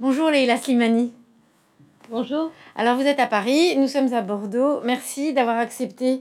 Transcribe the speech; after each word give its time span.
Bonjour 0.00 0.30
Leila 0.30 0.56
Slimani. 0.56 1.12
Bonjour. 2.08 2.52
Alors 2.76 2.94
vous 2.94 3.02
êtes 3.02 3.18
à 3.18 3.26
Paris, 3.26 3.76
nous 3.76 3.88
sommes 3.88 4.12
à 4.14 4.22
Bordeaux. 4.22 4.80
Merci 4.84 5.32
d'avoir 5.32 5.58
accepté 5.58 6.20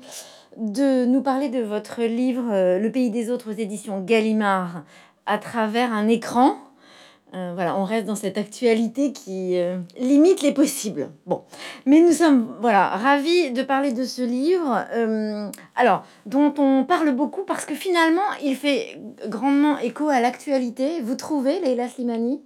de 0.57 1.05
nous 1.05 1.21
parler 1.21 1.49
de 1.49 1.61
votre 1.61 2.01
livre 2.01 2.51
euh, 2.51 2.79
Le 2.79 2.91
pays 2.91 3.11
des 3.11 3.29
autres 3.29 3.51
aux 3.51 3.55
éditions 3.55 4.01
Gallimard 4.01 4.83
à 5.27 5.37
travers 5.37 5.93
un 5.93 6.07
écran. 6.07 6.55
Euh, 7.35 7.51
voilà, 7.53 7.77
on 7.77 7.83
reste 7.83 8.07
dans 8.07 8.15
cette 8.15 8.39
actualité 8.39 9.13
qui 9.13 9.59
euh, 9.59 9.77
limite 9.99 10.41
les 10.41 10.53
possibles. 10.53 11.11
Bon, 11.27 11.43
mais 11.85 12.01
nous 12.01 12.13
sommes 12.13 12.55
voilà 12.59 12.87
ravis 12.87 13.51
de 13.51 13.61
parler 13.61 13.93
de 13.93 14.05
ce 14.05 14.23
livre, 14.23 14.87
alors 15.75 16.03
dont 16.25 16.51
on 16.57 16.83
parle 16.83 17.11
beaucoup 17.11 17.43
parce 17.43 17.65
que 17.65 17.75
finalement 17.75 18.25
il 18.43 18.55
fait 18.55 18.99
grandement 19.27 19.77
écho 19.77 20.09
à 20.09 20.19
l'actualité. 20.19 20.99
Vous 21.01 21.13
trouvez, 21.13 21.59
Leila 21.59 21.87
Slimani? 21.87 22.41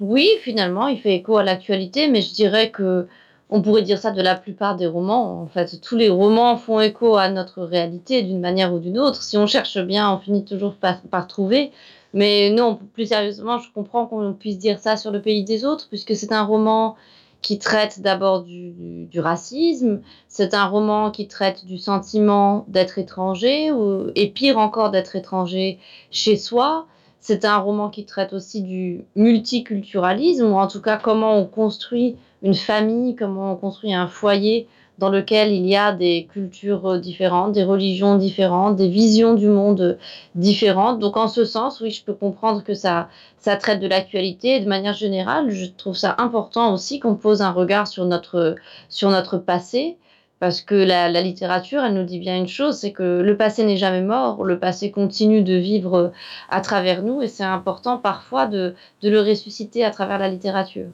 Oui, 0.00 0.28
finalement, 0.40 0.88
il 0.88 0.98
fait 0.98 1.14
écho 1.14 1.36
à 1.36 1.44
l'actualité, 1.44 2.08
mais 2.08 2.22
je 2.22 2.32
dirais 2.34 2.70
que 2.70 3.06
on 3.50 3.60
pourrait 3.60 3.82
dire 3.82 3.98
ça 3.98 4.10
de 4.10 4.22
la 4.22 4.34
plupart 4.34 4.76
des 4.76 4.86
romans. 4.86 5.42
En 5.42 5.46
fait, 5.46 5.78
tous 5.80 5.94
les 5.94 6.08
romans 6.08 6.56
font 6.56 6.80
écho 6.80 7.16
à 7.16 7.28
notre 7.28 7.62
réalité 7.62 8.22
d'une 8.22 8.40
manière 8.40 8.72
ou 8.72 8.78
d'une 8.78 8.98
autre. 8.98 9.22
Si 9.22 9.36
on 9.36 9.46
cherche 9.46 9.78
bien, 9.78 10.10
on 10.10 10.18
finit 10.18 10.44
toujours 10.44 10.74
par, 10.74 11.26
trouver. 11.26 11.70
Mais 12.14 12.50
non, 12.50 12.78
plus 12.94 13.06
sérieusement, 13.06 13.58
je 13.58 13.68
comprends 13.72 14.06
qu'on 14.06 14.32
puisse 14.32 14.58
dire 14.58 14.78
ça 14.80 14.96
sur 14.96 15.10
le 15.10 15.20
pays 15.20 15.44
des 15.44 15.66
autres, 15.66 15.88
puisque 15.88 16.16
c'est 16.16 16.32
un 16.32 16.44
roman 16.44 16.96
qui 17.42 17.58
traite 17.58 18.00
d'abord 18.00 18.42
du, 18.42 19.08
racisme, 19.16 20.00
c'est 20.28 20.54
un 20.54 20.66
roman 20.66 21.10
qui 21.10 21.28
traite 21.28 21.66
du 21.66 21.76
sentiment 21.76 22.64
d'être 22.68 22.98
étranger, 22.98 23.70
et 24.14 24.28
pire 24.30 24.58
encore 24.58 24.90
d'être 24.90 25.14
étranger 25.14 25.78
chez 26.10 26.36
soi. 26.36 26.86
C'est 27.24 27.44
un 27.44 27.58
roman 27.58 27.88
qui 27.88 28.04
traite 28.04 28.32
aussi 28.32 28.62
du 28.62 29.04
multiculturalisme, 29.14 30.44
ou 30.44 30.56
en 30.56 30.66
tout 30.66 30.82
cas 30.82 30.96
comment 30.96 31.38
on 31.38 31.46
construit 31.46 32.16
une 32.42 32.56
famille, 32.56 33.14
comment 33.14 33.52
on 33.52 33.56
construit 33.56 33.94
un 33.94 34.08
foyer 34.08 34.66
dans 34.98 35.08
lequel 35.08 35.52
il 35.52 35.64
y 35.64 35.76
a 35.76 35.92
des 35.92 36.26
cultures 36.28 36.98
différentes, 36.98 37.52
des 37.52 37.62
religions 37.62 38.16
différentes, 38.16 38.74
des 38.74 38.88
visions 38.88 39.34
du 39.34 39.46
monde 39.46 39.98
différentes. 40.34 40.98
Donc 40.98 41.16
en 41.16 41.28
ce 41.28 41.44
sens, 41.44 41.80
oui, 41.80 41.92
je 41.92 42.02
peux 42.04 42.12
comprendre 42.12 42.64
que 42.64 42.74
ça, 42.74 43.08
ça 43.38 43.54
traite 43.54 43.78
de 43.78 43.86
l'actualité. 43.86 44.58
De 44.58 44.68
manière 44.68 44.92
générale, 44.92 45.48
je 45.48 45.66
trouve 45.66 45.96
ça 45.96 46.16
important 46.18 46.74
aussi 46.74 46.98
qu'on 46.98 47.14
pose 47.14 47.40
un 47.40 47.52
regard 47.52 47.86
sur 47.86 48.04
notre, 48.04 48.56
sur 48.88 49.10
notre 49.10 49.38
passé. 49.38 49.96
Parce 50.42 50.60
que 50.60 50.74
la, 50.74 51.08
littérature, 51.22 51.84
elle 51.84 51.94
nous 51.94 52.02
dit 52.02 52.18
bien 52.18 52.36
une 52.36 52.48
chose, 52.48 52.76
c'est 52.76 52.90
que 52.90 53.20
le 53.20 53.36
passé 53.36 53.64
n'est 53.64 53.76
jamais 53.76 54.02
mort, 54.02 54.42
le 54.42 54.58
passé 54.58 54.90
continue 54.90 55.44
de 55.44 55.54
vivre 55.54 56.10
à 56.50 56.60
travers 56.60 57.04
nous 57.04 57.22
et 57.22 57.28
c'est 57.28 57.44
important 57.44 57.96
parfois 57.96 58.48
de 58.48 58.74
le 59.04 59.20
ressusciter 59.20 59.84
à 59.84 59.92
travers 59.92 60.18
la 60.18 60.28
littérature. 60.28 60.88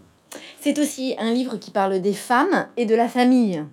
C'est 0.61 0.79
aussi 0.79 1.15
un 1.19 1.33
livre 1.33 1.57
qui 1.57 1.71
parle 1.71 2.03
des 2.03 2.13
femmes 2.13 2.67
et 2.77 2.85
de 2.85 2.95
la 2.95 3.09
famille. 3.09 3.65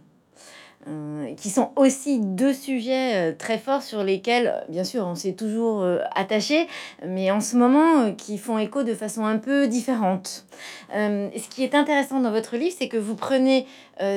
Euh, 0.88 1.34
qui 1.34 1.50
sont 1.50 1.72
aussi 1.78 2.20
deux 2.20 2.54
sujets 2.54 3.16
euh, 3.16 3.36
très 3.36 3.58
forts 3.58 3.82
sur 3.82 4.04
lesquels, 4.04 4.54
euh, 4.54 4.62
bien 4.70 4.84
sûr, 4.84 5.04
on 5.08 5.16
s'est 5.16 5.34
toujours 5.34 5.84
attaché, 6.14 6.68
mais 7.04 7.32
en 7.32 7.42
ce 7.42 7.58
moment, 7.58 8.14
qui 8.14 8.38
font 8.38 8.60
écho 8.60 8.84
de 8.84 8.94
façon 8.94 9.26
un 9.26 9.38
peu 9.40 9.68
différente. 9.68 10.46
ce 10.94 11.50
qui 11.50 11.64
est 11.64 11.74
intéressant 11.74 12.20
dans 12.20 12.32
votre 12.32 12.56
livre, 12.56 12.76
c'est 12.78 12.88
que 12.88 12.98
vous 12.98 13.16
prenez 13.16 13.66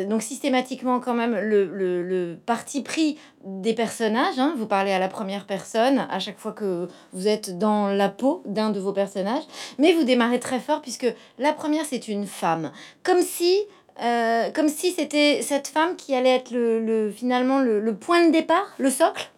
donc 0.08 0.22
systématiquement 0.22 1.00
quand 1.00 1.14
même 1.14 1.38
le, 1.38 2.36
parti 2.44 2.82
pris 2.82 3.18
des 3.44 3.74
personnages. 3.74 4.38
Hein. 4.38 4.54
Vous 4.56 4.66
parlez 4.66 4.92
à 4.92 4.98
la 4.98 5.08
première 5.08 5.46
personne 5.46 6.06
à 6.10 6.18
chaque 6.18 6.38
fois 6.38 6.52
que 6.52 6.88
vous 7.12 7.28
êtes 7.28 7.58
dans 7.58 7.88
la 7.88 8.08
peau 8.08 8.42
d'un 8.46 8.70
de 8.70 8.80
vos 8.80 8.92
personnages, 8.92 9.44
mais 9.78 9.92
vous 9.92 10.04
démarrez 10.04 10.40
très 10.40 10.60
fort 10.60 10.82
puisque 10.82 11.12
la 11.38 11.52
première, 11.52 11.84
c'est 11.84 12.08
une 12.08 12.26
femme. 12.26 12.72
Comme 13.02 13.22
si 13.22 13.58
euh, 14.02 14.50
comme 14.52 14.68
si 14.68 14.92
c'était 14.92 15.42
cette 15.42 15.66
femme 15.66 15.96
qui 15.96 16.14
allait 16.14 16.36
être 16.36 16.52
le, 16.52 17.10
finalement 17.10 17.60
le, 17.60 17.94
point 17.94 18.26
de 18.26 18.32
départ, 18.32 18.66
le 18.78 18.90
socle 18.90 19.28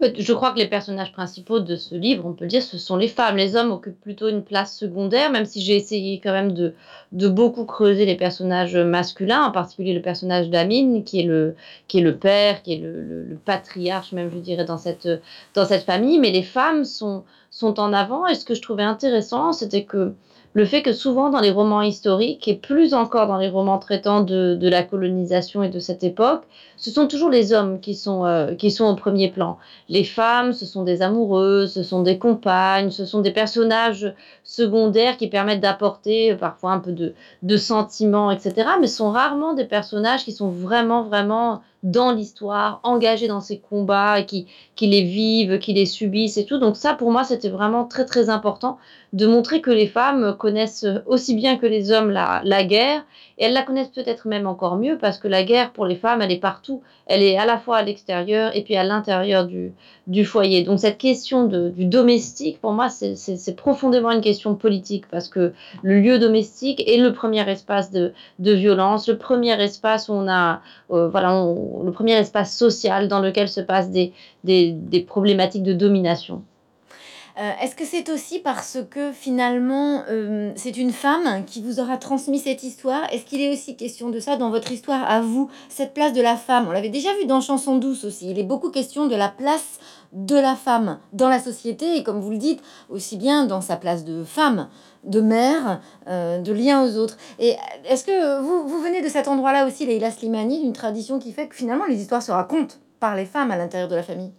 Je 0.00 0.32
crois 0.32 0.52
que 0.52 0.58
les 0.58 0.66
personnages 0.66 1.12
principaux 1.12 1.60
de 1.60 1.76
ce 1.76 1.94
livre, 1.94 2.24
on 2.24 2.32
peut 2.32 2.46
le 2.46 2.50
dire, 2.50 2.62
ce 2.62 2.78
sont 2.78 2.96
les 2.96 3.08
femmes. 3.08 3.36
Les 3.36 3.54
hommes 3.54 3.70
occupent 3.70 4.00
plutôt 4.00 4.30
une 4.30 4.42
place 4.42 4.74
secondaire, 4.74 5.30
même 5.30 5.44
si 5.44 5.60
j'ai 5.60 5.76
essayé 5.76 6.20
quand 6.24 6.32
même 6.32 6.52
de, 6.52 6.74
beaucoup 7.12 7.66
creuser 7.66 8.06
les 8.06 8.16
personnages 8.16 8.78
masculins, 8.78 9.42
en 9.42 9.50
particulier 9.50 9.92
le 9.92 10.00
personnage 10.00 10.48
d'Amine, 10.48 11.04
qui, 11.04 11.20
est 11.20 11.24
le, 11.24 11.56
qui 11.86 11.98
est 11.98 12.02
le 12.02 12.16
père, 12.16 12.62
qui 12.62 12.72
est 12.72 12.78
le, 12.78 13.24
le, 13.24 13.36
patriarche, 13.36 14.12
même 14.12 14.30
je 14.32 14.38
dirais, 14.38 14.64
dans 14.64 14.78
cette, 14.78 15.08
dans 15.52 15.66
cette 15.66 15.84
famille. 15.84 16.18
Mais 16.18 16.30
les 16.30 16.42
femmes 16.42 16.86
sont, 16.86 17.24
sont 17.50 17.78
en 17.78 17.92
avant, 17.92 18.26
et 18.26 18.34
ce 18.34 18.46
que 18.46 18.54
je 18.54 18.62
trouvais 18.62 18.84
intéressant, 18.84 19.52
c'était 19.52 19.84
que 19.84 20.14
le 20.52 20.64
fait 20.64 20.82
que 20.82 20.92
souvent 20.92 21.30
dans 21.30 21.40
les 21.40 21.52
romans 21.52 21.82
historiques, 21.82 22.48
et 22.48 22.54
plus 22.54 22.92
encore 22.92 23.28
dans 23.28 23.36
les 23.36 23.48
romans 23.48 23.78
traitant 23.78 24.20
de, 24.20 24.58
la 24.60 24.82
colonisation 24.82 25.62
et 25.62 25.68
de 25.68 25.78
cette 25.78 26.02
époque, 26.02 26.42
ce 26.76 26.90
sont 26.90 27.06
toujours 27.06 27.30
les 27.30 27.52
hommes 27.52 27.80
qui 27.80 27.94
sont, 27.94 28.24
euh, 28.24 28.54
qui 28.54 28.70
sont 28.70 28.86
au 28.86 28.96
premier 28.96 29.30
plan. 29.30 29.58
Les 29.88 30.02
femmes, 30.02 30.52
ce 30.52 30.66
sont 30.66 30.82
des 30.82 31.02
amoureuses, 31.02 31.72
ce 31.72 31.82
sont 31.82 32.02
des 32.02 32.18
compagnes, 32.18 32.90
ce 32.90 33.04
sont 33.04 33.20
des 33.20 33.30
personnages 33.30 34.12
secondaires 34.42 35.16
qui 35.16 35.28
permettent 35.28 35.60
d'apporter 35.60 36.34
parfois 36.34 36.72
un 36.72 36.80
peu 36.80 36.92
de, 36.92 37.14
de 37.42 37.56
sentiments, 37.56 38.30
etc. 38.30 38.70
Mais 38.80 38.88
ce 38.88 38.96
sont 38.96 39.10
rarement 39.10 39.54
des 39.54 39.66
personnages 39.66 40.24
qui 40.24 40.32
sont 40.32 40.48
vraiment, 40.48 41.04
vraiment 41.04 41.62
dans 41.82 42.12
l'histoire, 42.12 42.80
engagés 42.82 43.28
dans 43.28 43.40
ces 43.40 43.58
combats, 43.58 44.22
qui, 44.22 44.46
qui 44.76 44.86
les 44.86 45.02
vivent, 45.02 45.58
qui 45.58 45.72
les 45.72 45.86
subissent 45.86 46.36
et 46.36 46.44
tout. 46.44 46.58
Donc 46.58 46.76
ça, 46.76 46.94
pour 46.94 47.10
moi, 47.10 47.24
c'était 47.24 47.48
vraiment 47.48 47.84
très, 47.84 48.04
très 48.04 48.28
important 48.28 48.78
de 49.12 49.26
montrer 49.26 49.60
que 49.60 49.70
les 49.70 49.88
femmes 49.88 50.36
connaissent 50.38 50.86
aussi 51.06 51.34
bien 51.34 51.56
que 51.56 51.66
les 51.66 51.90
hommes 51.90 52.10
la, 52.10 52.42
la 52.44 52.64
guerre, 52.64 53.04
et 53.38 53.44
elles 53.44 53.54
la 53.54 53.62
connaissent 53.62 53.88
peut-être 53.88 54.28
même 54.28 54.46
encore 54.46 54.76
mieux, 54.76 54.98
parce 54.98 55.18
que 55.18 55.26
la 55.26 55.42
guerre, 55.42 55.72
pour 55.72 55.86
les 55.86 55.96
femmes, 55.96 56.20
elle 56.20 56.30
est 56.30 56.38
partout. 56.38 56.82
Elle 57.06 57.22
est 57.22 57.36
à 57.36 57.46
la 57.46 57.58
fois 57.58 57.78
à 57.78 57.82
l'extérieur 57.82 58.54
et 58.54 58.62
puis 58.62 58.76
à 58.76 58.84
l'intérieur 58.84 59.46
du, 59.46 59.72
du 60.06 60.24
foyer. 60.24 60.62
Donc 60.62 60.78
cette 60.78 60.98
question 60.98 61.46
de, 61.46 61.70
du 61.70 61.86
domestique, 61.86 62.60
pour 62.60 62.72
moi, 62.72 62.88
c'est 62.88 63.56
profondément 63.56 64.12
une 64.12 64.20
question 64.20 64.54
politique, 64.54 65.06
parce 65.10 65.28
que 65.28 65.52
le 65.82 66.00
lieu 66.00 66.18
domestique 66.18 66.84
est 66.86 66.98
le 66.98 67.12
premier 67.12 67.48
espace 67.50 67.90
de, 67.90 68.12
de 68.38 68.52
violence, 68.52 69.08
le 69.08 69.18
premier 69.18 69.60
espace 69.60 70.08
où 70.08 70.12
on 70.12 70.28
a, 70.28 70.60
euh, 70.92 71.08
voilà, 71.08 71.34
le 71.84 71.92
premier 71.92 72.14
espace 72.14 72.56
social 72.56 73.08
dans 73.08 73.20
lequel 73.20 73.48
se 73.48 73.60
passent 73.60 73.90
des, 73.90 74.12
problématiques 75.06 75.62
de 75.62 75.72
domination. 75.72 76.42
Euh, 77.38 77.52
est-ce 77.62 77.76
que 77.76 77.84
c'est 77.84 78.10
aussi 78.10 78.40
parce 78.40 78.78
que 78.90 79.12
finalement 79.12 80.02
euh, 80.10 80.52
c'est 80.56 80.76
une 80.76 80.90
femme 80.90 81.44
qui 81.46 81.62
vous 81.62 81.80
aura 81.80 81.96
transmis 81.96 82.40
cette 82.40 82.64
histoire? 82.64 83.04
Est-ce 83.12 83.24
qu'il 83.24 83.40
est 83.40 83.52
aussi 83.52 83.76
question 83.76 84.10
de 84.10 84.18
ça 84.18 84.36
dans 84.36 84.50
votre 84.50 84.72
histoire 84.72 85.08
à 85.08 85.20
vous, 85.20 85.48
cette 85.68 85.94
place 85.94 86.12
de 86.12 86.20
la 86.20 86.36
femme? 86.36 86.66
On 86.68 86.72
l'avait 86.72 86.90
déjà 86.90 87.08
vu 87.20 87.26
dans 87.26 87.40
Chanson 87.40 87.76
douce 87.76 88.04
aussi. 88.04 88.30
Il 88.30 88.38
est 88.38 88.44
beaucoup 88.44 88.70
question 88.70 89.06
de 89.06 89.14
la 89.14 89.28
place 89.28 89.78
de 90.12 90.34
la 90.34 90.56
femme 90.56 90.98
dans 91.12 91.28
la 91.28 91.38
société 91.38 91.96
et 91.96 92.02
comme 92.02 92.20
vous 92.20 92.30
le 92.30 92.38
dites, 92.38 92.60
aussi 92.88 93.16
bien 93.16 93.46
dans 93.46 93.60
sa 93.60 93.76
place 93.76 94.04
de 94.04 94.24
femme, 94.24 94.68
de 95.04 95.20
mère, 95.20 95.80
euh, 96.08 96.40
de 96.40 96.52
lien 96.52 96.84
aux 96.84 96.96
autres. 96.96 97.16
Et 97.38 97.56
est-ce 97.84 98.04
que 98.04 98.40
vous, 98.40 98.68
vous 98.68 98.82
venez 98.82 99.02
de 99.02 99.08
cet 99.08 99.28
endroit-là 99.28 99.66
aussi, 99.66 99.86
Leila 99.86 100.10
Slimani, 100.10 100.60
d'une 100.60 100.72
tradition 100.72 101.18
qui 101.18 101.32
fait 101.32 101.48
que 101.48 101.56
finalement 101.56 101.86
les 101.86 102.00
histoires 102.00 102.22
se 102.22 102.32
racontent 102.32 102.74
par 102.98 103.16
les 103.16 103.24
femmes 103.24 103.50
à 103.50 103.56
l'intérieur 103.56 103.88
de 103.88 103.96
la 103.96 104.02
famille? 104.02 104.32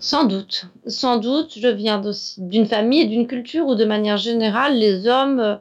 Sans 0.00 0.24
doute, 0.24 0.66
sans 0.86 1.18
doute, 1.18 1.52
je 1.56 1.68
viens 1.68 2.02
d'une 2.38 2.66
famille 2.66 3.02
et 3.02 3.06
d'une 3.06 3.28
culture 3.28 3.66
où 3.66 3.76
de 3.76 3.84
manière 3.84 4.16
générale, 4.16 4.76
les 4.76 5.06
hommes 5.06 5.38
euh, 5.38 5.56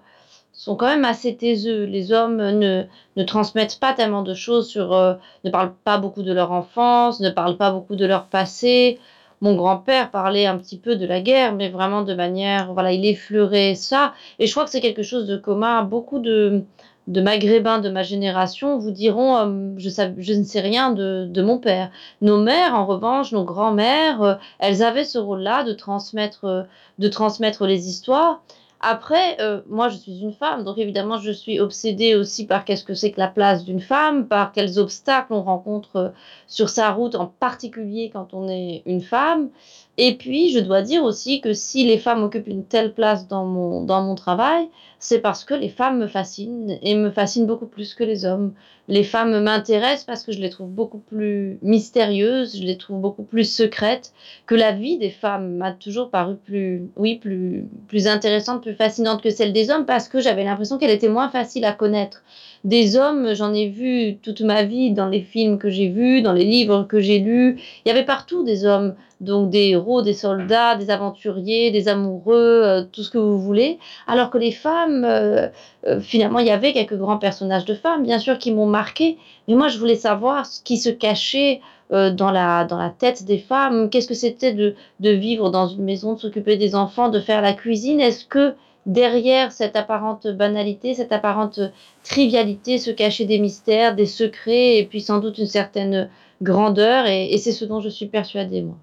sont 0.52 0.76
quand 0.76 0.88
même 0.88 1.06
assez 1.06 1.36
taiseux. 1.36 1.84
Les 1.84 2.12
hommes 2.12 2.38
ne, 2.38 2.86
ne 3.18 3.24
transmettent 3.24 3.80
pas 3.80 3.94
tellement 3.94 4.24
de 4.24 4.34
choses 4.34 4.68
sur, 4.68 4.94
euh, 4.94 5.14
ne 5.44 5.52
parlent 5.52 5.76
pas 5.84 6.00
beaucoup 6.00 6.24
de 6.24 6.34
leur 6.34 6.52
enfance, 6.52 7.20
ne 7.20 7.30
parlent 7.30 7.58
pas 7.58 7.72
beaucoup 7.72 7.96
de 7.96 8.06
leur 8.06 8.26
passé. 8.26 9.00
Mon 9.42 9.56
grand-père 9.56 10.12
parlait 10.12 10.46
un 10.46 10.58
petit 10.58 10.78
peu 10.78 10.96
de 10.96 11.06
la 11.06 11.20
guerre, 11.20 11.56
mais 11.56 11.70
vraiment 11.70 12.04
de 12.04 12.14
manière, 12.14 12.74
voilà, 12.74 12.94
il 12.94 13.06
effleurait 13.06 13.76
ça. 13.76 14.14
Et 14.40 14.46
je 14.46 14.52
crois 14.52 14.66
que 14.66 14.70
c'est 14.70 14.82
quelque 14.82 15.04
chose 15.04 15.28
de 15.28 15.36
commun 15.36 15.84
beaucoup 15.84 16.20
de, 16.20 16.64
de 17.08 17.22
maghrébins 17.22 17.80
de 17.80 17.90
ma 17.90 18.04
génération 18.04 18.78
vous 18.78 18.92
diront 18.92 19.38
euh, 19.38 19.74
je, 19.78 20.34
ne 20.34 20.44
sais 20.44 20.60
rien 20.60 20.92
de, 20.92 21.28
de, 21.30 21.42
mon 21.42 21.58
père. 21.58 21.92
Nos 22.22 22.38
mères, 22.38 22.76
en 22.76 22.86
revanche, 22.86 23.32
nos 23.32 23.44
grands-mères, 23.44 24.22
euh, 24.22 24.36
elles 24.60 24.84
avaient 24.84 25.04
ce 25.04 25.18
rôle-là 25.18 25.64
de 25.64 25.74
transmettre, 25.74 26.46
euh, 26.46 26.64
de 27.00 27.08
transmettre 27.08 27.66
les 27.66 27.88
histoires. 27.88 28.42
Après, 28.82 29.38
moi, 29.68 29.90
je 29.90 29.98
suis 29.98 30.20
une 30.20 30.34
femme, 30.34 30.64
donc 30.64 30.78
évidemment, 30.78 31.18
je 31.18 31.32
suis 31.32 31.60
obsédée 31.60 32.16
aussi 32.16 32.48
par 32.48 32.66
qu'est-ce 32.66 32.84
que 32.84 32.96
c'est 32.96 33.12
que 33.12 33.20
la 33.20 33.28
place 33.28 33.64
d'une 33.64 33.80
femme, 33.80 34.28
par 34.28 34.52
quels 34.52 34.80
obstacles 34.80 35.34
on 35.34 35.44
rencontre 35.44 36.14
sur 36.48 36.70
sa 36.70 36.92
route, 36.92 37.16
en 37.16 37.28
particulier 37.28 38.10
quand 38.12 38.34
on 38.34 38.50
est 38.50 38.82
une 38.86 39.02
femme. 39.02 39.50
Et 39.98 40.16
puis, 40.16 40.52
je 40.52 40.60
dois 40.60 40.82
dire 40.82 41.04
aussi 41.04 41.42
que 41.42 41.54
si 41.54 41.84
les 41.86 41.98
femmes 41.98 42.24
occupent 42.24 42.48
une 42.48 42.66
telle 42.66 42.94
place 42.94 43.28
dans 43.28 43.46
mon, 43.46 43.84
dans 43.84 44.02
mon 44.02 44.16
travail, 44.16 44.68
c'est 45.00 45.20
parce 45.20 45.44
que 45.44 45.54
les 45.54 45.68
femmes 45.68 46.00
me 46.00 46.08
fascinent 46.08 46.78
et 46.82 46.96
me 46.96 47.10
fascinent 47.10 47.48
beaucoup 47.48 47.66
plus 47.66 47.94
que 47.94 48.04
les 48.04 48.24
hommes. 48.24 48.54
Les 48.88 49.04
femmes 49.04 49.42
m'intéressent 49.44 50.06
parce 50.06 50.24
que 50.24 50.32
je 50.32 50.40
les 50.40 50.50
trouve 50.50 50.70
beaucoup 50.70 51.00
plus 51.00 51.60
mystérieuses, 51.62 52.58
je 52.58 52.64
les 52.64 52.78
trouve 52.78 53.00
beaucoup 53.00 53.24
plus 53.24 53.44
secrètes, 53.44 54.14
que 54.46 54.56
la 54.56 54.72
vie 54.72 54.98
des 54.98 55.10
femmes 55.10 55.56
m'a 55.56 55.72
toujours 55.72 56.10
paru 56.10 56.36
plus, 56.36 56.90
oui, 56.98 57.16
plus, 57.16 57.66
plus 57.88 58.08
intéressante, 58.08 58.62
plus 58.62 58.74
fascinante 58.74 59.22
que 59.22 59.30
celle 59.30 59.54
des 59.54 59.72
hommes 59.72 59.86
parce 59.86 60.08
que 60.08 60.20
j'avais 60.20 60.44
l'impression 60.44 60.78
qu'elle 60.78 60.92
était 60.92 61.10
moins 61.10 61.30
facile 61.30 61.66
à 61.66 61.74
connaître. 61.74 62.24
Des 62.64 62.96
hommes, 62.96 63.34
j'en 63.34 63.54
ai 63.54 63.70
vu 63.70 64.18
toute 64.18 64.42
ma 64.42 64.64
vie 64.64 64.92
dans 64.92 65.10
les 65.10 65.22
films 65.22 65.58
que 65.58 65.70
j'ai 65.70 65.90
vus, 65.90 66.22
dans 66.22 66.34
les 66.34 66.46
livres 66.46 66.84
que 66.84 67.00
j'ai 67.00 67.20
lus. 67.20 67.60
Il 67.86 67.90
y 67.90 67.92
avait 67.92 68.06
partout 68.06 68.44
des 68.44 68.66
hommes, 68.66 68.94
donc 69.20 69.50
des 69.50 69.76
des 70.04 70.14
soldats, 70.14 70.76
des 70.76 70.90
aventuriers, 70.90 71.72
des 71.72 71.88
amoureux, 71.88 72.62
euh, 72.64 72.84
tout 72.84 73.04
ce 73.04 73.10
que 73.10 73.18
vous 73.18 73.40
voulez. 73.40 73.80
Alors 74.08 74.30
que 74.30 74.38
les 74.38 74.52
femmes, 74.52 75.04
euh, 75.06 75.48
euh, 75.88 76.00
finalement, 76.00 76.40
il 76.40 76.48
y 76.48 76.52
avait 76.52 76.74
quelques 76.74 76.98
grands 76.98 77.18
personnages 77.18 77.66
de 77.66 77.74
femmes, 77.74 78.04
bien 78.04 78.20
sûr, 78.20 78.38
qui 78.38 78.52
m'ont 78.52 78.68
marqué. 78.68 79.18
Mais 79.48 79.56
moi, 79.56 79.68
je 79.68 79.78
voulais 79.78 79.96
savoir 79.96 80.46
ce 80.46 80.62
qui 80.62 80.78
se 80.78 80.90
cachait 80.90 81.62
dans, 81.92 82.32
la, 82.32 82.94
tête 83.00 83.26
des 83.26 83.38
femmes. 83.38 83.90
Qu'est-ce 83.90 84.08
que 84.08 84.14
c'était 84.14 84.54
de, 84.54 84.76
de 85.02 85.10
vivre 85.10 85.50
dans 85.50 85.68
une 85.68 85.84
maison, 85.84 86.14
de 86.14 86.20
s'occuper 86.20 86.56
des 86.56 86.74
enfants, 86.74 87.10
de 87.10 87.20
faire 87.20 87.42
la 87.42 87.52
cuisine? 87.52 88.00
Est-ce 88.00 88.24
que 88.24 88.56
derrière 88.86 89.52
cette 89.52 89.76
apparente 89.76 90.28
banalité, 90.28 90.94
cette 90.94 91.12
apparente 91.12 91.60
trivialité 92.04 92.78
se 92.78 92.92
cachaient 92.92 93.26
des 93.26 93.40
mystères, 93.40 93.96
des 93.96 94.06
secrets 94.06 94.78
et 94.78 94.86
puis 94.86 95.02
sans 95.02 95.20
doute 95.20 95.38
une 95.38 95.48
certaine 95.48 96.10
grandeur? 96.42 97.08
Et, 97.08 97.38
c'est 97.38 97.52
ce 97.52 97.66
dont 97.66 97.80
je 97.80 97.90
suis 97.90 98.08
persuadée 98.08 98.62
moi. 98.62 98.78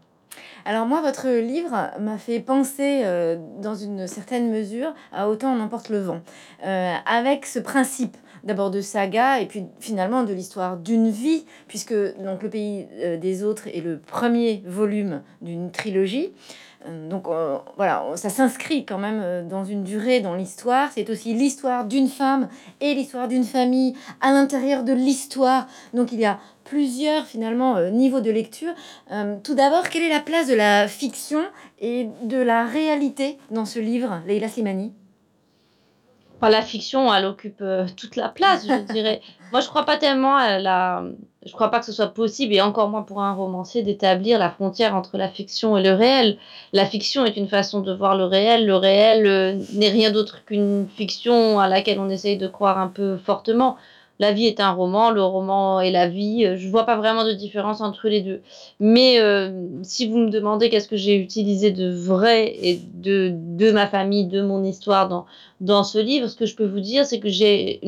Alors 0.65 0.87
moi, 0.87 1.01
votre 1.01 1.29
livre 1.29 1.91
m'a 1.99 2.19
fait 2.19 2.41
penser 2.41 3.03
euh, 3.05 3.37
dans 3.61 3.75
une 3.75 4.07
certaine 4.07 4.51
mesure 4.51 4.95
à 5.13 5.29
Autant 5.29 5.53
en 5.53 5.61
emporte 5.61 5.89
le 5.89 6.01
vent, 6.01 6.21
euh, 6.65 6.95
avec 7.07 7.47
ce 7.47 7.59
principe 7.59 8.17
d'abord 8.45 8.71
de 8.71 8.81
saga 8.81 9.41
et 9.41 9.47
puis 9.47 9.67
finalement 9.81 10.25
de 10.25 10.33
l'histoire 10.33 10.77
d'une 10.77 11.11
vie, 11.11 11.45
puisque 11.67 11.95
donc 11.95 12.43
le 12.43 12.51
pays 12.51 12.87
euh, 13.01 13.17
des 13.17 13.45
autres 13.45 13.69
est 13.69 13.81
le 13.81 13.99
premier 13.99 14.63
volume 14.67 15.23
d'une 15.43 15.71
trilogie. 15.71 16.33
Euh, 16.89 17.09
donc 17.09 17.29
euh, 17.29 17.59
voilà, 17.77 18.05
ça 18.17 18.31
s'inscrit 18.31 18.85
quand 18.85 18.99
même 18.99 19.21
euh, 19.23 19.43
dans 19.43 19.65
une 19.65 19.85
durée 19.85 20.21
dans 20.21 20.35
l'histoire. 20.35 20.91
C'est 20.93 21.11
aussi 21.11 21.35
l'histoire 21.35 21.85
d'une 21.85 22.09
femme 22.09 22.49
et 22.81 22.95
l'histoire 22.95 23.29
d'une 23.29 23.45
famille 23.45 23.95
à 24.21 24.33
l'intérieur 24.33 24.85
de 24.85 24.93
l'histoire. 24.93 25.67
Donc 25.95 26.13
il 26.13 26.21
y 26.21 26.27
a 26.27 26.39
plusieurs 26.65 27.25
finalement 27.27 27.81
niveaux 27.91 28.21
de 28.21 28.31
lecture. 28.31 28.75
tout 29.43 29.55
d'abord, 29.55 29.89
quelle 29.89 30.03
est 30.03 30.11
la 30.11 30.21
place 30.21 30.49
de 30.49 30.55
la 30.55 30.87
fiction 30.87 31.41
et 31.81 32.09
de 32.25 32.37
la 32.37 32.67
réalité 32.67 33.39
dans 33.51 33.65
ce 33.65 33.79
livre, 33.79 34.21
Leila 34.27 34.49
Slimani? 34.49 34.93
La 36.43 36.63
fiction, 36.63 37.13
elle 37.13 37.25
occupe 37.25 37.63
toute 37.97 38.17
la 38.17 38.29
place, 38.29 38.67
je 38.67 38.93
dirais. 38.93 39.21
Moi, 39.53 39.61
je 39.61 39.69
crois 39.69 39.85
pas 39.85 39.97
tellement 39.97 40.37
à 40.37 40.59
la, 40.59 41.03
je 41.47 41.53
crois 41.53 41.71
pas 41.71 41.81
que 41.81 41.87
ce 41.87 41.93
soit 41.93 42.09
possible, 42.09 42.55
et 42.55 42.61
encore 42.61 42.89
moins 42.89 43.03
pour 43.03 43.23
un 43.23 43.33
romancier, 43.33 43.83
d'établir 43.83 44.39
la 44.39 44.51
frontière 44.51 44.95
entre 44.95 45.17
la 45.17 45.29
fiction 45.29 45.77
et 45.77 45.83
le 45.83 45.93
réel. 45.93 46.37
La 46.73 46.85
fiction 46.85 47.25
est 47.25 47.37
une 47.37 47.49
façon 47.49 47.81
de 47.81 47.93
voir 47.93 48.17
le 48.17 48.25
réel. 48.25 48.67
Le 48.67 48.77
réel 48.77 49.27
euh, 49.27 49.59
n'est 49.73 49.89
rien 49.89 50.11
d'autre 50.11 50.45
qu'une 50.45 50.87
fiction 50.89 51.59
à 51.59 51.69
laquelle 51.69 51.99
on 51.99 52.11
essaye 52.11 52.37
de 52.37 52.47
croire 52.47 52.79
un 52.79 52.89
peu 52.89 53.17
fortement. 53.17 53.77
La 54.19 54.33
vie 54.33 54.47
est 54.47 54.61
un 54.61 54.73
roman, 54.73 55.11
le 55.11 55.23
roman 55.23 55.81
est 55.81 55.91
la 55.91 56.09
vie. 56.09 56.57
Je 56.57 56.69
vois 56.69 56.85
pas 56.85 56.97
vraiment 56.97 57.25
de 57.25 57.33
différence 57.33 57.81
entre 57.81 58.09
les 58.09 58.21
deux. 58.21 58.41
Mais 58.81 59.21
euh, 59.21 59.51
si 59.83 60.09
vous 60.09 60.19
me 60.19 60.31
demandez 60.31 60.71
qu'est-ce 60.71 60.89
que 60.89 60.97
j'ai 60.97 61.17
utilisé 61.17 61.71
de 61.71 61.89
vrai 61.91 62.53
et 62.61 62.81
de, 62.95 63.33
de 63.35 63.71
ma 63.71 63.87
famille, 63.87 64.27
de 64.27 64.43
mon 64.43 64.65
histoire 64.65 65.09
dans, 65.09 65.27
dans 65.61 65.85
ce 65.85 65.99
livre, 65.99 66.27
ce 66.27 66.37
que 66.37 66.47
je 66.47 66.57
peux 66.57 66.67
vous 66.67 66.81
dire, 66.81 67.07
c'est 67.07 67.21
que 67.21 67.29
j'ai 67.29 67.81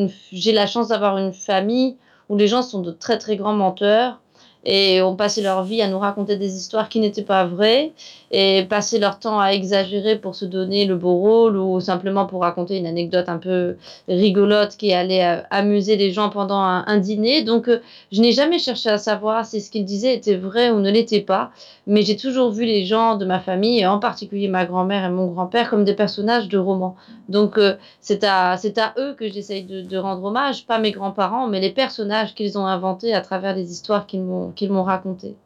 la 0.52 0.66
chance 0.66 0.88
d'avoir 0.88 1.18
une 1.18 1.32
famille 1.32 1.96
où 2.28 2.36
les 2.36 2.46
gens 2.46 2.62
sont 2.62 2.80
de 2.80 2.92
très 2.92 3.18
très 3.18 3.36
grands 3.36 3.54
menteurs 3.54 4.20
et 4.64 5.00
ont 5.00 5.16
passé 5.16 5.42
leur 5.42 5.64
vie 5.64 5.80
à 5.82 5.88
nous 5.88 5.98
raconter 5.98 6.36
des 6.36 6.56
histoires 6.56 6.88
qui 6.88 7.00
n'étaient 7.00 7.22
pas 7.22 7.44
vraies 7.46 7.92
et 8.32 8.64
passer 8.68 8.98
leur 8.98 9.18
temps 9.18 9.40
à 9.40 9.48
exagérer 9.52 10.16
pour 10.16 10.36
se 10.36 10.44
donner 10.44 10.84
le 10.84 10.96
beau 10.96 11.16
rôle 11.16 11.56
ou 11.56 11.80
simplement 11.80 12.26
pour 12.26 12.42
raconter 12.42 12.76
une 12.76 12.86
anecdote 12.86 13.28
un 13.28 13.38
peu 13.38 13.76
rigolote 14.08 14.76
qui 14.76 14.92
allait 14.92 15.24
euh, 15.24 15.42
amuser 15.50 15.96
les 15.96 16.12
gens 16.12 16.30
pendant 16.30 16.60
un, 16.60 16.98
dîner. 16.98 17.42
Donc, 17.42 17.68
euh, 17.68 17.80
je 18.12 18.20
n'ai 18.20 18.32
jamais 18.32 18.58
cherché 18.58 18.88
à 18.88 18.98
savoir 18.98 19.46
si 19.46 19.60
ce 19.60 19.70
qu'ils 19.70 19.84
disaient 19.84 20.14
était 20.14 20.36
vrai 20.36 20.70
ou 20.70 20.78
ne 20.78 20.90
l'était 20.90 21.20
pas, 21.20 21.50
mais 21.86 22.02
j'ai 22.02 22.16
toujours 22.16 22.52
vu 22.52 22.64
les 22.64 22.84
gens 22.84 23.16
de 23.16 23.24
ma 23.24 23.40
famille, 23.40 23.80
et 23.80 23.86
en 23.86 23.98
particulier 23.98 24.48
ma 24.48 24.64
grand-mère 24.64 25.04
et 25.04 25.10
mon 25.10 25.26
grand-père, 25.26 25.70
comme 25.70 25.84
des 25.84 25.94
personnages 25.94 26.48
de 26.48 26.58
romans. 26.58 26.94
Donc, 27.28 27.58
euh, 27.58 27.74
c'est 28.00 28.22
à, 28.24 28.56
eux 28.98 29.14
que 29.14 29.28
j'essaye 29.28 29.64
de 29.64 29.98
rendre 29.98 30.24
hommage, 30.24 30.66
pas 30.66 30.78
mes 30.78 30.92
grands-parents, 30.92 31.48
mais 31.48 31.60
les 31.60 31.70
personnages 31.70 32.34
qu'ils 32.34 32.58
ont 32.58 32.66
inventés 32.66 33.14
à 33.14 33.20
travers 33.22 33.56
les 33.56 33.72
histoires 33.72 34.06
qu'ils 34.06 34.22
m'ont, 34.22 34.49
qu'ils 34.54 34.72
m'ont 34.72 34.84
racontées. 34.84 35.36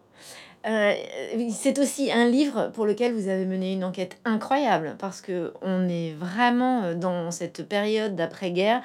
Euh, 0.66 0.94
c'est 1.50 1.78
aussi 1.78 2.10
un 2.10 2.26
livre 2.26 2.70
pour 2.72 2.86
lequel 2.86 3.12
vous 3.12 3.28
avez 3.28 3.44
mené 3.44 3.74
une 3.74 3.84
enquête 3.84 4.18
incroyable 4.24 4.96
parce 4.98 5.20
que 5.20 5.52
on 5.60 5.88
est 5.88 6.14
vraiment 6.14 6.84
euh, 6.84 6.94
dans 6.94 7.30
cette 7.30 7.68
période 7.68 8.16
d'après-guerre 8.16 8.80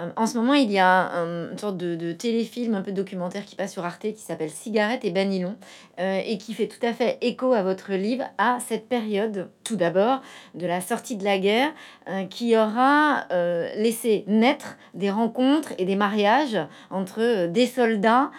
euh, 0.00 0.10
en 0.16 0.26
ce 0.26 0.36
moment, 0.36 0.54
il 0.54 0.70
y 0.70 0.78
a 0.78 1.10
une 1.50 1.58
sorte 1.58 1.76
de, 1.76 2.12
téléfilm, 2.12 2.74
un 2.74 2.82
peu 2.82 2.92
documentaire 2.92 3.44
qui 3.44 3.56
passe 3.56 3.72
sur 3.72 3.84
Arte 3.84 4.02
qui 4.12 4.20
s'appelle 4.20 4.50
Cigarette 4.50 5.04
et 5.04 5.10
Banilon 5.10 5.56
euh, 5.98 6.20
et 6.24 6.38
qui 6.38 6.54
fait 6.54 6.68
tout 6.68 6.84
à 6.84 6.92
fait 6.92 7.18
écho 7.20 7.52
à 7.52 7.62
votre 7.62 7.92
livre, 7.92 8.24
à 8.38 8.58
cette 8.66 8.88
période, 8.88 9.48
tout 9.64 9.76
d'abord, 9.76 10.22
de 10.54 10.66
la 10.66 10.80
sortie 10.80 11.16
de 11.16 11.24
la 11.24 11.38
guerre, 11.38 11.72
euh, 12.08 12.24
qui 12.24 12.56
aura 12.56 13.26
laissé 13.76 14.24
naître 14.26 14.76
des 14.94 15.10
rencontres 15.10 15.72
et 15.78 15.84
des 15.84 15.96
mariages 15.96 16.58
entre 16.90 17.46
des 17.46 17.66
soldats 17.66 18.30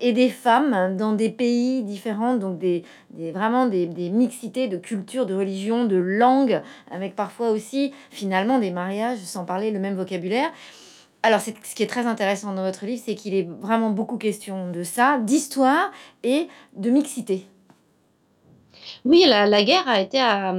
et 0.00 0.12
des 0.12 0.28
femmes 0.28 0.96
dans 0.96 1.12
des 1.12 1.30
pays 1.30 1.82
différents, 1.82 2.36
donc 2.36 2.58
des, 2.58 2.84
vraiment 3.32 3.66
des, 3.66 3.86
des 3.86 4.10
mixités 4.10 4.68
de 4.68 4.76
culture, 4.76 5.26
de 5.26 5.34
religion, 5.34 5.84
de 5.84 5.96
langue, 5.96 6.60
avec 6.90 7.14
parfois 7.14 7.50
aussi 7.50 7.92
finalement 8.10 8.58
des 8.58 8.70
mariages 8.70 9.18
sans 9.18 9.44
parler 9.44 9.70
le 9.70 9.78
même 9.78 9.94
vocabulaire. 9.94 10.50
Alors, 11.22 11.40
ce 11.40 11.50
qui 11.74 11.82
est 11.82 11.86
très 11.86 12.06
intéressant 12.06 12.54
dans 12.54 12.62
votre 12.62 12.86
livre, 12.86 13.02
c'est 13.04 13.14
qu'il 13.14 13.34
est 13.34 13.48
vraiment 13.60 13.90
beaucoup 13.90 14.16
question 14.16 14.70
de 14.70 14.82
ça, 14.82 15.18
d'histoire 15.18 15.90
et 16.24 16.48
de 16.76 16.90
mixité. 16.90 17.46
Oui, 19.04 19.24
la, 19.26 19.62
guerre 19.62 19.86
a 19.86 20.00
été 20.00 20.18
à, 20.18 20.54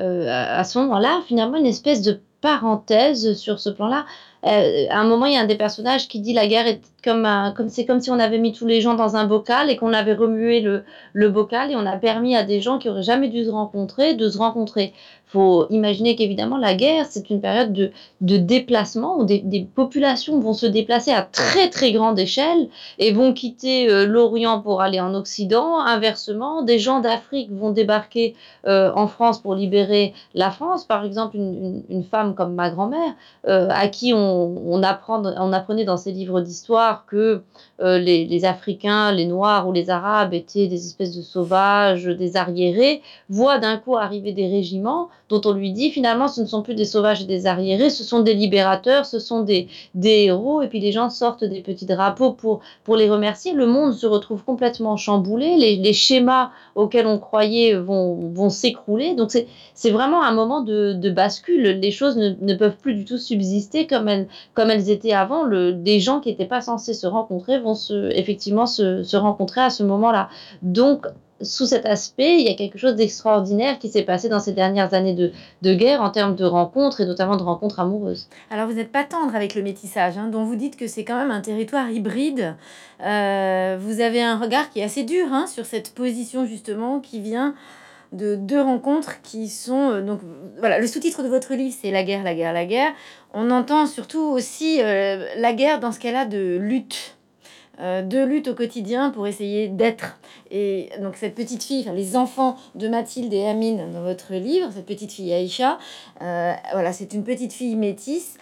euh, 0.00 0.26
à 0.28 0.64
ce 0.64 0.78
moment-là 0.78 1.22
finalement 1.26 1.58
une 1.58 1.66
espèce 1.66 2.02
de 2.02 2.20
parenthèse 2.40 3.34
sur 3.34 3.60
ce 3.60 3.70
plan-là. 3.70 4.06
Euh, 4.44 4.86
à 4.90 5.00
un 5.00 5.04
moment, 5.04 5.26
il 5.26 5.34
y 5.34 5.36
a 5.36 5.40
un 5.40 5.46
des 5.46 5.56
personnages 5.56 6.06
qui 6.06 6.20
dit 6.20 6.32
la 6.32 6.46
guerre 6.46 6.66
est 6.66 6.80
comme 7.02 7.26
comme 7.56 7.68
c'est 7.68 7.84
comme 7.84 8.00
si 8.00 8.10
on 8.10 8.18
avait 8.18 8.38
mis 8.38 8.52
tous 8.52 8.66
les 8.66 8.80
gens 8.80 8.94
dans 8.94 9.16
un 9.16 9.26
bocal 9.26 9.70
et 9.70 9.76
qu'on 9.76 9.92
avait 9.92 10.14
remué 10.14 10.60
le, 10.60 10.84
le 11.12 11.28
bocal 11.28 11.72
et 11.72 11.76
on 11.76 11.86
a 11.86 11.96
permis 11.96 12.36
à 12.36 12.44
des 12.44 12.60
gens 12.60 12.78
qui 12.78 12.88
auraient 12.88 13.02
jamais 13.02 13.28
dû 13.28 13.44
se 13.44 13.50
rencontrer 13.50 14.14
de 14.14 14.28
se 14.28 14.38
rencontrer 14.38 14.92
faut 15.36 15.66
imaginer 15.68 16.16
qu'évidemment, 16.16 16.56
la 16.56 16.74
guerre, 16.74 17.04
c'est 17.10 17.28
une 17.28 17.42
période 17.42 17.72
de, 17.72 18.36
déplacement 18.38 19.18
où 19.18 19.24
des, 19.24 19.68
populations 19.74 20.40
vont 20.40 20.54
se 20.54 20.64
déplacer 20.64 21.10
à 21.10 21.20
très 21.20 21.68
très 21.68 21.92
grande 21.92 22.18
échelle 22.18 22.68
et 22.98 23.12
vont 23.12 23.34
quitter 23.34 23.90
euh, 23.90 24.06
l'Orient 24.06 24.60
pour 24.60 24.80
aller 24.80 24.98
en 24.98 25.14
Occident. 25.14 25.78
Inversement, 25.78 26.62
des 26.62 26.78
gens 26.78 27.00
d'Afrique 27.00 27.52
vont 27.52 27.70
débarquer 27.70 28.34
euh, 28.66 28.90
en 28.94 29.08
France 29.08 29.38
pour 29.38 29.54
libérer 29.54 30.14
la 30.32 30.50
France. 30.50 30.84
Par 30.84 31.04
exemple, 31.04 31.36
une, 31.36 32.04
femme 32.10 32.34
comme 32.34 32.54
ma 32.54 32.70
grand-mère, 32.70 33.14
euh, 33.46 33.68
à 33.70 33.88
qui 33.88 34.14
on 34.14 34.82
apprenait 34.82 35.84
dans 35.84 35.96
ses 35.98 36.12
livres 36.12 36.40
d'histoire 36.40 37.04
que 37.06 37.42
les, 37.80 38.24
les 38.24 38.44
Africains, 38.44 39.12
les 39.12 39.26
Noirs 39.26 39.68
ou 39.68 39.72
les 39.72 39.90
Arabes 39.90 40.34
étaient 40.34 40.66
des 40.66 40.86
espèces 40.86 41.16
de 41.16 41.22
sauvages, 41.22 42.04
des 42.04 42.36
arriérés, 42.36 43.02
voit 43.28 43.58
d'un 43.58 43.76
coup 43.76 43.96
arriver 43.96 44.32
des 44.32 44.48
régiments 44.48 45.08
dont 45.28 45.40
on 45.44 45.52
lui 45.52 45.72
dit 45.72 45.90
finalement 45.90 46.28
ce 46.28 46.40
ne 46.40 46.46
sont 46.46 46.62
plus 46.62 46.74
des 46.74 46.84
sauvages 46.84 47.22
et 47.22 47.26
des 47.26 47.46
arriérés, 47.46 47.90
ce 47.90 48.04
sont 48.04 48.20
des 48.20 48.34
libérateurs, 48.34 49.06
ce 49.06 49.18
sont 49.18 49.42
des, 49.42 49.68
des 49.94 50.24
héros, 50.24 50.62
et 50.62 50.68
puis 50.68 50.80
les 50.80 50.92
gens 50.92 51.10
sortent 51.10 51.44
des 51.44 51.60
petits 51.60 51.86
drapeaux 51.86 52.32
pour, 52.32 52.60
pour 52.84 52.96
les 52.96 53.10
remercier. 53.10 53.52
Le 53.52 53.66
monde 53.66 53.92
se 53.92 54.06
retrouve 54.06 54.44
complètement 54.44 54.96
chamboulé, 54.96 55.56
les, 55.56 55.76
les 55.76 55.92
schémas 55.92 56.50
auxquels 56.74 57.06
on 57.06 57.18
croyait 57.18 57.74
vont, 57.74 58.14
vont 58.32 58.50
s'écrouler. 58.50 59.14
Donc 59.14 59.30
c'est 59.74 59.90
vraiment 59.90 60.22
un 60.22 60.32
moment 60.32 60.62
de, 60.62 60.92
de, 60.92 61.10
bascule. 61.10 61.80
Les 61.80 61.90
choses 61.90 62.16
ne, 62.16 62.34
ne, 62.40 62.54
peuvent 62.54 62.76
plus 62.76 62.94
du 62.94 63.04
tout 63.04 63.18
subsister 63.18 63.86
comme 63.86 64.08
elles, 64.08 64.28
comme 64.54 64.70
elles 64.70 64.90
étaient 64.90 65.12
avant. 65.12 65.42
Le, 65.42 65.72
des 65.72 65.98
gens 65.98 66.20
qui 66.20 66.28
n'étaient 66.28 66.44
pas 66.44 66.60
censés 66.60 66.94
se 66.94 67.06
rencontrer 67.06 67.58
vont 67.66 67.74
se, 67.74 68.10
effectivement 68.16 68.66
se, 68.66 69.02
se 69.02 69.16
rencontrer 69.16 69.60
à 69.60 69.70
ce 69.70 69.82
moment-là. 69.82 70.28
Donc 70.62 71.06
sous 71.42 71.66
cet 71.66 71.84
aspect, 71.84 72.40
il 72.40 72.46
y 72.46 72.48
a 72.48 72.54
quelque 72.54 72.78
chose 72.78 72.96
d'extraordinaire 72.96 73.78
qui 73.78 73.88
s'est 73.88 74.02
passé 74.02 74.28
dans 74.28 74.40
ces 74.40 74.52
dernières 74.52 74.94
années 74.94 75.14
de, 75.14 75.74
guerre 75.74 76.00
en 76.00 76.10
termes 76.10 76.34
de 76.34 76.44
rencontres 76.44 77.00
et 77.00 77.06
notamment 77.06 77.36
de 77.36 77.42
rencontres 77.42 77.80
amoureuses. 77.80 78.28
Alors 78.50 78.66
vous 78.66 78.74
n'êtes 78.74 78.92
pas 78.92 79.04
tendre 79.04 79.34
avec 79.34 79.54
le 79.54 79.62
métissage, 79.62 80.16
hein, 80.16 80.28
dont 80.28 80.44
vous 80.44 80.56
dites 80.56 80.76
que 80.76 80.86
c'est 80.86 81.04
quand 81.04 81.18
même 81.18 81.30
un 81.30 81.40
territoire 81.40 81.90
hybride. 81.90 82.56
Euh, 83.04 83.76
vous 83.78 84.00
avez 84.00 84.22
un 84.22 84.38
regard 84.38 84.70
qui 84.70 84.80
est 84.80 84.84
assez 84.84 85.02
dur 85.02 85.26
hein, 85.30 85.46
sur 85.46 85.66
cette 85.66 85.94
position 85.94 86.46
justement 86.46 87.00
qui 87.00 87.20
vient 87.20 87.54
de 88.12 88.36
deux 88.36 88.60
rencontres 88.60 89.20
qui 89.22 89.48
sont 89.48 89.90
euh, 89.90 90.00
donc 90.00 90.20
voilà 90.58 90.78
le 90.78 90.86
sous-titre 90.86 91.24
de 91.24 91.28
votre 91.28 91.54
livre 91.54 91.74
c'est 91.78 91.90
la 91.90 92.04
guerre 92.04 92.22
la 92.22 92.36
guerre 92.36 92.52
la 92.52 92.64
guerre 92.64 92.92
on 93.34 93.50
entend 93.50 93.86
surtout 93.86 94.22
aussi 94.22 94.80
euh, 94.80 95.26
la 95.36 95.52
guerre 95.52 95.80
dans 95.80 95.90
ce 95.90 95.98
a 96.06 96.24
de 96.24 96.56
lutte 96.56 97.15
de 97.78 98.24
lutte 98.24 98.48
au 98.48 98.54
quotidien 98.54 99.10
pour 99.10 99.26
essayer 99.26 99.68
d'être. 99.68 100.18
Et 100.50 100.90
donc 101.00 101.16
cette 101.16 101.34
petite 101.34 101.62
fille, 101.62 101.90
les 101.94 102.16
enfants 102.16 102.56
de 102.74 102.88
Mathilde 102.88 103.32
et 103.32 103.46
Amine 103.46 103.92
dans 103.92 104.02
votre 104.02 104.34
livre, 104.34 104.70
cette 104.74 104.86
petite 104.86 105.12
fille 105.12 105.32
Aïcha, 105.32 105.78
voilà, 106.20 106.92
c'est 106.92 107.12
une 107.12 107.24
petite 107.24 107.52
fille 107.52 107.76
métisse. 107.76 108.38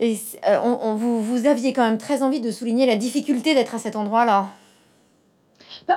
Et 0.00 0.18
on, 0.62 0.94
vous, 0.96 1.22
vous 1.22 1.46
aviez 1.46 1.72
quand 1.72 1.84
même 1.84 1.98
très 1.98 2.22
envie 2.22 2.40
de 2.40 2.50
souligner 2.50 2.84
la 2.84 2.96
difficulté 2.96 3.54
d'être 3.54 3.74
à 3.74 3.78
cet 3.78 3.96
endroit-là. 3.96 4.48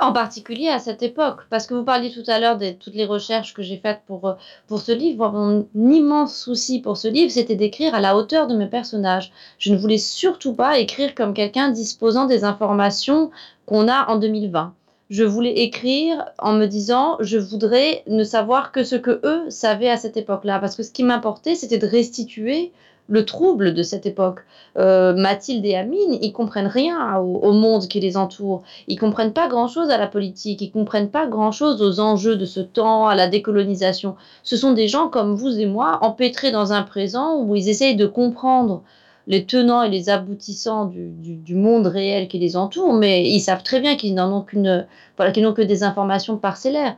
En 0.01 0.11
particulier 0.11 0.67
à 0.67 0.79
cette 0.79 1.01
époque, 1.01 1.41
parce 1.49 1.65
que 1.65 1.73
vous 1.73 1.83
parliez 1.83 2.11
tout 2.11 2.29
à 2.29 2.39
l'heure 2.39 2.57
de 2.57 2.71
toutes 2.71 2.93
les 2.93 3.05
recherches 3.05 3.53
que 3.53 3.61
j'ai 3.61 3.77
faites 3.77 4.01
pour, 4.05 4.27
euh, 4.27 4.33
pour 4.67 4.79
ce 4.79 4.91
livre. 4.91 5.29
Mon 5.31 5.67
immense 5.75 6.37
souci 6.37 6.81
pour 6.81 6.97
ce 6.97 7.07
livre, 7.07 7.31
c'était 7.31 7.55
d'écrire 7.55 7.95
à 7.95 8.01
la 8.01 8.17
hauteur 8.17 8.47
de 8.47 8.55
mes 8.55 8.67
personnages. 8.67 9.31
Je 9.59 9.71
ne 9.71 9.77
voulais 9.77 9.97
surtout 9.97 10.53
pas 10.53 10.77
écrire 10.77 11.15
comme 11.15 11.33
quelqu'un 11.33 11.69
disposant 11.69 12.25
des 12.25 12.43
informations 12.43 13.31
qu'on 13.65 13.87
a 13.87 14.09
en 14.09 14.17
2020 14.17 14.73
je 15.09 15.23
voulais 15.23 15.59
écrire 15.59 16.25
en 16.37 16.53
me 16.53 16.65
disant 16.65 17.17
je 17.21 17.37
voudrais 17.37 18.03
ne 18.07 18.23
savoir 18.23 18.71
que 18.71 18.83
ce 18.83 18.95
que 18.95 19.21
eux 19.23 19.49
savaient 19.49 19.89
à 19.89 19.97
cette 19.97 20.17
époque-là 20.17 20.59
parce 20.59 20.75
que 20.75 20.83
ce 20.83 20.91
qui 20.91 21.03
m'importait 21.03 21.55
c'était 21.55 21.77
de 21.77 21.87
restituer 21.87 22.73
le 23.07 23.25
trouble 23.25 23.73
de 23.73 23.83
cette 23.83 24.05
époque. 24.05 24.39
Euh, 24.77 25.13
Mathilde 25.15 25.65
et 25.65 25.75
Amine, 25.75 26.17
ils 26.21 26.33
comprennent 26.33 26.67
rien 26.67 27.17
au, 27.17 27.53
monde 27.53 27.87
qui 27.87 27.99
les 27.99 28.17
entoure. 28.17 28.63
Ils 28.87 28.99
comprennent 28.99 29.33
pas 29.33 29.47
grand-chose 29.47 29.89
à 29.89 29.97
la 29.97 30.07
politique. 30.07 30.61
Ils 30.61 30.71
comprennent 30.71 31.09
pas 31.09 31.27
grand-chose 31.27 31.81
aux 31.81 31.99
enjeux 31.99 32.35
de 32.35 32.45
ce 32.45 32.59
temps, 32.59 33.07
à 33.07 33.15
la 33.15 33.27
décolonisation. 33.27 34.15
Ce 34.43 34.57
sont 34.57 34.73
des 34.73 34.87
gens 34.87 35.07
comme 35.07 35.35
vous 35.35 35.59
et 35.59 35.65
moi, 35.65 35.99
empêtrés 36.01 36.51
dans 36.51 36.73
un 36.73 36.83
présent 36.83 37.41
où 37.41 37.55
ils 37.55 37.69
essayent 37.69 37.95
de 37.95 38.07
comprendre 38.07 38.83
les 39.27 39.45
tenants 39.45 39.83
et 39.83 39.89
les 39.89 40.09
aboutissants 40.09 40.85
du, 40.85 41.09
du, 41.09 41.55
monde 41.55 41.87
réel 41.87 42.29
qui 42.29 42.39
les 42.39 42.55
entoure, 42.55 42.93
mais 42.93 43.29
ils 43.29 43.41
savent 43.41 43.61
très 43.61 43.81
bien 43.81 43.97
qu'ils 43.97 44.15
n'en 44.15 44.31
ont 44.31 44.41
qu'une, 44.41 44.87
voilà, 45.17 45.33
qu'ils 45.33 45.43
n'ont 45.43 45.53
que 45.53 45.61
des 45.61 45.83
informations 45.83 46.37
parcellaires. 46.37 46.95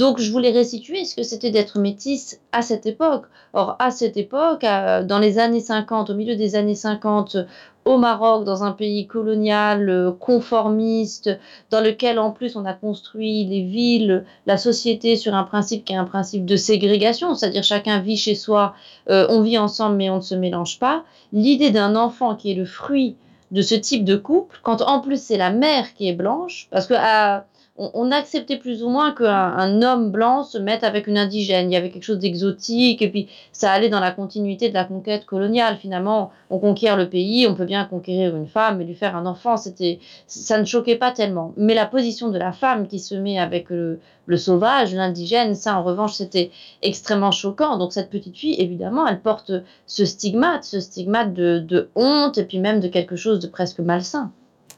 Donc 0.00 0.18
je 0.18 0.32
voulais 0.32 0.50
restituer 0.50 1.04
ce 1.04 1.14
que 1.14 1.22
c'était 1.22 1.50
d'être 1.50 1.78
métisse 1.78 2.40
à 2.52 2.62
cette 2.62 2.86
époque. 2.86 3.26
Or, 3.52 3.76
à 3.78 3.90
cette 3.90 4.16
époque, 4.16 4.62
dans 4.62 5.18
les 5.20 5.38
années 5.38 5.60
50, 5.60 6.08
au 6.08 6.14
milieu 6.14 6.36
des 6.36 6.56
années 6.56 6.74
50, 6.74 7.36
au 7.84 7.98
Maroc, 7.98 8.44
dans 8.44 8.64
un 8.64 8.72
pays 8.72 9.06
colonial, 9.06 9.90
euh, 9.90 10.10
conformiste, 10.10 11.28
dans 11.70 11.82
lequel 11.82 12.18
en 12.18 12.30
plus 12.30 12.56
on 12.56 12.64
a 12.64 12.72
construit 12.72 13.44
les 13.44 13.60
villes, 13.60 14.24
la 14.46 14.56
société 14.56 15.16
sur 15.16 15.34
un 15.34 15.44
principe 15.44 15.84
qui 15.84 15.92
est 15.92 15.96
un 15.96 16.04
principe 16.04 16.46
de 16.46 16.56
ségrégation, 16.56 17.34
c'est-à-dire 17.34 17.62
chacun 17.62 18.00
vit 18.00 18.16
chez 18.16 18.34
soi, 18.34 18.72
euh, 19.10 19.26
on 19.28 19.42
vit 19.42 19.58
ensemble 19.58 19.96
mais 19.96 20.08
on 20.08 20.16
ne 20.16 20.22
se 20.22 20.34
mélange 20.34 20.78
pas. 20.78 21.04
L'idée 21.34 21.70
d'un 21.70 21.94
enfant 21.94 22.36
qui 22.36 22.52
est 22.52 22.54
le 22.54 22.64
fruit 22.64 23.16
de 23.50 23.60
ce 23.60 23.74
type 23.74 24.04
de 24.04 24.16
couple, 24.16 24.60
quand 24.62 24.80
en 24.80 25.00
plus 25.00 25.20
c'est 25.20 25.36
la 25.36 25.50
mère 25.50 25.92
qui 25.92 26.08
est 26.08 26.14
blanche, 26.14 26.68
parce 26.70 26.86
que 26.86 26.94
on, 27.80 28.10
acceptait 28.12 28.58
plus 28.58 28.82
ou 28.82 28.90
moins 28.90 29.12
qu'un 29.12 29.26
un 29.26 29.80
homme 29.80 30.10
blanc 30.10 30.44
se 30.44 30.58
mette 30.58 30.84
avec 30.84 31.06
une 31.06 31.16
indigène. 31.16 31.70
Il 31.70 31.74
y 31.74 31.76
avait 31.76 31.90
quelque 31.90 32.04
chose 32.04 32.18
d'exotique 32.18 33.00
et 33.00 33.08
puis 33.08 33.28
ça 33.52 33.72
allait 33.72 33.88
dans 33.88 34.00
la 34.00 34.10
continuité 34.10 34.68
de 34.68 34.74
la 34.74 34.84
conquête 34.84 35.24
coloniale. 35.24 35.76
Finalement, 35.76 36.30
on 36.50 36.58
conquiert 36.58 36.98
le 36.98 37.08
pays, 37.08 37.46
on 37.46 37.54
peut 37.54 37.64
bien 37.64 37.86
conquérir 37.86 38.36
une 38.36 38.46
femme 38.46 38.82
et 38.82 38.84
lui 38.84 38.94
faire 38.94 39.16
un 39.16 39.24
enfant. 39.24 39.56
C'était, 39.56 39.98
ça 40.26 40.58
ne 40.58 40.64
choquait 40.64 40.96
pas 40.96 41.10
tellement. 41.10 41.54
Mais 41.56 41.74
la 41.74 41.86
position 41.86 42.28
de 42.28 42.38
la 42.38 42.52
femme 42.52 42.86
qui 42.86 42.98
se 42.98 43.14
met 43.14 43.38
avec 43.38 43.70
le, 43.70 43.98
sauvage, 44.36 44.94
l'indigène, 44.94 45.54
ça 45.54 45.78
en 45.78 45.82
revanche, 45.82 46.12
c'était 46.12 46.50
extrêmement 46.82 47.32
choquant. 47.32 47.78
Donc 47.78 47.94
cette 47.94 48.10
petite 48.10 48.36
fille, 48.36 48.60
évidemment, 48.60 49.06
elle 49.06 49.20
porte 49.20 49.52
ce 49.86 50.04
stigmate, 50.04 50.64
ce 50.64 50.80
stigmate 50.80 51.32
de 51.32 51.88
honte 51.94 52.36
et 52.36 52.44
puis 52.44 52.58
même 52.58 52.80
de 52.80 52.88
quelque 52.88 53.16
chose 53.16 53.40
de 53.40 53.46
presque 53.46 53.80
malsain. 53.80 54.32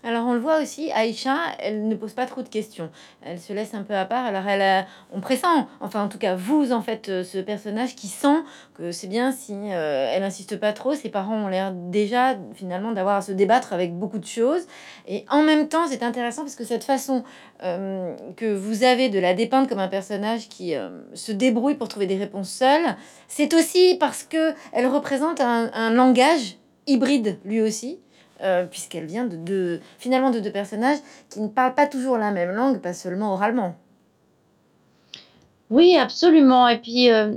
Alors 0.05 0.27
on 0.27 0.33
le 0.33 0.41
voit 0.41 0.61
aussi, 0.61 0.91
Aïcha, 0.91 1.37
elle 1.61 1.87
ne 1.87 1.95
pose 1.95 2.13
pas 2.13 2.27
trop 2.27 2.43
de 2.43 2.49
questions. 2.49 2.91
Elle 3.25 3.39
se 3.39 3.53
laisse 3.53 3.73
un 3.73 3.85
peu 3.85 3.95
à 3.95 4.05
part. 4.05 4.27
Alors 4.27 4.49
elle, 4.49 4.85
on 5.13 5.21
pressent, 5.21 5.69
enfin 5.81 6.03
en 6.03 6.09
tout 6.09 6.19
cas 6.19 6.35
vous 6.35 6.73
en 6.73 6.83
fait 6.83 7.09
euh, 7.09 7.23
ce 7.23 7.39
personnage 7.39 7.95
qui 7.95 8.09
sent 8.09 8.39
que 8.75 8.91
c'est 8.91 9.07
bien 9.07 9.31
si 9.31 9.53
euh, 9.55 10.11
elle 10.13 10.25
insiste 10.25 10.57
pas 10.57 10.73
trop. 10.73 10.95
Ses 10.95 11.09
parents 11.09 11.37
ont 11.37 11.47
l'air 11.47 11.73
déjà 11.73 12.37
finalement 12.55 12.91
d'avoir 12.91 13.17
à 13.17 13.23
se 13.23 13.31
débattre 13.31 13.73
avec 13.73 13.97
beaucoup 13.97 14.19
de 14.19 14.27
choses. 14.27 14.67
Et 15.07 15.25
en 15.31 15.43
même 15.43 15.69
temps 15.69 15.87
c'est 15.87 16.03
intéressant 16.03 16.43
parce 16.43 16.57
que 16.57 16.65
cette 16.65 16.85
façon 16.85 17.23
euh, 17.63 18.17
que 18.37 18.53
vous 18.53 18.83
avez 18.83 19.09
de 19.09 19.21
la 19.21 19.35
dépeindre 19.35 19.69
comme 19.69 19.79
un 19.79 19.89
personnage 19.89 20.49
qui 20.49 20.75
se 21.15 21.31
débrouille 21.31 21.77
pour 21.77 21.87
trouver 21.87 22.07
des 22.07 22.17
réponses 22.17 22.51
seule, 22.51 22.97
c'est 23.29 23.55
aussi 23.55 23.97
parce 24.01 24.25
que 24.25 24.53
elle 24.73 24.89
représente 24.89 25.41
un, 25.41 25.71
un 25.73 25.91
langage 25.91 26.57
hybride 26.89 27.39
lui 27.45 27.61
aussi 27.61 28.01
euh, 28.41 28.67
puisqu'elle 28.67 29.07
vient 29.07 29.27
de, 29.27 29.81
finalement 29.99 30.31
de 30.31 30.41
deux 30.41 30.53
personnages 30.53 30.99
qui 31.29 31.41
ne 31.41 31.49
parlent 31.49 31.75
pas 31.75 31.87
toujours 31.87 32.19
la 32.19 32.31
même 32.31 32.51
langue, 32.51 32.81
pas 32.81 32.93
seulement 32.93 33.35
oralement. 33.35 33.77
Oui, 35.71 35.97
absolument. 35.97 36.69
Et 36.69 36.79
puis, 36.79 37.11
euh, 37.11 37.35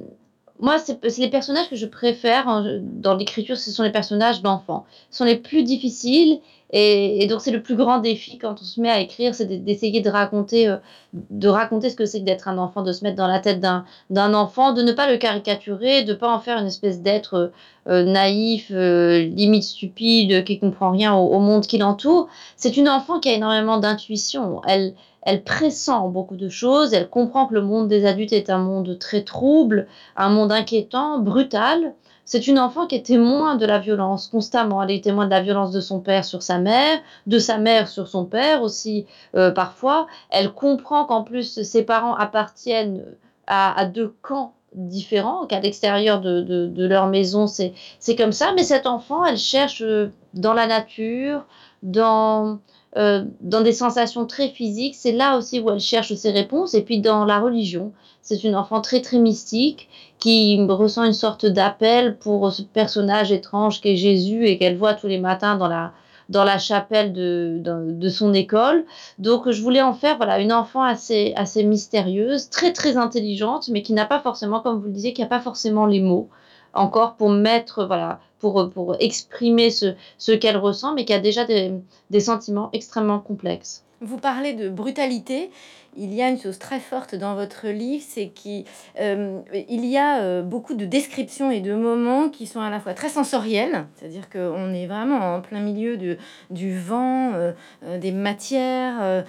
moi, 0.60 0.78
c'est 0.80 1.18
les 1.18 1.30
personnages 1.30 1.70
que 1.70 1.76
je 1.76 1.86
préfère 1.86 2.48
hein, 2.48 2.80
dans 2.82 3.16
l'écriture, 3.16 3.58
ce 3.58 3.72
sont 3.72 3.84
les 3.84 3.92
personnages 3.92 4.42
d'enfants. 4.42 4.86
Ce 5.10 5.18
sont 5.18 5.26
les 5.26 5.36
plus 5.36 5.64
difficiles 5.64 6.40
et, 6.72 7.28
donc, 7.28 7.42
c'est 7.42 7.52
le 7.52 7.62
plus 7.62 7.76
grand 7.76 8.00
défi 8.00 8.38
quand 8.38 8.56
on 8.60 8.66
se 8.66 8.82
met 8.82 8.90
à 8.90 9.00
écrire, 9.00 9.36
c'est 9.36 9.46
d'essayer 9.46 10.02
de 10.02 10.10
raconter, 10.10 10.68
euh, 10.68 10.78
de 11.14 11.48
raconter 11.48 11.90
ce 11.90 11.96
que 11.96 12.06
c'est 12.06 12.20
que 12.20 12.26
d'être 12.26 12.48
un 12.48 12.58
enfant, 12.58 12.82
de 12.82 12.92
se 12.92 13.04
mettre 13.04 13.16
dans 13.16 13.28
la 13.28 13.40
tête 13.40 13.62
d'un 13.62 14.34
enfant, 14.34 14.74
de 14.74 14.82
ne 14.82 14.92
pas 14.92 15.10
le 15.10 15.18
caricaturer, 15.18 16.04
de 16.04 16.14
pas 16.14 16.30
en 16.30 16.40
faire 16.40 16.58
une 16.58 16.68
espèce 16.68 17.02
d'être 17.02 17.52
euh, 17.88 18.04
naïf, 18.04 18.72
euh, 18.72 19.20
limite 19.20 19.64
stupide, 19.64 20.44
qui 20.44 20.60
comprend 20.60 20.92
rien 20.92 21.14
au, 21.14 21.40
monde 21.40 21.66
qui 21.66 21.78
l'entoure. 21.78 22.28
C'est 22.58 22.76
une 22.76 22.90
enfant 22.90 23.20
qui 23.20 23.30
a 23.30 23.34
énormément 23.34 23.78
d'intuition. 23.78 24.62
Elle, 24.68 24.96
elle 25.26 25.44
pressent 25.44 26.08
beaucoup 26.10 26.36
de 26.36 26.50
choses, 26.50 26.94
elle 26.94 27.10
comprend 27.10 27.48
que 27.48 27.56
le 27.56 27.62
monde 27.62 27.88
des 27.88 28.06
adultes 28.06 28.32
est 28.32 28.52
un 28.52 28.60
monde 28.60 28.98
très 29.00 29.24
trouble, 29.24 29.88
un 30.16 30.30
monde 30.30 30.52
inquiétant, 30.52 31.20
brutal. 31.20 31.96
C'est 32.26 32.48
une 32.48 32.60
enfant 32.60 32.88
qui 32.88 32.96
est 32.96 33.06
témoin 33.06 33.56
de 33.56 33.66
la 33.66 33.80
violence 33.80 34.28
constamment. 34.28 34.82
Elle 34.82 34.92
est 34.92 35.04
témoin 35.04 35.26
de 35.26 35.32
la 35.32 35.42
violence 35.42 35.72
de 35.72 35.82
son 35.82 36.00
père 36.00 36.26
sur 36.26 36.44
sa 36.44 36.60
mère, 36.60 37.00
de 37.26 37.40
sa 37.40 37.58
mère 37.58 37.88
sur 37.88 38.08
son 38.08 38.26
père 38.26 38.62
aussi 38.62 39.06
euh, 39.36 39.52
parfois. 39.52 40.08
Elle 40.30 40.52
comprend 40.52 41.06
qu'en 41.06 41.24
plus 41.24 41.62
ses 41.62 41.84
parents 41.84 42.16
appartiennent 42.16 43.04
à, 43.48 43.86
deux 43.86 44.16
camps 44.22 44.54
différents, 44.74 45.46
qu'à 45.46 45.60
l'extérieur 45.60 46.20
de, 46.20 46.74
leur 46.78 47.08
maison 47.08 47.48
c'est 47.48 48.16
comme 48.16 48.32
ça. 48.32 48.54
Mais 48.56 48.64
cette 48.64 48.88
enfant, 48.88 49.26
elle 49.26 49.38
cherche 49.38 49.82
euh, 49.82 50.12
dans 50.34 50.54
la 50.54 50.68
nature, 50.68 51.46
dans 51.84 52.60
euh, 52.98 53.26
dans 53.42 53.62
des 53.62 53.74
sensations 53.74 54.26
très 54.26 54.48
physiques. 54.48 54.96
C'est 54.96 55.12
là 55.12 55.38
aussi 55.38 55.60
où 55.60 55.70
elle 55.70 55.80
cherche 55.80 56.14
ses 56.14 56.32
réponses. 56.32 56.74
Et 56.74 56.82
puis 56.82 57.00
dans 57.00 57.26
la 57.26 57.40
religion, 57.40 57.92
c'est 58.22 58.44
une 58.44 58.56
enfant 58.56 58.80
très 58.80 59.02
très 59.02 59.18
mystique 59.18 59.90
qui 60.20 60.58
ressent 60.68 61.04
une 61.04 61.14
sorte 61.14 61.46
d'appel 61.46 62.18
pour 62.18 62.52
ce 62.52 62.62
personnage 62.62 63.32
étrange 63.32 63.82
qu'est 63.82 63.98
Jésus 63.98 64.48
et 64.48 64.58
qu'elle 64.58 64.78
voit 64.78 64.94
tous 64.94 65.08
les 65.08 65.20
matins 65.20 65.58
dans 65.58 65.68
la 65.68 65.92
dans 66.28 66.44
la 66.44 66.58
chapelle 66.58 67.14
de, 67.14 67.62
de, 67.62 68.10
son 68.10 68.34
école. 68.34 68.86
Donc 69.20 69.52
je 69.52 69.62
voulais 69.62 69.84
en 69.84 69.94
faire 69.94 70.18
voilà 70.18 70.40
une 70.40 70.54
enfant 70.54 70.82
assez 70.82 71.34
assez 71.36 71.64
mystérieuse, 71.64 72.50
très 72.50 72.74
très 72.74 72.98
intelligente, 72.98 73.70
mais 73.70 73.84
qui 73.84 73.94
n'a 73.94 74.06
pas 74.06 74.20
forcément, 74.20 74.62
comme 74.62 74.80
vous 74.80 74.88
le 74.88 74.92
disiez, 74.92 75.14
qui 75.14 75.22
n'a 75.22 75.28
pas 75.28 75.40
forcément 75.40 75.86
les 75.86 76.00
mots 76.00 76.30
encore 76.76 77.16
pour 77.16 77.30
mettre, 77.30 77.86
voilà, 77.86 78.20
pour, 78.40 78.70
pour 78.70 78.96
exprimer 79.00 79.70
ce, 79.70 79.96
ce 80.18 80.32
qu'elle 80.32 80.58
ressent, 80.58 80.94
mais 80.94 81.06
qui 81.06 81.14
a 81.14 81.20
déjà 81.20 81.46
des, 81.46 81.74
des 82.10 82.20
sentiments 82.20 82.70
extrêmement 82.74 83.20
complexes. 83.20 83.84
Vous 84.02 84.18
parlez 84.18 84.54
de 84.54 84.70
brutalité. 84.70 85.50
Il 85.98 86.14
y 86.14 86.22
a 86.22 86.28
une 86.28 86.38
chose 86.38 86.60
très 86.60 86.82
forte 86.82 87.16
dans 87.16 87.36
votre 87.36 87.70
livre, 87.70 88.04
c'est 88.06 88.28
qu'il 88.28 88.66
euh, 89.00 89.40
y 89.70 89.98
a 89.98 90.20
euh, 90.20 90.42
beaucoup 90.42 90.74
de 90.74 90.84
descriptions 90.84 91.50
et 91.50 91.62
de 91.62 91.74
moments 91.74 92.28
qui 92.28 92.48
sont 92.48 92.60
à 92.60 92.70
la 92.70 92.82
fois 92.82 92.94
très 92.94 93.08
sensoriels, 93.08 93.88
c'est-à-dire 93.96 94.30
qu'on 94.30 94.74
est 94.74 94.88
vraiment 94.88 95.36
en 95.36 95.42
plein 95.42 95.62
milieu 95.62 95.96
de, 95.96 96.18
du 96.50 96.78
vent, 96.78 97.32
euh, 97.34 97.54
des 97.98 98.12
matières, 98.12 99.24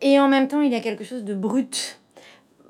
et 0.00 0.18
en 0.18 0.26
même 0.26 0.48
temps 0.48 0.62
il 0.62 0.72
y 0.72 0.74
a 0.74 0.80
quelque 0.80 1.04
chose 1.04 1.22
de 1.22 1.32
brut 1.32 1.99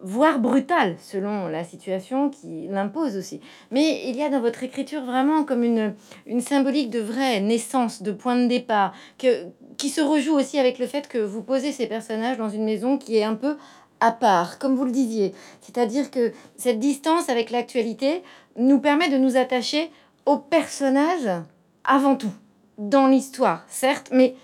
voire 0.03 0.39
brutal 0.39 0.97
selon 0.99 1.49
la 1.49 1.65
situation 1.65 2.31
qui 2.31 2.69
l'impose 2.69 3.17
aussi. 3.17 3.41
Mais 3.71 4.09
il 4.09 4.17
y 4.17 4.23
a 4.23 4.31
dans 4.31 4.41
votre 4.41 4.63
écriture 4.63 5.05
vraiment 5.05 5.45
comme 5.45 5.63
une, 5.63 5.95
une 6.27 6.41
symbolique 6.41 6.91
de 6.91 7.01
vraie 7.01 7.41
naissance, 7.41 8.03
de 8.03 8.13
point 8.13 8.37
de 8.37 8.47
départ, 8.47 8.93
que, 9.19 9.47
qui 9.77 9.89
se 9.89 10.01
rejoue 10.01 10.35
aussi 10.35 10.59
avec 10.59 10.79
le 10.79 10.87
fait 10.87 11.09
que 11.09 11.19
vous 11.19 11.43
posez 11.43 11.73
ces 11.73 11.87
personnages 11.87 12.39
dans 12.39 12.49
une 12.49 12.65
maison 12.65 12.99
qui 12.99 13.17
est 13.17 13.25
un 13.25 13.35
peu 13.35 13.57
à 14.01 14.13
part, 14.13 14.59
comme 14.59 14.77
vous 14.77 14.85
le 14.85 14.93
disiez. 14.93 15.35
C'est-à-dire 15.61 16.11
que 16.11 16.33
cette 16.57 16.79
distance 16.79 17.29
avec 17.29 17.51
l'actualité 17.51 18.23
nous 18.57 18.81
permet 18.81 19.11
de 19.11 19.19
nous 19.19 19.37
attacher 19.37 19.91
aux 20.25 20.39
personnages 20.39 21.43
avant 21.85 22.17
tout, 22.17 22.33
dans 22.79 23.07
l'histoire, 23.07 23.65
certes, 23.69 24.09
mais 24.13 24.35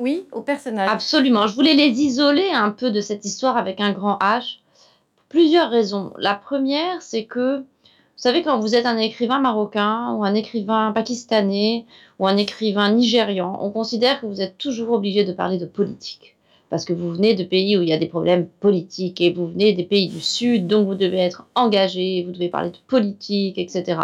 oui, 0.00 0.26
aux 0.32 0.42
personnages. 0.42 0.90
Absolument. 0.90 1.46
Je 1.46 1.54
voulais 1.54 1.74
les 1.74 1.88
isoler 1.88 2.50
un 2.52 2.70
peu 2.70 2.90
de 2.90 3.00
cette 3.00 3.24
histoire 3.24 3.56
avec 3.56 3.80
un 3.80 3.92
grand 3.92 4.18
H 4.18 4.58
plusieurs 5.34 5.68
raisons. 5.68 6.12
La 6.16 6.36
première, 6.36 7.02
c'est 7.02 7.24
que, 7.24 7.58
vous 7.58 7.64
savez, 8.14 8.44
quand 8.44 8.60
vous 8.60 8.76
êtes 8.76 8.86
un 8.86 8.98
écrivain 8.98 9.40
marocain 9.40 10.14
ou 10.14 10.22
un 10.22 10.32
écrivain 10.32 10.92
pakistanais 10.92 11.86
ou 12.20 12.28
un 12.28 12.36
écrivain 12.36 12.92
nigérian, 12.92 13.58
on 13.60 13.70
considère 13.70 14.20
que 14.20 14.26
vous 14.26 14.40
êtes 14.40 14.56
toujours 14.58 14.92
obligé 14.92 15.24
de 15.24 15.32
parler 15.32 15.58
de 15.58 15.66
politique. 15.66 16.36
Parce 16.70 16.84
que 16.84 16.92
vous 16.92 17.10
venez 17.10 17.34
de 17.34 17.42
pays 17.42 17.76
où 17.76 17.82
il 17.82 17.88
y 17.88 17.92
a 17.92 17.98
des 17.98 18.06
problèmes 18.06 18.46
politiques 18.60 19.20
et 19.20 19.32
vous 19.32 19.48
venez 19.48 19.72
des 19.72 19.82
pays 19.82 20.06
du 20.06 20.20
Sud, 20.20 20.68
donc 20.68 20.86
vous 20.86 20.94
devez 20.94 21.18
être 21.18 21.48
engagé, 21.56 22.22
vous 22.24 22.30
devez 22.30 22.48
parler 22.48 22.70
de 22.70 22.78
politique, 22.86 23.58
etc. 23.58 23.98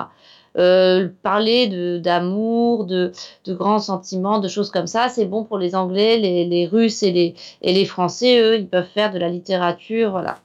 Euh, 0.58 1.10
parler 1.22 2.00
d'amour, 2.00 2.86
de, 2.86 3.12
grands 3.46 3.78
sentiments, 3.78 4.40
de 4.40 4.48
choses 4.48 4.70
comme 4.70 4.88
ça, 4.88 5.08
c'est 5.08 5.26
bon 5.26 5.44
pour 5.44 5.58
les 5.58 5.76
Anglais, 5.76 6.16
les, 6.16 6.44
les, 6.44 6.66
Russes 6.66 7.04
et 7.04 7.12
les, 7.12 7.34
et 7.62 7.72
les 7.72 7.84
Français, 7.84 8.40
eux, 8.40 8.58
ils 8.58 8.66
peuvent 8.66 8.88
faire 8.92 9.12
de 9.12 9.18
la 9.20 9.28
littérature, 9.28 10.10
voilà, 10.10 10.38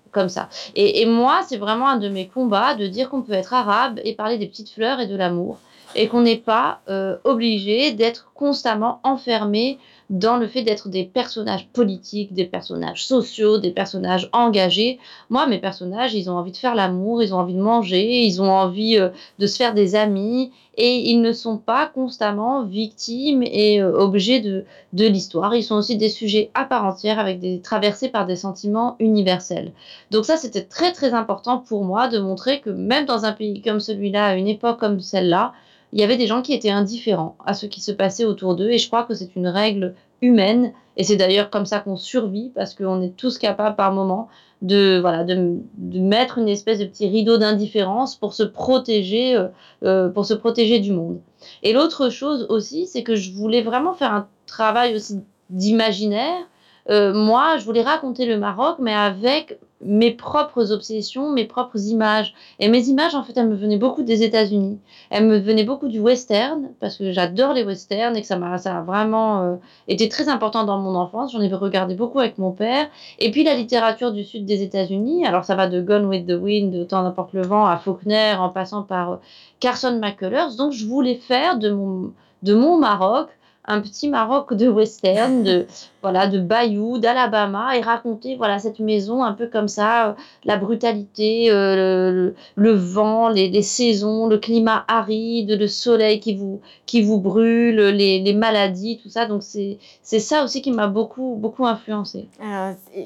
Et, 0.75 1.01
et 1.01 1.05
moi, 1.05 1.41
c'est 1.47 1.57
vraiment 1.57 1.87
un 1.87 1.97
de 1.97 2.09
mes 2.09 2.27
combats 2.27 2.75
de 2.75 2.87
dire 2.87 3.09
qu'on 3.09 3.21
peut 3.21 3.33
être 3.33 3.53
arabe 3.53 3.99
et 4.03 4.13
parler 4.13 4.37
des 4.37 4.47
petites 4.47 4.69
fleurs 4.69 4.99
et 4.99 5.07
de 5.07 5.15
l'amour, 5.15 5.57
et 5.95 6.07
qu'on 6.07 6.21
n'est 6.21 6.37
pas 6.37 6.81
euh, 6.89 7.17
obligé 7.23 7.91
d'être 7.91 8.31
constamment 8.33 8.99
enfermé 9.03 9.79
dans 10.09 10.37
le 10.37 10.47
fait 10.47 10.61
d'être 10.61 10.89
des 10.89 11.03
personnages 11.03 11.67
politiques, 11.73 12.33
des 12.33 12.45
personnages 12.45 13.05
sociaux, 13.05 13.57
des 13.57 13.71
personnages 13.71 14.29
engagés. 14.33 14.99
Moi, 15.29 15.47
mes 15.47 15.57
personnages, 15.57 16.13
ils 16.13 16.29
ont 16.29 16.37
envie 16.37 16.51
de 16.51 16.57
faire 16.57 16.75
l'amour, 16.75 17.23
ils 17.23 17.33
ont 17.33 17.39
envie 17.39 17.55
de 17.55 17.61
manger, 17.61 18.23
ils 18.23 18.41
ont 18.41 18.51
envie 18.51 18.97
euh, 18.97 19.09
de 19.39 19.47
se 19.47 19.57
faire 19.57 19.73
des 19.73 19.95
amis 19.95 20.51
et 20.77 21.09
ils 21.09 21.21
ne 21.21 21.31
sont 21.31 21.57
pas 21.57 21.87
constamment 21.87 22.63
victimes 22.65 23.41
et 23.43 23.81
euh, 23.81 23.97
objets 23.97 24.41
de, 24.41 24.65
de 24.93 25.07
l'histoire. 25.07 25.55
Ils 25.55 25.63
sont 25.63 25.75
aussi 25.75 25.97
des 25.97 26.09
sujets 26.09 26.51
à 26.53 26.65
part 26.65 26.85
entière 26.85 27.17
avec 27.17 27.39
des 27.39 27.59
traversés 27.61 28.09
par 28.09 28.27
des 28.27 28.35
sentiments 28.35 28.95
universels. 28.99 29.71
Donc 30.11 30.25
ça, 30.25 30.37
c'était 30.37 30.65
très 30.65 30.91
très 30.91 31.13
important 31.13 31.57
pour 31.57 31.83
moi 31.83 32.09
de 32.09 32.19
montrer 32.19 32.61
que 32.61 32.69
même 32.69 33.05
dans 33.05 33.25
un 33.25 33.31
pays 33.31 33.61
comme 33.63 33.79
celui-là, 33.79 34.25
à 34.25 34.35
une 34.35 34.47
époque 34.47 34.79
comme 34.79 34.99
celle-là, 34.99 35.53
il 35.93 35.99
y 35.99 36.03
avait 36.03 36.17
des 36.17 36.27
gens 36.27 36.41
qui 36.41 36.53
étaient 36.53 36.69
indifférents 36.69 37.35
à 37.45 37.53
ce 37.53 37.65
qui 37.65 37.81
se 37.81 37.91
passait 37.91 38.25
autour 38.25 38.55
d'eux. 38.55 38.69
Et 38.69 38.77
je 38.77 38.87
crois 38.87 39.03
que 39.03 39.13
c'est 39.13 39.35
une 39.35 39.47
règle 39.47 39.95
humaine. 40.21 40.73
Et 40.97 41.03
c'est 41.03 41.15
d'ailleurs 41.15 41.49
comme 41.49 41.65
ça 41.65 41.79
qu'on 41.79 41.97
survit, 41.97 42.51
parce 42.55 42.73
qu'on 42.73 43.01
est 43.01 43.15
tous 43.15 43.37
capables 43.37 43.75
par 43.75 43.91
moment 43.93 44.29
de, 44.61 44.99
voilà, 44.99 45.23
de, 45.23 45.59
mettre 45.77 46.37
une 46.37 46.47
espèce 46.47 46.79
de 46.79 46.85
petit 46.85 47.07
rideau 47.07 47.37
d'indifférence 47.37 48.15
pour 48.15 48.33
se 48.33 48.43
protéger, 48.43 49.35
euh, 49.35 49.47
euh, 49.83 50.09
pour 50.09 50.25
se 50.25 50.33
protéger 50.33 50.79
du 50.79 50.91
monde. 50.91 51.19
Et 51.63 51.73
l'autre 51.73 52.09
chose 52.09 52.45
aussi, 52.49 52.87
c'est 52.87 53.03
que 53.03 53.15
je 53.15 53.31
voulais 53.31 53.61
vraiment 53.61 53.93
faire 53.93 54.13
un 54.13 54.27
travail 54.47 54.95
aussi 54.95 55.19
d'imaginaire. 55.49 56.43
Euh, 56.89 57.13
moi, 57.13 57.57
je 57.57 57.65
voulais 57.65 57.81
raconter 57.81 58.25
le 58.25 58.37
Maroc, 58.37 58.77
mais 58.79 58.93
avec 58.93 59.59
mes 59.85 60.11
propres 60.11 60.71
obsessions, 60.71 61.31
mes 61.31 61.45
propres 61.45 61.79
images. 61.87 62.33
Et 62.59 62.67
mes 62.67 62.87
images, 62.87 63.15
en 63.15 63.23
fait, 63.23 63.33
elles 63.37 63.47
me 63.47 63.55
venaient 63.55 63.77
beaucoup 63.77 64.03
des 64.03 64.23
États-Unis. 64.23 64.79
Elles 65.09 65.25
me 65.25 65.37
venaient 65.37 65.63
beaucoup 65.63 65.87
du 65.87 65.99
western, 65.99 66.69
parce 66.79 66.97
que 66.97 67.11
j'adore 67.11 67.53
les 67.53 67.63
westerns 67.63 68.15
et 68.15 68.21
que 68.21 68.27
ça, 68.27 68.37
m'a, 68.37 68.57
ça 68.57 68.77
a 68.77 68.81
vraiment 68.81 69.43
euh, 69.43 69.55
été 69.87 70.09
très 70.09 70.27
important 70.27 70.63
dans 70.63 70.79
mon 70.79 70.95
enfance. 70.95 71.31
J'en 71.31 71.41
ai 71.41 71.53
regardé 71.53 71.95
beaucoup 71.95 72.19
avec 72.19 72.37
mon 72.37 72.51
père. 72.51 72.87
Et 73.19 73.31
puis 73.31 73.43
la 73.43 73.55
littérature 73.55 74.11
du 74.11 74.23
sud 74.23 74.45
des 74.45 74.63
États-Unis. 74.63 75.25
Alors 75.25 75.45
ça 75.45 75.55
va 75.55 75.67
de 75.67 75.81
Gone 75.81 76.05
with 76.05 76.27
the 76.27 76.39
Wind, 76.41 76.73
de 76.73 76.83
Temps 76.83 77.03
n'importe 77.03 77.33
le 77.33 77.43
vent, 77.43 77.65
à 77.65 77.77
Faulkner, 77.77 78.33
en 78.39 78.49
passant 78.49 78.83
par 78.83 79.11
euh, 79.11 79.15
Carson 79.59 79.99
McCullers. 79.99 80.55
Donc 80.57 80.71
je 80.71 80.85
voulais 80.85 81.15
faire 81.15 81.57
de 81.57 81.69
mon, 81.69 82.11
de 82.43 82.53
mon 82.55 82.77
Maroc 82.77 83.29
un 83.67 83.81
petit 83.81 84.09
Maroc 84.09 84.53
de 84.53 84.67
western, 84.67 85.43
de 85.43 85.65
voilà, 86.05 86.27
de 86.27 86.39
Bayou, 86.39 86.99
d'Alabama, 86.99 87.75
et 87.75 87.81
raconter 87.81 88.35
voilà 88.35 88.59
cette 88.59 88.79
maison 88.79 89.23
un 89.23 89.33
peu 89.33 89.47
comme 89.47 89.67
ça, 89.67 90.09
euh, 90.09 90.13
la 90.43 90.55
brutalité, 90.55 91.47
euh, 91.49 92.29
le, 92.55 92.71
vent, 92.73 93.27
les, 93.27 93.61
saisons, 93.63 94.27
le 94.27 94.37
climat 94.37 94.85
aride, 94.87 95.57
le 95.59 95.67
soleil 95.67 96.19
qui 96.19 96.35
vous 96.35 96.61
qui 96.85 97.01
vous 97.01 97.19
brûle, 97.19 97.77
les, 97.77 98.19
les 98.19 98.33
maladies, 98.33 98.99
tout 99.01 99.09
ça. 99.09 99.25
Donc 99.25 99.41
c'est 99.41 99.79
ça 100.19 100.43
aussi 100.43 100.61
qui 100.61 100.71
m'a 100.71 100.85
beaucoup 100.85 101.37
beaucoup 101.41 101.65
influencé. 101.65 102.27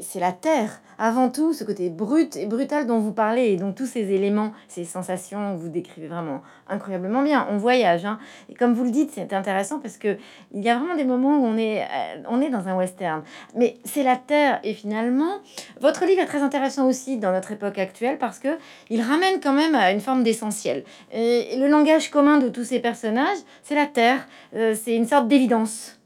C'est 0.01 0.19
la 0.19 0.33
terre 0.33 0.81
avant 1.01 1.29
tout, 1.29 1.53
ce 1.53 1.63
côté 1.63 1.89
brut 1.89 2.35
et 2.35 2.45
brutal 2.45 2.85
dont 2.85 2.99
vous 2.99 3.13
parlez, 3.13 3.53
et 3.53 3.55
donc 3.55 3.75
tous 3.75 3.85
ces 3.85 4.11
éléments, 4.11 4.51
ces 4.67 4.83
sensations, 4.83 5.55
vous 5.55 5.69
décrivez 5.69 6.09
vraiment 6.09 6.41
incroyablement 6.67 7.23
bien. 7.23 7.47
On 7.49 7.57
voyage, 7.57 8.03
hein. 8.03 8.19
et 8.49 8.53
comme 8.53 8.73
vous 8.73 8.83
le 8.83 8.91
dites, 8.91 9.11
c'est 9.13 9.31
intéressant 9.31 9.79
parce 9.79 9.97
que 9.97 10.17
il 10.53 10.61
y 10.61 10.69
a 10.69 10.77
vraiment 10.77 10.97
des 10.97 11.05
moments 11.05 11.39
où 11.39 11.45
on 11.45 11.57
est, 11.57 11.83
euh, 11.83 12.21
on 12.29 12.41
est 12.41 12.49
dans 12.49 12.67
un 12.67 12.75
mais 13.55 13.77
c'est 13.85 14.03
la 14.03 14.15
terre. 14.15 14.59
Et 14.63 14.73
finalement, 14.73 15.39
votre 15.81 16.05
livre 16.05 16.21
est 16.21 16.25
très 16.25 16.41
intéressant 16.41 16.87
aussi 16.87 17.17
dans 17.17 17.31
notre 17.31 17.51
époque 17.51 17.77
actuelle 17.77 18.17
parce 18.17 18.39
que 18.39 18.57
il 18.89 19.01
ramène 19.01 19.39
quand 19.41 19.53
même 19.53 19.75
à 19.75 19.91
une 19.91 20.01
forme 20.01 20.23
d'essentiel. 20.23 20.83
Et 21.11 21.57
le 21.57 21.67
langage 21.67 22.09
commun 22.09 22.37
de 22.37 22.49
tous 22.49 22.63
ces 22.63 22.79
personnages, 22.79 23.37
c'est 23.63 23.75
la 23.75 23.85
terre. 23.85 24.27
Euh, 24.55 24.75
c'est 24.75 24.95
une 24.95 25.07
sorte 25.07 25.27
d'évidence. 25.27 25.98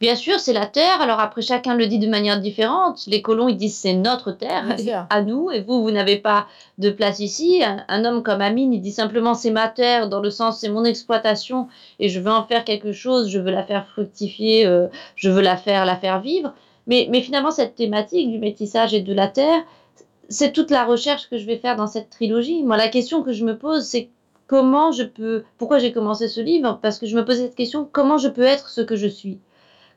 Bien 0.00 0.16
sûr, 0.16 0.38
c'est 0.38 0.52
la 0.52 0.66
terre. 0.66 1.00
Alors 1.00 1.20
après, 1.20 1.42
chacun 1.42 1.74
le 1.74 1.86
dit 1.86 1.98
de 1.98 2.08
manière 2.08 2.40
différente. 2.40 3.04
Les 3.06 3.22
colons, 3.22 3.48
ils 3.48 3.56
disent 3.56 3.76
c'est 3.76 3.94
notre 3.94 4.32
terre, 4.32 4.64
à 5.10 5.22
nous, 5.22 5.50
et 5.50 5.60
vous, 5.60 5.82
vous 5.82 5.90
n'avez 5.90 6.16
pas 6.16 6.46
de 6.78 6.90
place 6.90 7.20
ici. 7.20 7.62
Un, 7.88 8.04
homme 8.04 8.22
comme 8.22 8.40
Amine, 8.40 8.72
il 8.72 8.80
dit 8.80 8.92
simplement 8.92 9.34
c'est 9.34 9.50
ma 9.50 9.68
terre, 9.68 10.08
dans 10.08 10.20
le 10.20 10.30
sens 10.30 10.58
c'est 10.58 10.68
mon 10.68 10.84
exploitation, 10.84 11.68
et 12.00 12.08
je 12.08 12.20
veux 12.20 12.30
en 12.30 12.44
faire 12.44 12.64
quelque 12.64 12.92
chose, 12.92 13.28
je 13.28 13.38
veux 13.38 13.50
la 13.50 13.62
faire 13.62 13.86
fructifier, 13.86 14.66
euh, 14.66 14.88
je 15.16 15.30
veux 15.30 15.42
la 15.42 15.56
faire, 15.56 15.86
la 15.86 15.96
faire 15.96 16.20
vivre. 16.20 16.52
Mais, 16.86 17.06
mais 17.10 17.20
finalement, 17.20 17.50
cette 17.50 17.76
thématique 17.76 18.30
du 18.30 18.38
métissage 18.38 18.92
et 18.92 19.00
de 19.00 19.14
la 19.14 19.28
terre, 19.28 19.62
c'est 20.28 20.52
toute 20.52 20.70
la 20.70 20.84
recherche 20.84 21.28
que 21.28 21.38
je 21.38 21.46
vais 21.46 21.58
faire 21.58 21.76
dans 21.76 21.86
cette 21.86 22.10
trilogie. 22.10 22.62
Moi, 22.62 22.76
la 22.76 22.88
question 22.88 23.22
que 23.22 23.32
je 23.32 23.44
me 23.44 23.56
pose, 23.56 23.84
c'est 23.84 24.08
comment 24.46 24.92
je 24.92 25.04
peux, 25.04 25.44
pourquoi 25.58 25.78
j'ai 25.78 25.92
commencé 25.92 26.28
ce 26.28 26.40
livre? 26.40 26.78
Parce 26.82 26.98
que 26.98 27.06
je 27.06 27.16
me 27.16 27.24
posais 27.24 27.44
cette 27.44 27.54
question, 27.54 27.88
comment 27.90 28.18
je 28.18 28.28
peux 28.28 28.42
être 28.42 28.68
ce 28.68 28.80
que 28.80 28.96
je 28.96 29.06
suis? 29.06 29.38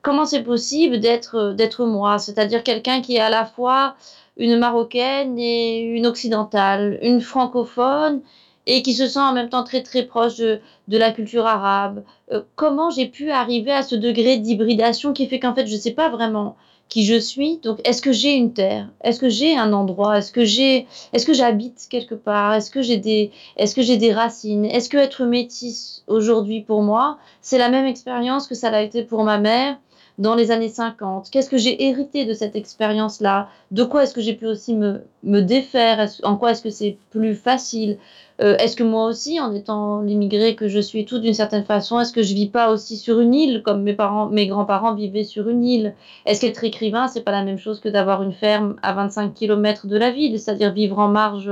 Comment 0.06 0.28
c'est 0.28 0.44
possible 0.44 1.00
d'être 1.00 1.54
d'être 1.54 1.84
moi, 1.86 2.20
c'est-à-dire 2.20 2.62
quelqu'un 2.64 3.02
qui 3.02 3.16
est 3.16 3.20
à 3.20 3.32
la 3.32 3.44
fois 3.44 3.96
une 4.38 4.56
marocaine 4.60 5.40
et 5.40 5.80
une 5.80 6.06
occidentale, 6.06 7.00
une 7.02 7.22
francophone 7.22 8.22
et 8.68 8.84
qui 8.84 8.94
se 8.94 9.08
sent 9.08 9.20
en 9.20 9.34
même 9.34 9.50
temps 9.50 9.64
très 9.64 9.82
très 9.82 10.04
proche 10.04 10.38
de, 10.38 10.60
de 10.88 10.98
la 11.00 11.12
culture 11.12 11.48
arabe. 11.48 12.04
Euh, 12.32 12.44
comment 12.56 12.92
j'ai 12.92 13.08
pu 13.08 13.32
arriver 13.32 13.72
à 13.72 13.82
ce 13.82 13.96
degré 13.96 14.38
d'hybridation 14.38 15.12
qui 15.12 15.26
fait 15.28 15.40
qu'en 15.40 15.56
fait 15.56 15.66
je 15.66 15.76
ne 15.76 15.80
sais 15.80 15.92
pas 16.02 16.10
vraiment 16.10 16.56
qui 16.88 17.04
je 17.04 17.20
suis? 17.20 17.58
Donc 17.64 17.80
est-ce 17.84 18.04
que 18.04 18.12
j'ai 18.12 18.34
une 18.36 18.54
terre? 18.54 18.90
Est-ce 19.04 19.20
que 19.20 19.30
j'ai 19.30 19.58
un 19.58 19.74
endroit? 19.74 20.20
Est-ce 20.20 20.32
que 20.32 20.46
j'ai 20.46 20.86
est-ce 21.14 21.26
que 21.26 21.34
j'habite 21.34 21.88
quelque 21.90 22.14
part? 22.14 22.54
Est-ce 22.54 22.70
que 22.70 22.84
j'ai 22.84 22.98
des 22.98 23.32
est-ce 23.58 23.74
que 23.74 23.82
j'ai 23.82 23.98
des 23.98 24.14
racines? 24.14 24.66
Est-ce 24.66 24.88
que 24.90 24.98
être 24.98 25.26
métisse 25.26 26.04
aujourd'hui 26.06 26.62
pour 26.62 26.84
moi, 26.84 27.18
c'est 27.42 27.58
la 27.58 27.70
même 27.70 27.88
expérience 27.88 28.48
que 28.48 28.54
ça 28.54 28.70
l'a 28.70 28.84
été 28.84 29.02
pour 29.02 29.24
ma 29.24 29.40
mère? 29.40 29.78
Dans 30.18 30.36
les 30.36 30.52
années 30.52 30.70
50 30.70 31.30
Qu'est-ce 31.30 31.50
que 31.50 31.58
j'ai 31.58 31.88
hérité 31.88 32.26
de 32.26 32.34
cette 32.34 32.56
expérience-là? 32.56 33.50
De 33.72 33.84
quoi 33.84 34.04
est-ce 34.04 34.14
que 34.14 34.22
j'ai 34.22 34.34
pu 34.34 34.48
aussi 34.48 34.76
me, 34.76 35.04
me 35.24 35.42
défaire? 35.42 36.08
En 36.24 36.38
quoi 36.38 36.52
est-ce 36.52 36.62
que 36.62 36.70
c'est 36.70 36.98
plus 37.10 37.36
facile? 37.36 37.98
Euh, 38.42 38.58
Est-ce 38.58 38.76
que 38.76 38.84
moi 38.84 39.06
aussi, 39.06 39.40
en 39.40 39.54
étant 39.54 40.02
l'immigré 40.02 40.56
que 40.56 40.68
je 40.68 40.80
suis 40.80 41.06
tout 41.06 41.20
d'une 41.20 41.34
certaine 41.34 41.64
façon, 41.64 42.00
est-ce 42.00 42.14
que 42.14 42.22
je 42.24 42.34
vis 42.34 42.50
pas 42.50 42.72
aussi 42.72 42.98
sur 42.98 43.20
une 43.20 43.34
île 43.34 43.62
comme 43.64 43.82
mes 43.84 43.94
parents, 43.94 44.28
mes 44.28 44.48
grands-parents 44.48 44.94
vivaient 44.94 45.24
sur 45.24 45.50
une 45.50 45.64
île? 45.64 45.96
Est-ce 46.26 46.42
qu'être 46.42 46.64
écrivain, 46.64 47.08
c'est 47.08 47.22
pas 47.24 47.32
la 47.32 47.44
même 47.44 47.58
chose 47.58 47.80
que 47.80 47.90
d'avoir 47.90 48.24
une 48.24 48.34
ferme 48.34 48.76
à 48.84 48.94
25 48.94 49.34
km 49.34 49.88
de 49.88 49.98
la 49.98 50.12
ville, 50.12 50.40
c'est-à-dire 50.40 50.72
vivre 50.74 51.00
en 51.00 51.08
marge 51.08 51.52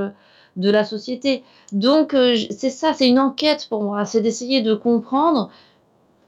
de 0.56 0.70
la 0.70 0.84
société? 0.84 1.42
Donc 1.72 2.14
euh, 2.14 2.36
c'est 2.50 2.70
ça, 2.70 2.92
c'est 2.92 3.08
une 3.08 3.18
enquête 3.18 3.66
pour 3.68 3.82
moi, 3.82 4.04
c'est 4.04 4.20
d'essayer 4.20 4.60
de 4.62 4.74
comprendre 4.74 5.50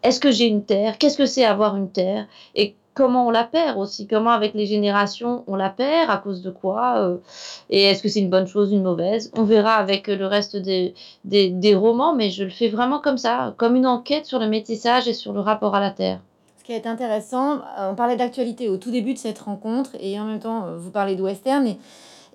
est-ce 0.07 0.21
que 0.21 0.31
j'ai 0.31 0.47
une 0.47 0.65
terre? 0.65 0.99
Qu'est-ce 0.99 1.19
que 1.19 1.27
c'est 1.27 1.45
avoir 1.45 1.77
une 1.77 1.91
terre? 1.91 2.27
Et 2.55 2.77
comment 2.95 3.27
on 3.27 3.31
la 3.31 3.45
perd 3.45 3.77
aussi? 3.77 4.07
Comment 4.07 4.31
avec 4.31 4.55
les 4.55 4.67
générations 4.67 5.43
on 5.49 5.57
la 5.57 5.69
perd 5.69 6.11
À 6.11 6.17
cause 6.17 6.43
de 6.43 6.51
quoi 6.51 6.99
euh, 6.99 7.17
Et 7.71 7.83
est-ce 7.83 8.03
que 8.03 8.09
c'est 8.09 8.21
une 8.21 8.31
bonne 8.31 8.47
chose, 8.47 8.73
une 8.73 8.83
mauvaise? 8.83 9.33
On 9.37 9.43
verra 9.43 9.75
avec 9.75 10.07
le 10.07 10.27
reste 10.27 10.57
des, 10.57 10.95
des, 11.25 11.75
romans, 11.75 12.15
mais 12.15 12.31
je 12.31 12.45
le 12.45 12.51
fais 12.51 12.69
vraiment 12.69 13.01
comme 13.01 13.19
ça, 13.19 13.55
comme 13.57 13.75
une 13.75 13.87
enquête 13.87 14.27
sur 14.27 14.39
le 14.39 14.49
métissage 14.49 15.09
et 15.09 15.13
sur 15.13 15.33
le 15.33 15.41
rapport 15.41 15.75
à 15.75 15.81
la 15.81 15.91
terre. 15.91 16.21
Ce 16.59 16.65
qui 16.65 16.73
est 16.73 16.87
intéressant, 16.87 17.59
euh, 17.79 17.91
on 17.91 17.95
parlait 17.95 18.17
d'actualité 18.17 18.69
au 18.69 18.77
tout 18.77 18.91
début 18.91 19.15
de 19.15 19.19
cette 19.19 19.39
rencontre 19.41 19.91
et 20.01 20.19
en 20.19 20.25
même 20.25 20.41
temps 20.41 20.67
euh, 20.67 20.77
vous 20.77 20.91
parlez 20.91 21.17
de 21.17 21.23
western 21.23 21.67
et 21.67 21.79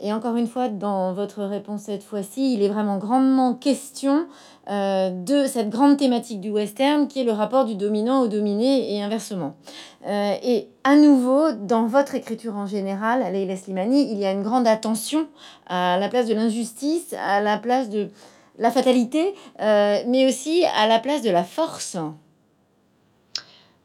et 0.02 0.12
encore 0.12 0.36
une 0.36 0.48
fois, 0.48 0.68
dans 0.68 1.14
votre 1.14 1.44
réponse 1.44 1.84
cette 1.84 2.04
fois-ci, 2.04 2.56
il 2.56 2.64
est 2.64 2.70
vraiment 2.70 2.98
grandement 2.98 3.54
question 3.54 4.26
euh, 4.68 5.12
de 5.12 5.46
cette 5.46 5.70
grande 5.70 5.98
thématique 5.98 6.42
du 6.42 6.50
western 6.50 7.08
qui 7.08 7.22
est 7.22 7.24
le 7.24 7.32
rapport 7.32 7.66
du 7.66 7.76
dominant 7.76 8.22
au 8.22 8.28
dominé 8.28 8.96
et 8.96 9.04
inversement. 9.04 9.56
Euh, 10.08 10.34
et 10.44 10.70
à 10.84 10.96
nouveau, 10.96 11.52
dans 11.52 11.86
votre 11.86 12.16
écriture 12.16 12.56
en 12.56 12.66
général, 12.66 13.32
Leila 13.32 13.56
Slimani, 13.56 14.12
il 14.12 14.18
y 14.18 14.26
a 14.26 14.32
une 14.32 14.42
grande 14.42 14.66
attention 14.66 15.28
à 15.68 16.00
la 16.00 16.10
place 16.10 16.28
de 16.28 16.34
l'injustice, 16.34 17.14
à 17.24 17.40
la 17.40 17.60
place 17.60 17.90
de 17.90 18.10
la 18.58 18.72
fatalité, 18.72 19.36
euh, 19.62 20.00
mais 20.08 20.28
aussi 20.28 20.64
à 20.76 20.88
la 20.88 20.98
place 20.98 21.22
de 21.22 21.30
la 21.30 21.44
force. 21.44 21.98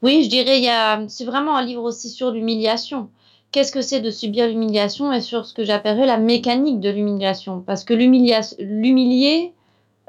Oui, 0.01 0.25
je 0.25 0.31
dirais, 0.31 0.63
c'est 1.09 1.25
vraiment 1.25 1.57
un 1.57 1.63
livre 1.63 1.83
aussi 1.83 2.09
sur 2.09 2.31
l'humiliation 2.31 3.11
qu'est-ce 3.53 3.73
que 3.73 3.83
c'est 3.83 4.01
de 4.01 4.11
subir 4.11 4.49
l'humiliation 4.49 5.13
et 5.13 5.21
sur 5.21 5.47
ce 5.47 5.55
que 5.55 5.65
j'appellerais 5.65 6.07
la 6.07 6.19
mécanique 6.19 6.81
de 6.81 6.91
l'humiliation. 6.91 7.63
Parce 7.67 7.85
que 7.85 7.95
l'humilié 7.95 9.53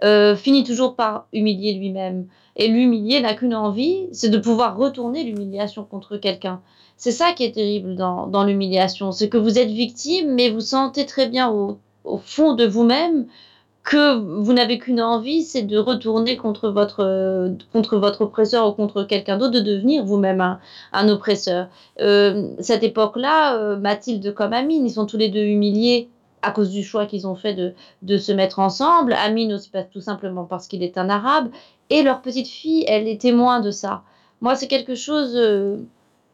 euh, 0.03 0.35
finit 0.35 0.63
toujours 0.63 0.95
par 0.95 1.27
humilier 1.33 1.73
lui-même. 1.73 2.27
Et 2.55 2.67
l'humilié 2.67 3.21
n'a 3.21 3.33
qu'une 3.33 3.55
envie, 3.55 4.07
c'est 4.11 4.29
de 4.29 4.37
pouvoir 4.37 4.77
retourner 4.77 5.23
l'humiliation 5.23 5.85
contre 5.85 6.17
quelqu'un. 6.17 6.61
C'est 6.97 7.11
ça 7.11 7.33
qui 7.33 7.43
est 7.43 7.51
terrible 7.51 7.95
dans, 7.95 8.27
dans 8.27 8.43
l'humiliation, 8.43 9.11
c'est 9.11 9.29
que 9.29 9.37
vous 9.37 9.59
êtes 9.59 9.69
victime, 9.69 10.33
mais 10.33 10.49
vous 10.49 10.61
sentez 10.61 11.05
très 11.05 11.27
bien 11.27 11.49
au, 11.49 11.77
au 12.03 12.17
fond 12.17 12.53
de 12.53 12.65
vous-même 12.65 13.27
que 13.87 14.15
vous 14.15 14.51
n'avez 14.51 14.79
qu'une 14.79 15.01
envie, 15.01 15.43
c'est 15.43 15.61
de 15.61 15.77
retourner 15.77 16.35
contre 16.35 16.67
votre, 16.67 17.55
contre 17.71 17.97
votre 17.97 18.19
oppresseur 18.21 18.67
ou 18.67 18.73
contre 18.73 19.03
quelqu'un 19.03 19.37
d'autre, 19.37 19.53
de 19.53 19.61
devenir 19.61 20.03
vous-même 20.03 20.41
un, 20.41 20.59
un, 20.91 21.07
oppresseur. 21.07 21.69
Euh, 22.01 22.49
cette 22.59 22.83
époque-là, 22.83 23.55
euh, 23.55 23.77
Mathilde 23.77 24.33
comme 24.33 24.51
Amine, 24.51 24.85
ils 24.85 24.91
sont 24.91 25.05
tous 25.05 25.15
les 25.15 25.29
deux 25.29 25.45
humiliés 25.45 26.09
à 26.41 26.51
cause 26.51 26.69
du 26.69 26.83
choix 26.83 27.05
qu'ils 27.05 27.27
ont 27.27 27.35
fait 27.35 27.53
de, 27.53 27.73
de, 28.01 28.17
se 28.17 28.33
mettre 28.33 28.59
ensemble. 28.59 29.13
Amine 29.13 29.53
aussi 29.53 29.69
pas 29.69 29.83
tout 29.83 30.01
simplement 30.01 30.43
parce 30.43 30.67
qu'il 30.67 30.83
est 30.83 30.97
un 30.97 31.09
arabe. 31.09 31.47
Et 31.89 32.03
leur 32.03 32.21
petite 32.21 32.49
fille, 32.49 32.83
elle 32.89 33.07
est 33.07 33.21
témoin 33.21 33.61
de 33.61 33.71
ça. 33.71 34.03
Moi, 34.41 34.57
c'est 34.57 34.67
quelque 34.67 34.95
chose 34.95 35.31
euh, 35.37 35.77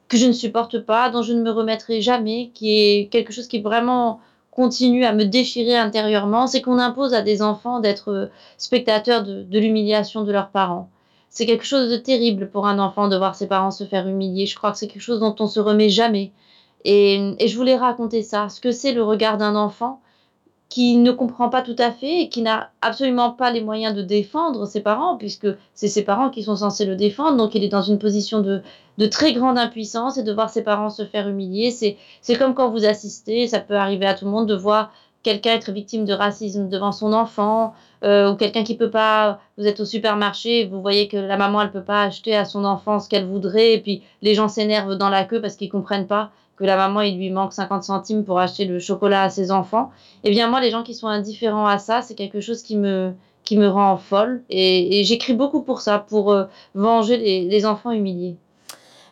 que 0.08 0.18
je 0.18 0.26
ne 0.26 0.32
supporte 0.32 0.80
pas, 0.80 1.12
dont 1.12 1.22
je 1.22 1.34
ne 1.34 1.44
me 1.44 1.52
remettrai 1.52 2.02
jamais, 2.02 2.50
qui 2.56 2.72
est 2.72 3.10
quelque 3.12 3.32
chose 3.32 3.48
qui 3.48 3.58
est 3.58 3.62
vraiment 3.62 4.22
continue 4.56 5.04
à 5.04 5.14
me 5.14 5.26
déchirer 5.26 5.76
intérieurement, 5.76 6.48
c'est 6.48 6.62
qu'on 6.62 6.78
impose 6.78 7.14
à 7.14 7.22
des 7.22 7.42
enfants 7.42 7.80
d'être 7.80 8.12
euh, 8.12 8.26
spectateurs 8.58 9.24
de, 9.24 9.46
l'humiliation 9.60 10.24
de 10.24 10.32
leurs 10.32 10.50
parents. 10.50 10.90
C'est 11.30 11.48
quelque 11.48 11.66
chose 11.66 11.90
de 11.90 11.98
terrible 11.98 12.50
pour 12.50 12.68
un 12.68 12.78
enfant 12.78 13.08
de 13.08 13.18
voir 13.18 13.36
ses 13.36 13.48
parents 13.48 13.72
se 13.72 13.84
faire 13.86 14.08
humilier. 14.08 14.46
Je 14.46 14.56
crois 14.56 14.72
que 14.72 14.78
c'est 14.78 14.88
quelque 14.88 15.02
chose 15.02 15.20
dont 15.20 15.36
on 15.40 15.48
se 15.48 15.60
remet 15.60 15.90
jamais. 15.90 16.32
Et, 16.86 17.34
et 17.40 17.48
je 17.48 17.58
voulais 17.58 17.76
raconter 17.76 18.22
ça, 18.22 18.50
ce 18.50 18.62
que 18.62 18.72
c'est 18.72 18.94
le 18.94 19.04
regard 19.04 19.38
d'un 19.38 19.56
enfant 19.56 20.02
qui 20.74 20.98
ne 20.98 21.12
comprend 21.12 21.50
pas 21.50 21.62
tout 21.62 21.76
à 21.78 21.92
fait 21.92 22.22
et 22.22 22.30
qui 22.30 22.42
n'a 22.42 22.72
absolument 22.82 23.30
pas 23.30 23.52
les 23.52 23.62
moyens 23.62 23.94
de 23.94 24.02
défendre 24.02 24.66
ses 24.66 24.82
parents, 24.82 25.18
puisque 25.18 25.46
c'est 25.76 25.88
ses 25.88 26.02
parents 26.02 26.32
qui 26.32 26.42
sont 26.42 26.56
censés 26.56 26.86
le 26.86 26.96
défendre. 26.96 27.38
Donc 27.38 27.54
il 27.54 27.64
est 27.64 27.70
dans 27.70 27.84
une 27.84 28.00
position 28.00 28.42
de, 28.42 28.64
de 28.98 29.06
très 29.06 29.34
grande 29.34 29.60
impuissance 29.60 30.18
et 30.18 30.24
de 30.24 30.34
voir 30.34 30.50
ses 30.50 30.64
parents 30.64 30.90
se 30.90 31.06
faire 31.06 31.30
humilier. 31.30 31.70
C'est 31.70 32.36
comme 32.40 32.56
quand 32.56 32.72
vous 32.72 32.86
assistez, 32.86 33.46
ça 33.48 33.60
peut 33.60 33.76
arriver 33.76 34.08
à 34.08 34.16
tout 34.16 34.26
le 34.26 34.32
monde 34.32 34.48
de 34.48 34.56
voir 34.56 34.92
quelqu'un 35.22 35.52
être 35.52 35.72
victime 35.72 36.06
de 36.06 36.14
racisme 36.14 36.68
devant 36.68 36.92
son 36.92 37.14
enfant, 37.14 37.76
euh, 38.04 38.32
ou 38.32 38.36
quelqu'un 38.36 38.64
qui 38.64 38.76
peut 38.76 38.90
pas, 38.90 39.40
vous 39.60 39.68
êtes 39.68 39.80
au 39.80 39.86
supermarché, 39.86 40.66
vous 40.66 40.82
voyez 40.82 41.08
que 41.08 41.18
la 41.18 41.38
maman 41.38 41.62
elle 41.62 41.72
peut 41.72 41.84
pas 41.84 42.02
acheter 42.02 42.36
à 42.36 42.46
son 42.46 42.66
enfant 42.66 43.00
ce 43.00 43.08
qu'elle 43.08 43.26
voudrait, 43.26 43.74
et 43.74 43.80
puis 43.80 44.02
les 44.24 44.34
gens 44.34 44.48
s'énervent 44.48 44.96
dans 44.96 45.10
la 45.10 45.24
queue 45.24 45.40
parce 45.40 45.56
qu'ils 45.56 45.70
comprennent 45.70 46.08
pas 46.08 46.32
la 46.66 46.78
maman, 46.78 47.02
il 47.02 47.18
lui 47.18 47.30
manque 47.30 47.54
50 47.54 47.84
centimes 47.84 48.24
pour 48.24 48.40
acheter 48.40 48.66
le 48.66 48.80
chocolat 48.80 49.24
à 49.24 49.30
ses 49.30 49.52
enfants. 49.52 49.92
Eh 50.24 50.32
bien, 50.32 50.48
moi, 50.48 50.62
les 50.62 50.72
gens 50.72 50.84
qui 50.84 50.94
sont 50.94 51.08
indifférents 51.08 51.68
à 51.68 51.78
ça, 51.78 52.02
c'est 52.02 52.16
quelque 52.16 52.42
chose 52.42 52.62
qui 52.62 52.78
me, 52.78 53.14
rend 53.68 53.98
folle. 53.98 54.44
Et, 54.50 55.04
j'écris 55.04 55.34
beaucoup 55.34 55.62
pour 55.62 55.82
ça, 55.82 56.00
pour 56.00 56.32
euh, 56.32 56.46
venger 56.76 57.18
les, 57.18 57.66
enfants 57.66 57.92
humiliés. 57.92 58.38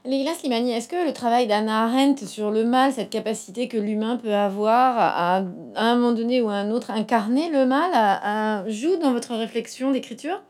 Leila 0.04 0.34
Slimani, 0.34 0.72
est-ce 0.72 0.88
que 0.88 1.06
le 1.06 1.14
travail 1.14 1.46
d'Anna 1.46 1.84
Arendt 1.84 2.26
sur 2.26 2.50
le 2.50 2.64
mal, 2.64 2.92
cette 2.92 3.12
capacité 3.12 3.68
que 3.68 3.78
l'humain 3.78 4.18
peut 4.18 4.34
avoir 4.34 4.98
à, 4.98 5.44
à, 5.76 5.86
un 5.86 5.96
moment 5.96 6.14
donné 6.14 6.42
ou 6.42 6.50
à 6.50 6.54
un 6.54 6.72
autre 6.72 6.90
incarner 6.90 7.50
le 7.50 7.68
mal, 7.68 7.92
à, 7.94 8.64
joue 8.68 8.98
dans 8.98 9.14
votre 9.14 9.36
réflexion 9.36 9.92
d'écriture? 9.92 10.42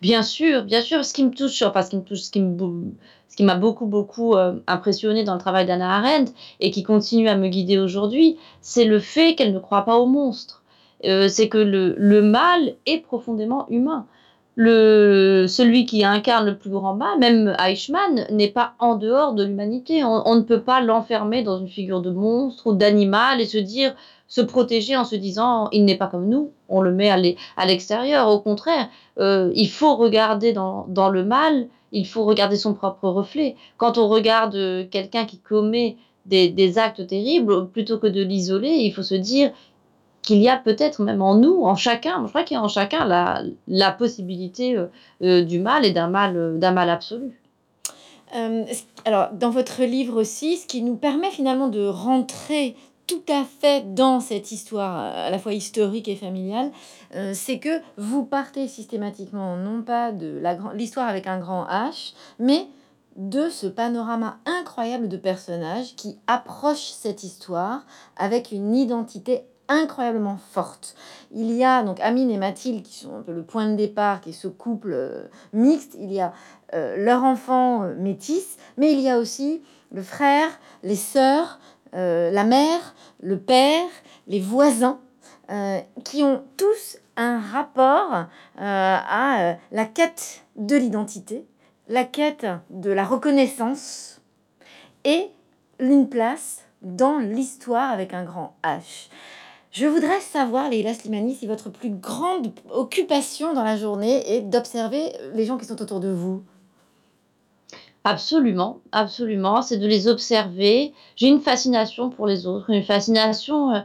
Bien 0.00 0.22
sûr, 0.22 0.64
bien 0.64 0.80
sûr, 0.80 1.04
ce 1.04 1.12
qui 1.12 1.24
me 1.24 1.30
touche, 1.30 1.62
parce 1.72 1.88
qui 1.88 1.96
me 1.96 2.02
touche, 2.02 2.22
ce 2.22 2.30
qui 2.30 2.40
me 2.40 2.56
ce 3.34 3.36
qui 3.36 3.42
m'a 3.42 3.56
beaucoup, 3.56 3.86
beaucoup 3.86 4.36
euh, 4.36 4.60
impressionné 4.68 5.24
dans 5.24 5.34
le 5.34 5.40
travail 5.40 5.66
d'Anna 5.66 5.96
Arendt 5.96 6.32
et 6.60 6.70
qui 6.70 6.84
continue 6.84 7.28
à 7.28 7.34
me 7.34 7.48
guider 7.48 7.78
aujourd'hui, 7.78 8.36
c'est 8.60 8.84
le 8.84 9.00
fait 9.00 9.34
qu'elle 9.34 9.52
ne 9.52 9.58
croit 9.58 9.84
pas 9.84 9.96
aux 9.96 10.06
monstres. 10.06 10.62
Euh, 11.04 11.26
c'est 11.26 11.48
que 11.48 11.58
le, 11.58 11.96
le, 11.98 12.22
mal 12.22 12.74
est 12.86 12.98
profondément 12.98 13.66
humain. 13.70 14.06
Le, 14.54 15.46
celui 15.48 15.84
qui 15.84 16.04
incarne 16.04 16.46
le 16.46 16.56
plus 16.56 16.70
grand 16.70 16.94
mal, 16.94 17.18
même 17.18 17.56
Eichmann, 17.58 18.24
n'est 18.30 18.52
pas 18.52 18.74
en 18.78 18.94
dehors 18.94 19.32
de 19.32 19.42
l'humanité. 19.42 20.04
On, 20.04 20.22
on, 20.28 20.36
ne 20.36 20.42
peut 20.42 20.62
pas 20.62 20.80
l'enfermer 20.80 21.42
dans 21.42 21.58
une 21.58 21.66
figure 21.66 22.02
de 22.02 22.10
monstre 22.10 22.68
ou 22.68 22.74
d'animal 22.74 23.40
et 23.40 23.46
se 23.46 23.58
dire, 23.58 23.96
se 24.26 24.40
protéger 24.40 24.96
en 24.96 25.04
se 25.04 25.16
disant, 25.16 25.68
il 25.70 25.84
n'est 25.84 25.96
pas 25.96 26.06
comme 26.06 26.28
nous, 26.28 26.50
on 26.68 26.80
le 26.80 26.92
met 26.92 27.10
à 27.10 27.66
l'extérieur. 27.66 28.28
Au 28.28 28.40
contraire, 28.40 28.88
euh, 29.18 29.52
il 29.54 29.68
faut 29.68 29.96
regarder 29.96 30.52
dans, 30.52 30.86
le 31.10 31.24
mal 31.24 31.68
il 31.94 32.06
faut 32.06 32.24
regarder 32.24 32.56
son 32.56 32.74
propre 32.74 33.08
reflet. 33.08 33.56
Quand 33.78 33.98
on 33.98 34.08
regarde 34.08 34.56
euh, 34.56 34.84
quelqu'un 34.90 35.24
qui 35.24 35.38
commet 35.38 35.96
des, 36.26 36.78
actes 36.78 37.06
terribles, 37.06 37.68
plutôt 37.68 37.98
que 37.98 38.06
de 38.06 38.22
l'isoler, 38.22 38.70
il 38.70 38.92
faut 38.92 39.02
se 39.02 39.14
dire 39.14 39.52
qu'il 40.22 40.38
y 40.38 40.48
a 40.48 40.56
peut-être 40.56 41.02
même 41.02 41.22
en 41.22 41.34
nous, 41.34 41.62
en 41.62 41.76
chacun, 41.76 42.22
je 42.24 42.28
crois 42.30 42.42
qu'il 42.42 42.56
y 42.56 42.58
a 42.58 42.62
en 42.62 42.68
chacun 42.68 43.04
la, 43.04 43.92
possibilité 43.92 44.76
euh, 44.76 44.86
euh, 45.22 45.42
du 45.42 45.60
mal 45.60 45.84
et 45.84 45.92
d'un 45.92 46.08
mal, 46.08 46.58
d'un 46.58 46.72
mal 46.72 46.90
absolu. 46.90 47.38
alors, 49.04 49.28
dans 49.32 49.50
votre 49.50 49.82
livre 49.82 50.20
aussi, 50.20 50.56
ce 50.56 50.66
qui 50.66 50.82
nous 50.82 50.96
permet 50.96 51.30
finalement 51.30 51.68
de 51.68 51.86
rentrer 51.86 52.74
tout 53.06 53.22
à 53.28 53.44
fait 53.44 53.94
dans 53.94 54.20
cette 54.20 54.52
histoire 54.52 54.96
à 54.96 55.30
la 55.30 55.38
fois 55.38 55.52
historique 55.52 56.08
et 56.08 56.16
familiale, 56.16 56.70
euh, 57.14 57.32
c'est 57.34 57.58
que 57.58 57.80
vous 57.96 58.24
partez 58.24 58.68
systématiquement 58.68 59.56
non 59.56 59.82
pas 59.82 60.12
de 60.12 60.42
l'histoire 60.74 61.08
avec 61.08 61.26
un 61.26 61.38
grand 61.38 61.66
H, 61.66 62.14
mais 62.38 62.66
de 63.16 63.48
ce 63.48 63.66
panorama 63.66 64.38
incroyable 64.46 65.08
de 65.08 65.16
personnages 65.16 65.94
qui 65.96 66.18
approchent 66.26 66.92
cette 66.92 67.22
histoire 67.22 67.84
avec 68.16 68.50
une 68.50 68.74
identité 68.74 69.44
incroyablement 69.68 70.36
forte. 70.36 70.94
Il 71.32 71.52
y 71.52 71.64
a 71.64 71.82
donc 71.82 72.00
Amine 72.00 72.30
et 72.30 72.38
Mathilde 72.38 72.82
qui 72.82 72.94
sont 72.94 73.16
un 73.16 73.22
peu 73.22 73.32
le 73.32 73.44
point 73.44 73.68
de 73.68 73.76
départ, 73.76 74.20
qui 74.20 74.30
est 74.30 74.32
ce 74.32 74.48
couple 74.48 74.92
euh, 74.92 75.24
mixte. 75.52 75.96
Il 75.98 76.12
y 76.12 76.20
a 76.20 76.32
euh, 76.74 76.96
leur 76.96 77.22
enfant 77.22 77.88
métis, 77.98 78.56
mais 78.76 78.92
il 78.92 79.00
y 79.00 79.08
a 79.08 79.18
aussi 79.18 79.62
le 79.92 80.02
frère, 80.02 80.48
les 80.82 80.96
sœurs, 80.96 81.60
la 81.94 82.44
mère, 82.44 82.94
le 83.20 83.38
père, 83.38 83.86
les 84.26 84.40
voisins, 84.40 85.00
qui 86.04 86.22
ont 86.22 86.42
tous 86.56 86.98
un 87.16 87.40
rapport 87.40 88.12
euh, 88.12 88.20
à 88.58 89.40
euh, 89.40 89.54
la 89.72 89.84
quête 89.84 90.44
de 90.56 90.76
l'identité, 90.76 91.46
la 91.88 92.04
quête 92.04 92.46
de 92.70 92.90
la 92.90 93.04
reconnaissance 93.04 94.20
et 95.04 95.28
une 95.78 96.08
place 96.08 96.62
dans 96.82 97.18
l'histoire 97.18 97.90
avec 97.90 98.14
un 98.14 98.24
grand 98.24 98.56
H. 98.64 99.08
Je 99.70 99.86
voudrais 99.86 100.20
savoir, 100.20 100.70
Leila 100.70 100.94
Slimani, 100.94 101.34
si 101.34 101.46
votre 101.46 101.68
plus 101.68 101.90
grande 101.90 102.52
occupation 102.70 103.54
dans 103.54 103.64
la 103.64 103.76
journée 103.76 104.36
est 104.36 104.42
d'observer 104.42 105.12
les 105.34 105.44
gens 105.44 105.58
qui 105.58 105.66
sont 105.66 105.82
autour 105.82 105.98
de 105.98 106.10
vous. 106.10 106.44
Absolument, 108.04 108.80
absolument. 108.92 109.62
C'est 109.62 109.78
de 109.78 109.86
les 109.86 110.08
observer. 110.08 110.92
J'ai 111.16 111.28
une 111.28 111.40
fascination 111.40 112.10
pour 112.10 112.26
les 112.26 112.46
autres, 112.46 112.70
une 112.70 112.82
fascination 112.82 113.72
euh, 113.72 113.80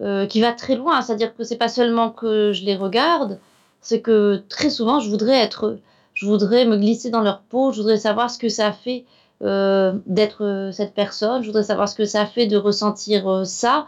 euh, 0.00 0.26
qui 0.26 0.40
va 0.40 0.52
très 0.52 0.76
loin. 0.76 1.02
C'est-à-dire 1.02 1.34
que 1.36 1.44
c'est 1.44 1.56
pas 1.56 1.68
seulement 1.68 2.10
que 2.10 2.52
je 2.52 2.64
les 2.64 2.76
regarde, 2.76 3.40
c'est 3.80 4.00
que 4.00 4.42
très 4.48 4.70
souvent 4.70 5.00
je 5.00 5.10
voudrais 5.10 5.36
être, 5.36 5.78
je 6.14 6.26
voudrais 6.26 6.64
me 6.64 6.76
glisser 6.76 7.10
dans 7.10 7.20
leur 7.20 7.42
peau, 7.42 7.72
je 7.72 7.78
voudrais 7.78 7.98
savoir 7.98 8.30
ce 8.30 8.38
que 8.38 8.48
ça 8.48 8.72
fait 8.72 9.04
euh, 9.42 9.98
d'être 10.06 10.44
euh, 10.44 10.72
cette 10.72 10.94
personne, 10.94 11.42
je 11.42 11.48
voudrais 11.48 11.64
savoir 11.64 11.88
ce 11.88 11.94
que 11.94 12.04
ça 12.04 12.24
fait 12.24 12.46
de 12.46 12.56
ressentir 12.56 13.28
euh, 13.28 13.44
ça. 13.44 13.86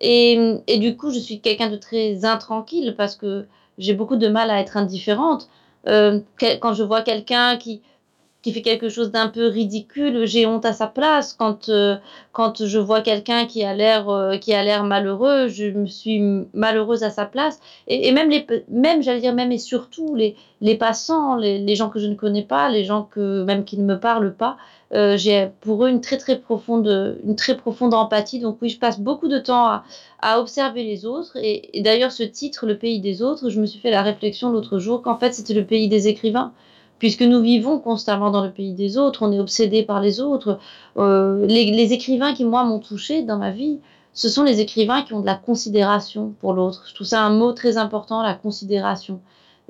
Et, 0.00 0.60
et, 0.66 0.78
du 0.78 0.96
coup, 0.96 1.10
je 1.10 1.18
suis 1.18 1.40
quelqu'un 1.40 1.68
de 1.68 1.76
très 1.76 2.24
intranquille 2.24 2.94
parce 2.96 3.16
que 3.16 3.46
j'ai 3.78 3.92
beaucoup 3.94 4.16
de 4.16 4.28
mal 4.28 4.50
à 4.50 4.60
être 4.60 4.76
indifférente. 4.76 5.48
Quand 5.86 6.72
je 6.74 6.82
vois 6.82 7.02
quelqu'un 7.02 7.56
qui, 7.56 7.82
qui 8.44 8.52
fait 8.52 8.60
quelque 8.60 8.90
chose 8.90 9.10
d'un 9.10 9.28
peu 9.28 9.46
ridicule, 9.46 10.26
j'ai 10.26 10.44
honte 10.44 10.66
à 10.66 10.74
sa 10.74 10.86
place. 10.86 11.32
Quand, 11.32 11.70
euh, 11.70 11.96
quand 12.32 12.66
je 12.66 12.78
vois 12.78 13.00
quelqu'un 13.00 13.46
qui 13.46 13.64
a 13.64 13.74
l'air 13.74 14.10
euh, 14.10 14.36
qui 14.36 14.52
a 14.52 14.62
l'air 14.62 14.84
malheureux, 14.84 15.48
je 15.48 15.64
me 15.70 15.86
suis 15.86 16.20
malheureuse 16.52 17.04
à 17.04 17.08
sa 17.08 17.24
place. 17.24 17.58
Et, 17.88 18.06
et 18.06 18.12
même, 18.12 18.28
les, 18.28 18.46
même 18.68 19.02
j'allais 19.02 19.20
dire, 19.20 19.32
même 19.32 19.50
et 19.50 19.56
surtout 19.56 20.14
les, 20.14 20.36
les 20.60 20.74
passants, 20.76 21.36
les, 21.36 21.58
les, 21.58 21.74
gens 21.74 21.88
que 21.88 21.98
je 21.98 22.06
ne 22.06 22.14
connais 22.14 22.42
pas, 22.42 22.68
les 22.68 22.84
gens 22.84 23.04
que 23.04 23.44
même 23.44 23.64
qui 23.64 23.78
ne 23.78 23.84
me 23.84 23.98
parlent 23.98 24.34
pas, 24.34 24.58
euh, 24.92 25.16
j'ai 25.16 25.48
pour 25.62 25.86
eux 25.86 25.88
une 25.88 26.02
très 26.02 26.18
très 26.18 26.38
profonde 26.38 27.16
une 27.24 27.36
très 27.36 27.56
profonde 27.56 27.94
empathie. 27.94 28.40
Donc 28.40 28.58
oui, 28.60 28.68
je 28.68 28.78
passe 28.78 29.00
beaucoup 29.00 29.28
de 29.28 29.38
temps 29.38 29.64
à, 29.64 29.84
à 30.20 30.38
observer 30.38 30.84
les 30.84 31.06
autres. 31.06 31.38
Et, 31.40 31.78
et 31.78 31.80
d'ailleurs, 31.80 32.12
ce 32.12 32.22
titre, 32.22 32.66
Le 32.66 32.76
pays 32.76 33.00
des 33.00 33.22
autres, 33.22 33.48
je 33.48 33.58
me 33.58 33.64
suis 33.64 33.80
fait 33.80 33.90
la 33.90 34.02
réflexion 34.02 34.50
l'autre 34.50 34.78
jour 34.78 35.00
qu'en 35.00 35.16
fait 35.16 35.32
c'était 35.32 35.54
le 35.54 35.64
pays 35.64 35.88
des 35.88 36.08
écrivains 36.08 36.52
puisque 36.98 37.22
nous 37.22 37.40
vivons 37.40 37.78
constamment 37.78 38.30
dans 38.30 38.44
le 38.44 38.50
pays 38.50 38.72
des 38.72 38.98
autres, 38.98 39.26
on 39.26 39.32
est 39.32 39.40
obsédé 39.40 39.82
par 39.82 40.00
les 40.00 40.20
autres. 40.20 40.58
Euh, 40.96 41.46
les, 41.46 41.92
écrivains 41.92 42.34
qui, 42.34 42.44
moi, 42.44 42.64
m'ont 42.64 42.78
touché 42.78 43.22
dans 43.22 43.38
ma 43.38 43.50
vie, 43.50 43.80
ce 44.12 44.28
sont 44.28 44.44
les 44.44 44.60
écrivains 44.60 45.02
qui 45.02 45.12
ont 45.12 45.20
de 45.20 45.26
la 45.26 45.34
considération 45.34 46.34
pour 46.40 46.52
l'autre. 46.52 46.84
Je 46.88 46.94
trouve 46.94 47.06
ça 47.06 47.22
un 47.22 47.30
mot 47.30 47.52
très 47.52 47.76
important, 47.76 48.22
la 48.22 48.34
considération. 48.34 49.20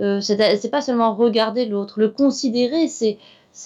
Euh, 0.01 0.21
c'est 0.21 0.71
pas 0.71 0.83
seulement 0.83 1.15
regarder 1.15 1.67
l'autre, 1.67 2.01
le 2.01 2.09
considérer, 2.09 2.89
c'est 2.89 3.19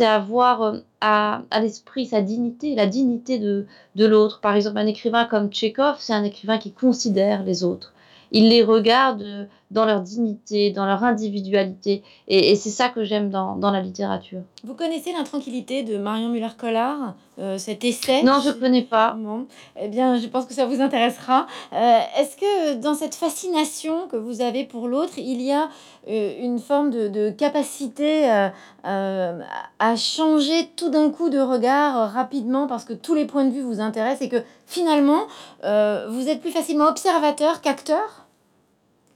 avoir 0.04 0.62
euh, 0.62 0.78
à, 1.00 1.42
l'esprit 1.60 2.06
sa 2.06 2.20
dignité, 2.20 2.74
la 2.74 2.86
dignité 2.86 3.38
de, 3.38 3.66
de 3.96 4.06
l'autre. 4.06 4.40
Par 4.40 4.54
exemple, 4.54 4.78
un 4.78 4.86
écrivain 4.86 5.24
comme 5.24 5.50
Tchekhov, 5.50 5.96
c'est 5.98 6.12
un 6.12 6.24
écrivain 6.24 6.58
qui 6.58 6.72
considère 6.72 7.42
les 7.42 7.64
autres. 7.64 7.92
Il 8.30 8.50
les 8.50 8.62
regarde 8.62 9.48
dans 9.70 9.84
leur 9.84 10.00
dignité, 10.00 10.70
dans 10.70 10.86
leur 10.86 11.04
individualité. 11.04 12.02
Et, 12.26 12.50
et 12.50 12.56
c'est 12.56 12.70
ça 12.70 12.88
que 12.88 13.04
j'aime 13.04 13.30
dans, 13.30 13.56
dans, 13.56 13.70
la 13.70 13.80
littérature. 13.80 14.40
Vous 14.64 14.74
connaissez 14.74 15.12
L'intranquillité 15.12 15.82
de 15.82 15.98
Marion 15.98 16.28
Muller-Collard, 16.30 17.14
euh, 17.38 17.58
cet 17.58 17.84
essai 17.84 18.22
Non, 18.22 18.40
je 18.42 18.48
ne 18.48 18.54
connais 18.54 18.82
pas. 18.82 19.12
Bon. 19.18 19.46
Eh 19.80 19.88
bien, 19.88 20.18
je 20.18 20.26
pense 20.26 20.46
que 20.46 20.54
ça 20.54 20.66
vous 20.66 20.80
intéressera. 20.80 21.46
Euh, 21.72 21.98
Est-ce 22.18 22.36
que 22.36 22.74
dans 22.80 22.94
cette 22.94 23.14
fascination 23.14 24.08
que 24.08 24.16
vous 24.16 24.40
avez 24.40 24.64
pour 24.64 24.88
l'autre, 24.88 25.14
il 25.18 25.42
y 25.42 25.52
a 25.52 25.68
euh, 26.08 26.34
une 26.40 26.58
forme 26.58 26.90
de, 26.90 27.08
de 27.08 27.30
capacité 27.30 28.30
euh, 28.30 28.48
euh, 28.86 29.40
à 29.78 29.96
changer 29.96 30.70
tout 30.76 30.88
d'un 30.88 31.10
coup 31.10 31.28
de 31.28 31.38
regard 31.38 32.12
rapidement 32.12 32.66
parce 32.66 32.84
que 32.84 32.94
tous 32.94 33.14
les 33.14 33.26
points 33.26 33.44
de 33.44 33.50
vue 33.50 33.62
vous 33.62 33.80
intéressent 33.80 34.22
et 34.22 34.28
que 34.28 34.42
finalement, 34.66 35.26
euh, 35.64 36.06
vous 36.10 36.28
êtes 36.28 36.40
plus 36.40 36.50
facilement 36.52 36.86
observateur 36.86 37.60
qu'acteur? 37.60 38.27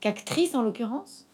Qu'actrice 0.02 0.56
en 0.56 0.62
l'occurrence? 0.62 1.28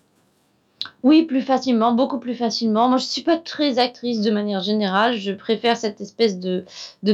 Oui, 1.02 1.22
plus 1.22 1.40
facilement, 1.40 1.92
beaucoup 1.92 2.18
plus 2.18 2.34
facilement. 2.34 2.90
Moi, 2.90 2.98
je 2.98 3.04
ne 3.04 3.08
suis 3.08 3.22
pas 3.22 3.38
très 3.38 3.78
actrice 3.78 4.20
de 4.20 4.30
manière 4.30 4.60
générale. 4.60 5.16
Je 5.16 5.32
préfère 5.32 5.78
cette 5.78 6.02
espèce 6.02 6.38
de, 6.38 6.64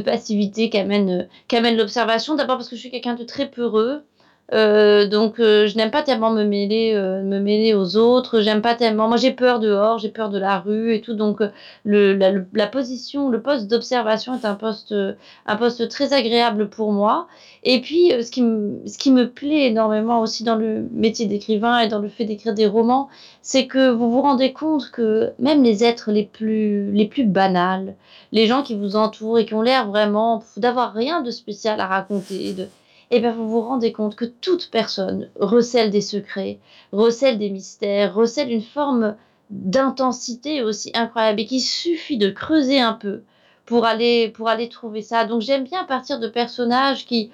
passivité 0.05 0.69
qu'amène 0.69 1.29
qu'amène 1.47 1.77
l'observation. 1.77 2.35
D'abord 2.35 2.57
parce 2.57 2.69
que 2.69 2.75
je 2.75 2.81
suis 2.81 2.91
quelqu'un 2.91 3.15
de 3.15 3.23
très 3.23 3.49
peureux. 3.49 4.05
Euh, 4.53 5.09
donc 5.09 5.41
euh, 5.41 5.67
je 5.67 5.77
n'aime 5.79 5.91
pas 5.91 6.03
tellement 6.03 6.31
me 6.31 6.45
mêler 6.45 6.93
euh, 6.95 7.23
me 7.23 7.41
mêler 7.41 7.73
aux 7.73 7.97
autres. 7.97 8.41
J'aime 8.41 8.61
pas 8.61 8.75
tellement. 8.75 9.09
Moi 9.09 9.17
j'ai 9.17 9.33
peur 9.33 9.59
dehors 9.59 9.99
j'ai 9.99 10.11
peur 10.11 10.29
de 10.29 10.39
la 10.39 10.59
rue 10.59 10.95
et 10.95 11.01
tout. 11.01 11.15
Donc 11.15 11.41
euh, 11.41 11.49
le, 11.85 12.15
la, 12.15 12.31
la, 12.53 12.67
position 12.67 13.31
le 13.31 13.41
poste 13.41 13.69
d'observation 13.69 14.35
est 14.35 14.45
un 14.45 14.55
poste 14.55 14.93
euh, 14.93 15.15
un 15.47 15.57
poste 15.57 15.89
très 15.89 16.13
agréable 16.13 16.69
pour 16.69 16.93
moi. 16.93 17.27
Et 17.63 17.81
puis 17.81 18.11
ce 18.23 18.31
qui 18.31 18.43
me 18.43 18.81
ce 18.87 18.99
qui 18.99 19.11
me 19.11 19.31
plaît 19.31 19.67
énormément 19.69 20.21
aussi 20.21 20.45
dans 20.45 20.57
le 20.57 20.87
métier 20.93 21.25
d'écrivain 21.27 21.81
et 21.81 21.89
dans 21.89 21.99
le 22.01 22.09
fait 22.09 22.27
d'écrire 22.27 22.53
des 22.55 22.67
romans 22.67 23.09
c'est 23.41 23.67
que 23.67 23.91
vous 23.91 24.11
vous 24.11 24.21
rendez 24.21 24.53
compte 24.53 24.91
que 24.91 25.33
même 25.39 25.63
les 25.63 25.85
êtres 25.85 26.11
les 26.13 26.25
plus 26.25 26.93
les 26.93 27.07
plus 27.07 27.25
banals 27.25 27.95
les 28.33 28.47
gens 28.47 28.63
qui 28.63 28.75
vous 28.75 28.97
entourent 28.97 29.39
et 29.39 29.47
qui 29.47 29.55
ont 29.55 29.63
l'air 29.63 29.89
vraiment 29.89 30.43
d'avoir 30.59 30.93
rien 30.93 31.23
de 31.23 31.31
spécial 31.31 31.81
à 31.81 31.87
raconter 31.87 32.53
de 32.53 32.69
et 33.11 33.17
eh 33.17 33.21
bien 33.21 33.33
vous 33.33 33.49
vous 33.49 33.61
rendez 33.61 33.93
compte 33.93 34.17
que 34.17 34.25
toute 34.25 34.71
personne 34.71 35.29
recèle 35.39 35.91
des 35.91 36.01
secrets, 36.01 36.59
recèle 36.93 37.39
des 37.39 37.51
mystères, 37.51 38.15
recèle 38.15 38.51
une 38.51 38.63
forme 38.63 39.17
d'intensité 39.51 40.63
aussi 40.63 40.91
incroyable 40.95 41.41
et 41.41 41.47
qu'il 41.47 41.61
suffit 41.61 42.17
de 42.17 42.31
creuser 42.31 42.81
un 42.81 42.95
peu 42.95 43.23
pour 43.67 43.85
aller, 43.85 44.29
pour 44.31 44.49
aller 44.49 44.69
trouver 44.69 45.03
ça. 45.03 45.25
Donc 45.25 45.41
j'aime 45.41 45.65
bien 45.65 45.85
partir 45.85 46.19
de 46.19 46.29
personnages 46.29 47.05
qui, 47.05 47.31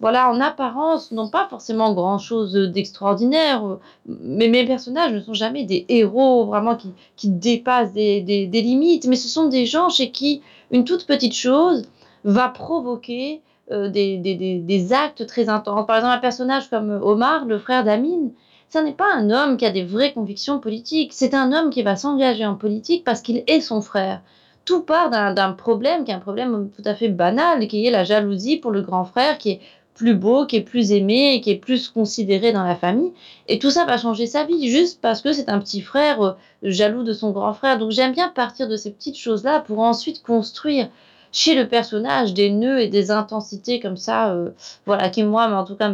voilà, 0.00 0.30
en 0.30 0.40
apparence, 0.40 1.12
n'ont 1.12 1.28
pas 1.28 1.46
forcément 1.48 1.92
grand-chose 1.92 2.52
d'extraordinaire, 2.72 3.78
mais 4.06 4.48
mes 4.48 4.64
personnages 4.64 5.12
ne 5.12 5.20
sont 5.20 5.34
jamais 5.34 5.64
des 5.64 5.84
héros 5.88 6.46
vraiment 6.46 6.76
qui, 6.76 6.92
qui 7.16 7.28
dépassent 7.28 7.92
des, 7.92 8.20
des, 8.20 8.46
des 8.46 8.62
limites, 8.62 9.06
mais 9.06 9.16
ce 9.16 9.28
sont 9.28 9.48
des 9.48 9.66
gens 9.66 9.88
chez 9.88 10.10
qui 10.10 10.40
une 10.70 10.84
toute 10.84 11.06
petite 11.06 11.34
chose 11.34 11.82
va 12.24 12.48
provoquer 12.48 13.42
euh, 13.70 13.88
des, 13.88 14.92
actes 14.92 15.26
très 15.26 15.48
intenses. 15.48 15.86
Par 15.86 15.96
exemple, 15.96 16.16
un 16.16 16.20
personnage 16.20 16.70
comme 16.70 16.98
Omar, 17.02 17.44
le 17.44 17.58
frère 17.58 17.84
d'Amine, 17.84 18.32
ce 18.68 18.78
n'est 18.78 18.92
pas 18.92 19.12
un 19.14 19.30
homme 19.30 19.56
qui 19.56 19.66
a 19.66 19.70
des 19.70 19.84
vraies 19.84 20.12
convictions 20.12 20.60
politiques, 20.60 21.12
c'est 21.12 21.34
un 21.34 21.52
homme 21.52 21.70
qui 21.70 21.82
va 21.82 21.96
s'engager 21.96 22.46
en 22.46 22.54
politique 22.54 23.04
parce 23.04 23.20
qu'il 23.20 23.42
est 23.46 23.60
son 23.60 23.80
frère. 23.80 24.22
Tout 24.64 24.82
part 24.82 25.10
d'un 25.10 25.52
problème 25.52 26.04
qui 26.04 26.12
est 26.12 26.14
un 26.14 26.20
problème 26.20 26.70
tout 26.76 26.82
à 26.84 26.94
fait 26.94 27.08
banal, 27.08 27.66
qui 27.66 27.86
est 27.86 27.90
la 27.90 28.04
jalousie 28.04 28.58
pour 28.58 28.70
le 28.70 28.82
grand 28.82 29.04
frère, 29.04 29.38
qui 29.38 29.50
est 29.50 29.60
plus 29.94 30.14
beau, 30.14 30.46
qui 30.46 30.56
est 30.56 30.62
plus 30.62 30.92
aimé, 30.92 31.40
qui 31.42 31.50
est 31.50 31.56
plus 31.56 31.88
considéré 31.88 32.52
dans 32.52 32.62
la 32.64 32.74
famille. 32.74 33.12
Et 33.48 33.58
tout 33.58 33.70
ça 33.70 33.84
va 33.84 33.98
changer 33.98 34.26
sa 34.26 34.44
vie 34.44 34.70
juste 34.70 35.00
parce 35.02 35.20
que 35.20 35.32
c'est 35.32 35.48
un 35.48 35.58
petit 35.58 35.80
frère 35.80 36.22
euh, 36.22 36.32
jaloux 36.62 37.02
de 37.02 37.12
son 37.12 37.32
grand 37.32 37.52
frère. 37.52 37.78
Donc 37.78 37.90
j'aime 37.90 38.12
bien 38.12 38.28
partir 38.28 38.68
de 38.68 38.76
ces 38.76 38.92
petites 38.92 39.18
choses-là 39.18 39.60
pour 39.60 39.80
ensuite 39.80 40.22
construire 40.22 40.88
chez 41.32 41.54
le 41.54 41.68
personnage 41.68 42.34
des 42.34 42.50
nœuds 42.50 42.80
et 42.80 42.88
des 42.88 43.10
intensités 43.10 43.80
comme 43.80 43.96
ça, 43.96 44.32
euh, 44.32 44.50
voilà, 44.86 45.10
qui 45.10 45.22
moi, 45.22 45.48
mais 45.48 45.56
en 45.56 45.64
tout 45.64 45.76
cas, 45.76 45.92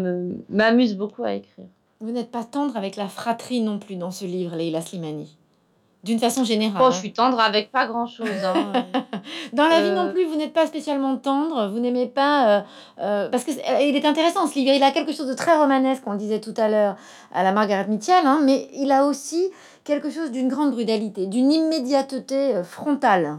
m'amuse 0.49 0.97
beaucoup 0.97 1.25
à 1.25 1.35
écrire. 1.35 1.67
Vous 2.01 2.11
n'êtes 2.11 2.31
pas 2.31 2.45
tendre 2.45 2.77
avec 2.77 2.97
la 2.97 3.09
fratrie 3.09 3.61
non 3.61 3.79
plus 3.79 3.97
dans 3.97 4.11
ce 4.11 4.25
livre, 4.25 4.57
Leila 4.57 4.81
Slimani 4.81 5.37
d'une 6.07 6.19
façon 6.21 6.45
générale. 6.45 6.81
Oh, 6.83 6.91
je 6.91 6.99
suis 6.99 7.13
tendre 7.13 7.39
avec 7.41 7.71
pas 7.71 7.87
grand-chose. 7.87 8.29
Hein. 8.45 8.87
Dans 9.53 9.67
la 9.67 9.81
euh... 9.81 9.91
vie 9.91 9.95
non 9.95 10.13
plus, 10.13 10.25
vous 10.25 10.37
n'êtes 10.37 10.53
pas 10.53 10.67
spécialement 10.67 11.17
tendre. 11.17 11.69
Vous 11.69 11.81
n'aimez 11.81 12.07
pas... 12.07 12.49
Euh, 12.49 12.61
euh, 13.01 13.29
parce 13.29 13.45
qu'il 13.45 13.59
est 13.59 14.07
intéressant, 14.07 14.47
ce 14.47 14.55
livre. 14.55 14.73
Il 14.73 14.83
a 14.83 14.93
quelque 14.93 15.13
chose 15.13 15.27
de 15.27 15.35
très 15.35 15.57
romanesque, 15.57 16.05
on 16.07 16.13
le 16.13 16.19
disait 16.19 16.41
tout 16.41 16.55
à 16.57 16.69
l'heure, 16.69 16.97
à 17.35 17.43
la 17.43 17.53
Margaret 17.53 17.89
Mitchell. 17.89 18.25
Hein, 18.25 18.41
mais 18.45 18.69
il 18.73 18.93
a 18.93 19.05
aussi 19.05 19.51
quelque 19.85 20.09
chose 20.09 20.31
d'une 20.31 20.49
grande 20.49 20.71
brutalité, 20.71 21.27
d'une 21.27 21.51
immédiateté 21.51 22.55
euh, 22.55 22.65
frontale. 22.65 23.39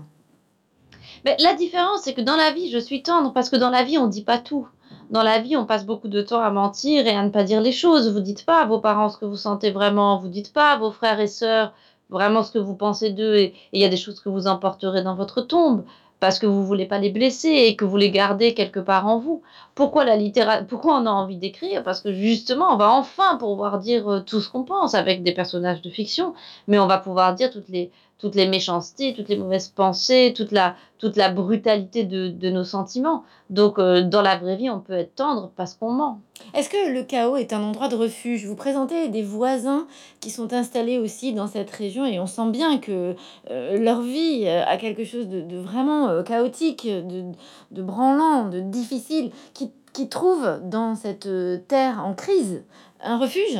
Mais 1.25 1.35
la 1.39 1.53
différence, 1.53 2.01
c'est 2.01 2.13
que 2.13 2.21
dans 2.21 2.35
la 2.35 2.51
vie, 2.51 2.69
je 2.69 2.77
suis 2.77 3.03
tendre 3.03 3.33
parce 3.33 3.49
que 3.49 3.55
dans 3.55 3.69
la 3.69 3.83
vie, 3.83 3.97
on 3.97 4.07
ne 4.07 4.11
dit 4.11 4.23
pas 4.23 4.37
tout. 4.37 4.67
Dans 5.09 5.23
la 5.23 5.39
vie, 5.39 5.55
on 5.55 5.65
passe 5.65 5.85
beaucoup 5.85 6.09
de 6.09 6.21
temps 6.21 6.41
à 6.41 6.49
mentir 6.49 7.07
et 7.07 7.15
à 7.15 7.23
ne 7.23 7.29
pas 7.29 7.43
dire 7.43 7.61
les 7.61 7.71
choses. 7.71 8.11
Vous 8.11 8.19
dites 8.19 8.45
pas 8.45 8.61
à 8.61 8.65
vos 8.65 8.79
parents 8.79 9.09
ce 9.09 9.17
que 9.17 9.25
vous 9.25 9.37
sentez 9.37 9.71
vraiment. 9.71 10.17
Vous 10.17 10.27
dites 10.27 10.51
pas 10.53 10.71
à 10.71 10.77
vos 10.77 10.91
frères 10.91 11.19
et 11.19 11.27
sœurs 11.27 11.73
vraiment 12.09 12.43
ce 12.43 12.51
que 12.51 12.59
vous 12.59 12.75
pensez 12.75 13.11
d'eux. 13.11 13.35
Et 13.35 13.53
il 13.73 13.81
y 13.81 13.85
a 13.85 13.89
des 13.89 13.97
choses 13.97 14.19
que 14.19 14.29
vous 14.29 14.47
emporterez 14.47 15.03
dans 15.03 15.15
votre 15.15 15.41
tombe 15.41 15.83
parce 16.19 16.39
que 16.39 16.47
vous 16.47 16.65
voulez 16.65 16.85
pas 16.85 16.97
les 16.97 17.11
blesser 17.11 17.49
et 17.49 17.75
que 17.75 17.85
vous 17.85 17.97
les 17.97 18.09
gardez 18.09 18.53
quelque 18.53 18.79
part 18.79 19.07
en 19.07 19.19
vous. 19.19 19.43
Pourquoi 19.75 20.03
la 20.03 20.15
littérature 20.15 20.65
Pourquoi 20.67 20.99
on 20.99 21.05
a 21.05 21.11
envie 21.11 21.37
d'écrire? 21.37 21.83
Parce 21.83 22.01
que 22.01 22.11
justement, 22.11 22.73
on 22.73 22.77
va 22.77 22.91
enfin 22.91 23.37
pouvoir 23.37 23.77
dire 23.77 24.23
tout 24.25 24.41
ce 24.41 24.49
qu'on 24.49 24.63
pense 24.63 24.95
avec 24.95 25.21
des 25.21 25.33
personnages 25.33 25.81
de 25.81 25.89
fiction, 25.89 26.33
mais 26.67 26.79
on 26.79 26.87
va 26.87 26.97
pouvoir 26.97 27.35
dire 27.35 27.51
toutes 27.51 27.69
les 27.69 27.91
toutes 28.19 28.35
les 28.35 28.47
méchancetés, 28.47 29.13
toutes 29.13 29.29
les 29.29 29.37
mauvaises 29.37 29.67
pensées, 29.67 30.33
toute 30.35 30.51
la, 30.51 30.75
toute 30.97 31.15
la 31.15 31.29
brutalité 31.29 32.03
de, 32.03 32.29
de 32.29 32.49
nos 32.49 32.63
sentiments. 32.63 33.23
Donc, 33.49 33.77
euh, 33.77 34.01
dans 34.01 34.23
la 34.23 34.37
vraie 34.37 34.55
vie, 34.55 34.69
on 34.69 34.79
peut 34.79 34.93
être 34.93 35.15
tendre 35.15 35.51
parce 35.55 35.75
qu'on 35.75 35.91
ment. 35.91 36.19
Est-ce 36.55 36.69
que 36.69 36.91
le 36.93 37.03
chaos 37.03 37.37
est 37.37 37.53
un 37.53 37.61
endroit 37.61 37.89
de 37.89 37.95
refuge? 37.95 38.45
Vous 38.45 38.55
présentez 38.55 39.09
des 39.09 39.21
voisins 39.21 39.85
qui 40.19 40.31
sont 40.31 40.51
installés 40.53 40.97
aussi 40.97 41.33
dans 41.33 41.47
cette 41.47 41.69
région 41.69 42.05
et 42.05 42.19
on 42.19 42.25
sent 42.25 42.49
bien 42.49 42.79
que 42.79 43.15
euh, 43.51 43.77
leur 43.77 44.01
vie 44.01 44.45
euh, 44.45 44.65
a 44.65 44.77
quelque 44.77 45.03
chose 45.03 45.27
de, 45.27 45.41
de 45.41 45.57
vraiment 45.57 46.09
euh, 46.09 46.23
chaotique, 46.23 46.87
de, 46.87 47.25
de 47.71 47.81
branlant, 47.83 48.49
de 48.49 48.59
difficile, 48.59 49.31
qui, 49.53 49.71
qui 49.93 50.09
trouve 50.09 50.59
dans 50.63 50.95
cette 50.95 51.27
euh, 51.27 51.59
terre 51.67 52.03
en 52.03 52.15
crise 52.15 52.63
un 52.99 53.19
refuge? 53.19 53.59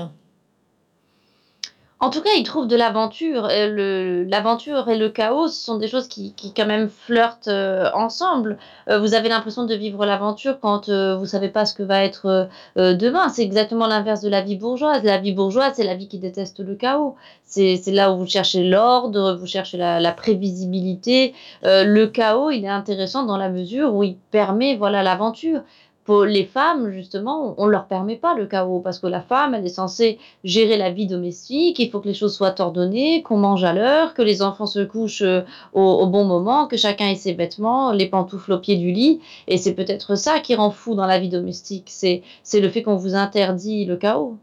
En 2.00 2.12
tout 2.12 2.22
cas, 2.22 2.30
ils 2.38 2.44
trouvent 2.44 2.68
de 2.68 2.76
l'aventure. 2.76 3.48
L'aventure 3.48 4.88
et 4.88 4.98
le 4.98 5.10
chaos 5.10 5.48
sont 5.48 5.78
des 5.78 5.88
choses 5.88 6.08
qui, 6.08 6.34
quand 6.56 6.68
même 6.68 6.90
flirtent 6.90 7.48
euh, 7.48 7.90
ensemble. 7.96 8.60
Euh, 8.88 9.00
vous 9.00 9.16
avez 9.16 9.30
l'impression 9.30 9.66
de 9.66 9.74
vivre 9.74 10.06
l'aventure 10.06 10.60
quand 10.60 10.90
euh, 10.90 11.18
vous 11.18 11.26
savez 11.26 11.50
pas 11.50 11.66
ce 11.66 11.74
que 11.74 11.82
va 11.82 12.04
être 12.04 12.50
euh, 12.78 12.94
demain. 12.94 13.30
C'est 13.30 13.42
exactement 13.42 13.88
l'inverse 13.88 14.22
de 14.22 14.30
la 14.30 14.42
vie 14.42 14.56
bourgeoise. 14.56 15.04
La 15.04 15.18
vie 15.18 15.34
bourgeoise, 15.34 15.74
c'est 15.76 15.84
la 15.84 15.96
vie 15.96 16.08
qui 16.08 16.20
déteste 16.20 16.60
le 16.60 16.76
chaos. 16.76 17.16
C'est 17.44 17.82
là 17.88 18.12
où 18.12 18.18
vous 18.18 18.28
cherchez 18.28 18.64
l'ordre, 18.64 19.36
vous 19.40 19.48
cherchez 19.48 19.78
la, 19.78 20.00
la 20.00 20.12
prévisibilité. 20.12 21.34
Le 21.64 22.06
chaos, 22.06 22.52
il 22.52 22.66
est 22.66 22.70
intéressant 22.70 23.24
dans 23.24 23.38
la 23.38 23.50
mesure 23.50 23.96
où 23.96 24.04
il 24.04 24.18
permet 24.32 24.76
voilà 24.76 25.02
l'aventure 25.02 25.62
pour 26.08 26.24
les 26.24 26.46
femmes, 26.46 26.90
justement, 26.90 27.54
on 27.58 27.66
ne 27.66 27.72
leur 27.72 27.86
permet 27.86 28.16
pas 28.16 28.34
le 28.34 28.46
chaos 28.46 28.80
parce 28.80 28.98
que 28.98 29.08
la 29.08 29.20
femme, 29.20 29.54
elle 29.54 29.66
est 29.66 29.68
censée 29.68 30.20
gérer 30.46 30.78
la 30.78 30.90
vie 30.90 31.06
domestique, 31.06 31.80
il 31.80 31.92
faut 31.92 32.00
que 32.00 32.08
les 32.08 32.14
choses 32.14 32.34
soient 32.34 32.62
ordonnées, 32.62 33.24
qu'on 33.24 33.36
mange 33.36 33.66
à 33.66 33.74
l'heure, 33.74 34.14
que 34.14 34.22
les 34.22 34.42
enfants 34.42 34.68
se 34.68 34.80
couchent 34.80 35.22
euh, 35.22 35.42
au, 35.74 36.08
bon 36.08 36.24
moment, 36.24 36.66
que 36.66 36.78
chacun 36.78 37.10
ait 37.10 37.16
ses 37.16 37.34
vêtements, 37.34 37.92
les 37.92 38.06
pantoufles 38.06 38.54
au 38.54 38.58
pied 38.58 38.78
du 38.78 38.94
lit. 38.94 39.20
Et 39.50 39.58
c'est 39.58 39.74
peut-être 39.74 40.16
ça 40.16 40.40
qui 40.40 40.56
rend 40.56 40.72
fou 40.72 40.96
dans 40.96 41.08
la 41.08 41.20
vie 41.20 41.28
domestique, 41.28 41.90
c'est 41.90 42.24
le 42.54 42.70
fait 42.70 42.84
qu'on 42.84 42.96
vous 42.96 43.14
interdit 43.14 43.84
le 43.84 43.98
chaos. 43.98 44.38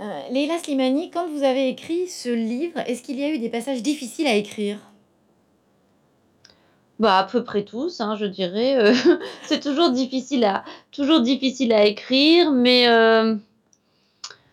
Euh, 0.00 0.22
Leila 0.30 0.56
Slimani, 0.56 1.10
quand 1.10 1.28
vous 1.28 1.42
avez 1.42 1.68
écrit 1.68 2.08
ce 2.08 2.30
livre, 2.30 2.80
est-ce 2.86 3.02
qu'il 3.02 3.20
y 3.20 3.24
a 3.24 3.28
eu 3.28 3.38
des 3.38 3.50
passages 3.50 3.82
difficiles 3.82 4.26
à 4.26 4.36
écrire? 4.36 4.78
Bah, 7.00 7.16
à 7.16 7.24
peu 7.24 7.42
près 7.42 7.64
tous, 7.64 8.00
hein, 8.00 8.14
je 8.14 8.26
dirais. 8.26 8.76
Euh, 8.76 8.94
c'est 9.42 9.60
toujours 9.60 9.90
difficile 9.90 10.44
à 10.44 10.64
toujours 10.92 11.22
difficile 11.22 11.72
à 11.72 11.86
écrire, 11.86 12.52
mais 12.52 12.88
euh, 12.88 13.34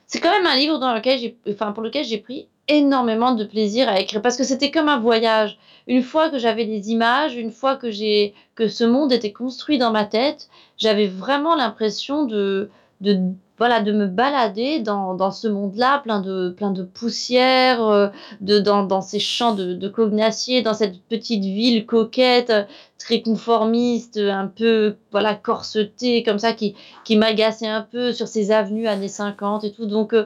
c'est 0.07 0.19
quand 0.19 0.31
même 0.31 0.47
un 0.47 0.55
livre 0.55 0.79
dans 0.79 0.93
lequel 0.93 1.19
j'ai, 1.19 1.37
enfin 1.49 1.73
pour 1.73 1.83
lequel 1.83 2.05
j'ai 2.05 2.17
pris 2.17 2.47
énormément 2.69 3.33
de 3.33 3.43
plaisir 3.43 3.89
à 3.89 3.99
écrire 3.99 4.21
parce 4.21 4.37
que 4.37 4.45
c'était 4.45 4.71
comme 4.71 4.87
un 4.89 4.97
voyage. 4.97 5.57
Une 5.87 6.03
fois 6.03 6.29
que 6.29 6.37
j'avais 6.37 6.63
les 6.63 6.89
images, 6.89 7.35
une 7.35 7.51
fois 7.51 7.75
que 7.75 7.91
j'ai 7.91 8.33
que 8.55 8.69
ce 8.69 8.85
monde 8.85 9.11
était 9.11 9.33
construit 9.33 9.77
dans 9.77 9.91
ma 9.91 10.05
tête, 10.05 10.49
j'avais 10.77 11.07
vraiment 11.07 11.55
l'impression 11.55 12.25
de 12.25 12.69
de 13.01 13.19
voilà, 13.57 13.81
de 13.81 13.91
me 13.91 14.05
balader 14.05 14.81
dans, 14.81 15.15
dans 15.15 15.31
ce 15.31 15.47
monde-là, 15.47 15.99
plein 16.03 16.21
de, 16.21 16.49
plein 16.55 16.69
de 16.69 16.83
poussière, 16.83 17.81
euh, 17.81 18.09
de, 18.39 18.59
dans, 18.59 18.83
dans 18.83 19.01
ces 19.01 19.17
champs 19.19 19.55
de, 19.55 19.73
de 19.73 19.87
cognaciers, 19.89 20.61
dans 20.61 20.75
cette 20.75 21.01
petite 21.01 21.43
ville 21.43 21.87
coquette, 21.87 22.53
très 22.99 23.21
conformiste, 23.23 24.17
un 24.17 24.45
peu 24.47 24.97
voilà 25.11 25.33
corsetée, 25.33 26.21
comme 26.21 26.37
ça, 26.37 26.53
qui, 26.53 26.75
qui 27.03 27.15
m'agaçait 27.17 27.67
un 27.67 27.81
peu 27.81 28.13
sur 28.13 28.27
ces 28.27 28.51
avenues 28.51 28.87
années 28.87 29.07
50 29.07 29.63
et 29.63 29.71
tout. 29.71 29.87
Donc, 29.87 30.13
euh, 30.13 30.25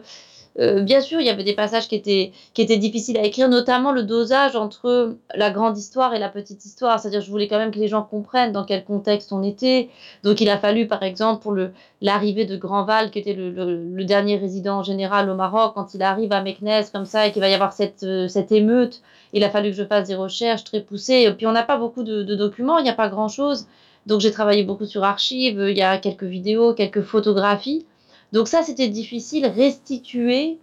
euh, 0.59 0.81
bien 0.81 0.99
sûr, 0.99 1.21
il 1.21 1.25
y 1.25 1.29
avait 1.29 1.45
des 1.45 1.53
passages 1.53 1.87
qui 1.87 1.95
étaient, 1.95 2.33
qui 2.53 2.61
étaient 2.61 2.77
difficiles 2.77 3.17
à 3.17 3.23
écrire, 3.23 3.47
notamment 3.47 3.91
le 3.91 4.03
dosage 4.03 4.55
entre 4.55 5.15
la 5.33 5.49
grande 5.49 5.77
histoire 5.77 6.13
et 6.13 6.19
la 6.19 6.29
petite 6.29 6.65
histoire. 6.65 6.99
C'est-à-dire, 6.99 7.21
je 7.21 7.31
voulais 7.31 7.47
quand 7.47 7.57
même 7.57 7.71
que 7.71 7.79
les 7.79 7.87
gens 7.87 8.03
comprennent 8.03 8.51
dans 8.51 8.65
quel 8.65 8.83
contexte 8.83 9.31
on 9.31 9.43
était. 9.43 9.89
Donc, 10.23 10.41
il 10.41 10.49
a 10.49 10.57
fallu, 10.57 10.87
par 10.87 11.03
exemple, 11.03 11.41
pour 11.41 11.55
l'arrivée 12.01 12.45
de 12.45 12.57
Grandval, 12.57 13.11
qui 13.11 13.19
était 13.19 13.33
le, 13.33 13.49
le, 13.49 14.05
dernier 14.05 14.37
résident 14.37 14.83
général 14.83 15.29
au 15.29 15.35
Maroc, 15.35 15.73
quand 15.75 15.93
il 15.93 16.03
arrive 16.03 16.33
à 16.33 16.41
Meknès, 16.41 16.89
comme 16.89 17.05
ça, 17.05 17.27
et 17.27 17.31
qu'il 17.31 17.41
va 17.41 17.49
y 17.49 17.53
avoir 17.53 17.71
cette, 17.71 18.03
euh, 18.03 18.27
cette 18.27 18.51
émeute, 18.51 19.01
il 19.33 19.43
a 19.45 19.49
fallu 19.49 19.69
que 19.69 19.77
je 19.77 19.85
fasse 19.85 20.07
des 20.09 20.15
recherches 20.15 20.65
très 20.65 20.81
poussées. 20.81 21.23
Et 21.27 21.31
puis, 21.31 21.47
on 21.47 21.53
n'a 21.53 21.63
pas 21.63 21.77
beaucoup 21.77 22.03
de, 22.03 22.23
de 22.23 22.35
documents, 22.35 22.77
il 22.77 22.83
n'y 22.83 22.89
a 22.89 22.93
pas 22.93 23.07
grand-chose. 23.07 23.67
Donc, 24.05 24.19
j'ai 24.19 24.31
travaillé 24.31 24.63
beaucoup 24.63 24.85
sur 24.85 25.03
archives, 25.05 25.63
il 25.69 25.77
y 25.77 25.81
a 25.81 25.97
quelques 25.97 26.23
vidéos, 26.23 26.73
quelques 26.73 27.03
photographies. 27.03 27.85
Donc 28.31 28.47
ça, 28.47 28.63
c'était 28.63 28.87
difficile, 28.87 29.45
restituer 29.45 30.59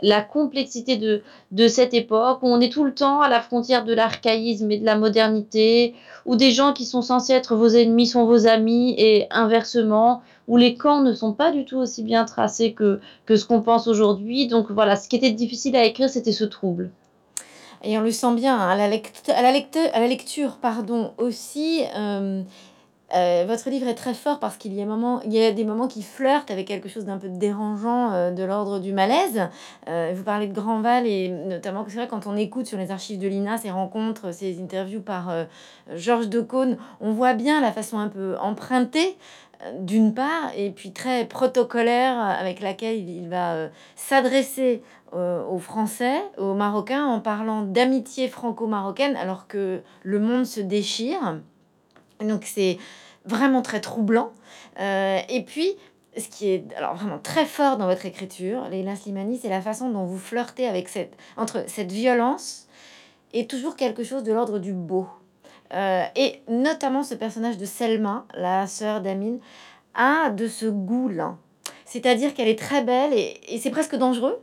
la 0.00 0.22
complexité 0.22 0.96
de, 0.96 1.68
cette 1.68 1.92
époque 1.92 2.38
où 2.42 2.46
on 2.46 2.60
est 2.60 2.72
tout 2.72 2.84
le 2.84 2.94
temps 2.94 3.20
à 3.20 3.28
la 3.28 3.40
frontière 3.40 3.84
de 3.84 3.92
l'archaïsme 3.92 4.70
et 4.70 4.78
de 4.78 4.84
la 4.84 4.96
modernité, 4.96 5.94
où 6.24 6.36
des 6.36 6.52
gens 6.52 6.72
qui 6.72 6.84
sont 6.84 7.02
censés 7.02 7.32
être 7.32 7.56
vos 7.56 7.68
ennemis 7.68 8.06
sont 8.06 8.24
vos 8.24 8.46
amis 8.46 8.94
et 8.96 9.26
inversement, 9.30 10.22
où 10.46 10.56
les 10.56 10.76
camps 10.76 11.02
ne 11.02 11.12
sont 11.12 11.32
pas 11.32 11.50
du 11.50 11.64
tout 11.64 11.78
aussi 11.78 12.02
bien 12.02 12.24
tracés 12.24 12.72
que, 12.72 13.00
ce 13.28 13.44
qu'on 13.44 13.60
pense 13.60 13.88
aujourd'hui. 13.88 14.46
Donc 14.46 14.70
voilà, 14.70 14.96
ce 14.96 15.08
qui 15.08 15.16
était 15.16 15.32
difficile 15.32 15.74
à 15.76 15.84
écrire, 15.84 16.08
c'était 16.08 16.32
ce 16.32 16.44
trouble. 16.44 16.90
Et 17.84 17.96
on 17.98 18.00
le 18.00 18.10
sent 18.10 18.34
bien, 18.34 18.58
hein, 18.58 18.68
à, 18.68 18.76
la 18.76 20.08
lecture 20.08 20.58
pardon, 20.60 21.12
aussi. 21.18 21.82
Euh, 21.96 22.42
euh, 23.14 23.46
votre 23.48 23.70
livre 23.70 23.88
est 23.88 23.94
très 23.94 24.12
fort 24.12 24.38
parce 24.38 24.58
qu'il 24.58 24.74
y, 24.74 24.82
a 24.82 25.52
des 25.52 25.64
moments 25.64 25.88
qui 25.88 26.02
flirtent 26.02 26.50
avec 26.50 26.68
quelque 26.68 26.90
chose 26.90 27.06
d'un 27.06 27.16
peu 27.16 27.28
dérangeant 27.28 28.12
euh, 28.12 28.30
de 28.30 28.42
l'ordre 28.42 28.80
du 28.80 28.92
malaise. 28.92 29.48
Euh, 29.88 30.12
vous 30.14 30.24
parlez 30.24 30.46
de 30.46 30.52
Grandval 30.52 31.06
et 31.06 31.28
notamment 31.28 31.86
c'est 31.88 31.96
vrai 31.96 32.08
quand 32.08 32.26
on 32.26 32.36
écoute 32.36 32.66
sur 32.66 32.76
les 32.76 32.90
archives 32.90 33.18
de 33.18 33.26
l'INA 33.26 33.56
ces 33.56 33.70
rencontres, 33.70 34.32
ces 34.32 34.60
interviews 34.60 35.00
par 35.00 35.32
Georges 35.94 36.28
Decaune, 36.28 36.76
on 37.00 37.12
voit 37.12 37.32
bien 37.32 37.60
la 37.60 37.72
façon 37.72 37.98
un 37.98 38.08
peu 38.08 38.36
empruntée 38.40 39.16
d'une 39.80 40.14
part 40.14 40.52
et 40.56 40.70
puis 40.70 40.92
très 40.92 41.24
protocolaire 41.24 42.18
avec 42.20 42.60
laquelle 42.60 43.08
il 43.08 43.28
va 43.28 43.68
s'adresser 43.96 44.82
aux 45.12 45.58
Français, 45.58 46.22
aux 46.36 46.54
Marocains 46.54 47.06
en 47.06 47.20
parlant 47.20 47.62
d'amitié 47.62 48.28
franco-marocaine 48.28 49.16
alors 49.16 49.46
que 49.48 49.80
le 50.02 50.20
monde 50.20 50.44
se 50.44 50.60
déchire. 50.60 51.40
Donc 52.20 52.44
c'est 52.44 52.78
vraiment 53.24 53.62
très 53.62 53.80
troublant. 53.80 54.32
Euh, 54.80 55.20
et 55.28 55.42
puis, 55.42 55.76
ce 56.16 56.28
qui 56.28 56.50
est 56.50 56.64
alors 56.76 56.94
vraiment 56.94 57.18
très 57.18 57.44
fort 57.44 57.76
dans 57.76 57.86
votre 57.86 58.06
écriture, 58.06 58.68
Leila 58.68 58.96
Slimani, 58.96 59.38
c'est 59.38 59.48
la 59.48 59.60
façon 59.60 59.90
dont 59.90 60.04
vous 60.04 60.18
flirtez 60.18 60.66
avec 60.66 60.88
cette, 60.88 61.16
entre 61.36 61.64
cette 61.68 61.92
violence 61.92 62.68
et 63.32 63.46
toujours 63.46 63.76
quelque 63.76 64.04
chose 64.04 64.22
de 64.22 64.32
l'ordre 64.32 64.58
du 64.58 64.72
beau. 64.72 65.06
Euh, 65.74 66.04
et 66.16 66.40
notamment 66.48 67.02
ce 67.02 67.14
personnage 67.14 67.58
de 67.58 67.66
Selma, 67.66 68.26
la 68.34 68.66
sœur 68.66 69.00
d'Amine, 69.02 69.38
a 69.94 70.30
de 70.30 70.48
ce 70.48 70.66
goût-là. 70.66 71.36
C'est-à-dire 71.84 72.34
qu'elle 72.34 72.48
est 72.48 72.58
très 72.58 72.82
belle 72.82 73.12
et, 73.12 73.40
et 73.48 73.58
c'est 73.58 73.70
presque 73.70 73.96
dangereux 73.96 74.40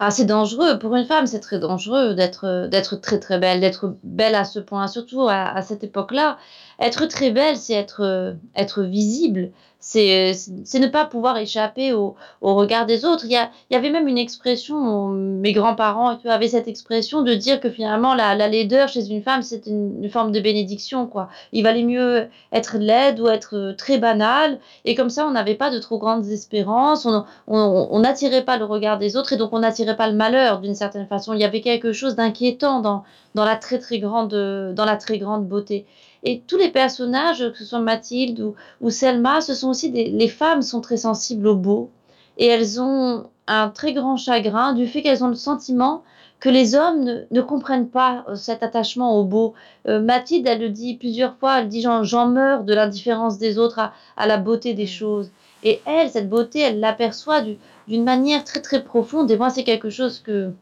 ah, 0.00 0.10
c'est 0.12 0.24
dangereux. 0.26 0.78
Pour 0.78 0.94
une 0.94 1.04
femme, 1.04 1.26
c'est 1.26 1.40
très 1.40 1.58
dangereux 1.58 2.14
d'être, 2.14 2.68
d'être 2.68 2.96
très 2.96 3.18
très 3.18 3.38
belle, 3.38 3.60
d'être 3.60 3.96
belle 4.04 4.34
à 4.36 4.44
ce 4.44 4.60
point, 4.60 4.86
surtout 4.86 5.22
à, 5.28 5.48
à 5.48 5.62
cette 5.62 5.82
époque-là. 5.82 6.38
Être 6.78 7.06
très 7.06 7.30
belle, 7.30 7.56
c'est 7.56 7.74
être, 7.74 8.36
être 8.54 8.82
visible 8.82 9.50
c'est 9.80 10.34
ne 10.80 10.86
pas 10.88 11.04
pouvoir 11.04 11.36
échapper 11.38 11.92
au, 11.92 12.16
au, 12.40 12.54
regard 12.54 12.84
des 12.84 13.04
autres. 13.04 13.24
Il 13.26 13.30
y, 13.30 13.36
a, 13.36 13.50
il 13.70 13.74
y 13.74 13.76
avait 13.76 13.90
même 13.90 14.08
une 14.08 14.18
expression, 14.18 15.08
mes 15.08 15.52
grands-parents 15.52 16.18
avaient 16.24 16.48
cette 16.48 16.66
expression 16.66 17.22
de 17.22 17.34
dire 17.34 17.60
que 17.60 17.70
finalement 17.70 18.14
la, 18.14 18.34
la 18.34 18.48
laideur 18.48 18.88
chez 18.88 19.08
une 19.08 19.22
femme, 19.22 19.42
c'est 19.42 19.66
une, 19.66 20.02
une, 20.02 20.10
forme 20.10 20.32
de 20.32 20.40
bénédiction. 20.40 21.06
quoi. 21.06 21.28
Il 21.52 21.62
valait 21.62 21.84
mieux 21.84 22.28
être 22.52 22.76
laide 22.78 23.20
ou 23.20 23.28
être 23.28 23.74
très 23.78 23.98
banale, 23.98 24.58
et 24.84 24.96
comme 24.96 25.10
ça 25.10 25.26
on 25.26 25.30
n'avait 25.30 25.54
pas 25.54 25.70
de 25.70 25.78
trop 25.78 25.98
grandes 25.98 26.26
espérances, 26.26 27.06
on 27.46 27.98
n'attirait 28.00 28.44
pas 28.44 28.56
le 28.56 28.64
regard 28.64 28.98
des 28.98 29.16
autres, 29.16 29.32
et 29.32 29.36
donc 29.36 29.52
on 29.52 29.60
n'attirait 29.60 29.96
pas 29.96 30.08
le 30.08 30.16
malheur 30.16 30.60
d'une 30.60 30.74
certaine 30.74 31.06
façon. 31.06 31.34
Il 31.34 31.40
y 31.40 31.44
avait 31.44 31.60
quelque 31.60 31.92
chose 31.92 32.16
d'inquiétant 32.16 32.80
dans, 32.80 33.04
dans, 33.36 33.44
la 33.44 33.56
très, 33.56 33.78
dans 33.98 34.84
la 34.84 34.96
très 34.96 35.18
grande 35.18 35.46
beauté. 35.46 35.86
Et 36.24 36.42
tous 36.46 36.56
les 36.56 36.70
personnages, 36.70 37.38
que 37.52 37.58
ce 37.58 37.64
soit 37.64 37.80
Mathilde 37.80 38.40
ou, 38.40 38.54
ou 38.80 38.90
Selma, 38.90 39.40
ce 39.40 39.54
sont 39.54 39.68
aussi 39.68 39.90
des, 39.90 40.10
les 40.10 40.28
femmes 40.28 40.62
sont 40.62 40.80
très 40.80 40.96
sensibles 40.96 41.46
au 41.46 41.56
beau 41.56 41.90
et 42.38 42.46
elles 42.46 42.80
ont 42.80 43.24
un 43.46 43.68
très 43.68 43.92
grand 43.92 44.16
chagrin 44.16 44.72
du 44.72 44.86
fait 44.86 45.02
qu'elles 45.02 45.24
ont 45.24 45.28
le 45.28 45.34
sentiment 45.34 46.02
que 46.40 46.48
les 46.48 46.76
hommes 46.76 47.02
ne, 47.02 47.24
ne, 47.30 47.40
comprennent 47.40 47.88
pas 47.88 48.24
euh, 48.28 48.36
cet 48.36 48.62
attachement 48.62 49.18
au 49.18 49.24
beau. 49.24 49.54
Euh, 49.88 50.00
Mathilde, 50.00 50.46
elle 50.46 50.60
le 50.60 50.68
dit 50.68 50.94
plusieurs 50.94 51.34
fois, 51.36 51.60
elle 51.60 51.68
dit 51.68 51.82
j'en 51.82 52.28
meurs 52.28 52.62
de 52.62 52.74
l'indifférence 52.74 53.38
des 53.38 53.58
autres 53.58 53.80
à, 53.80 53.92
à, 54.16 54.26
la 54.26 54.38
beauté 54.38 54.74
des 54.74 54.86
choses. 54.86 55.30
Et 55.64 55.80
elle, 55.84 56.10
cette 56.10 56.28
beauté, 56.28 56.60
elle 56.60 56.78
l'aperçoit 56.78 57.40
d'une 57.88 58.04
manière 58.04 58.44
très 58.44 58.60
très 58.60 58.84
profonde. 58.84 59.28
Et 59.30 59.36
moi, 59.36 59.50
c'est 59.50 59.64
quelque 59.64 59.90
chose 59.90 60.20
que, 60.20 60.52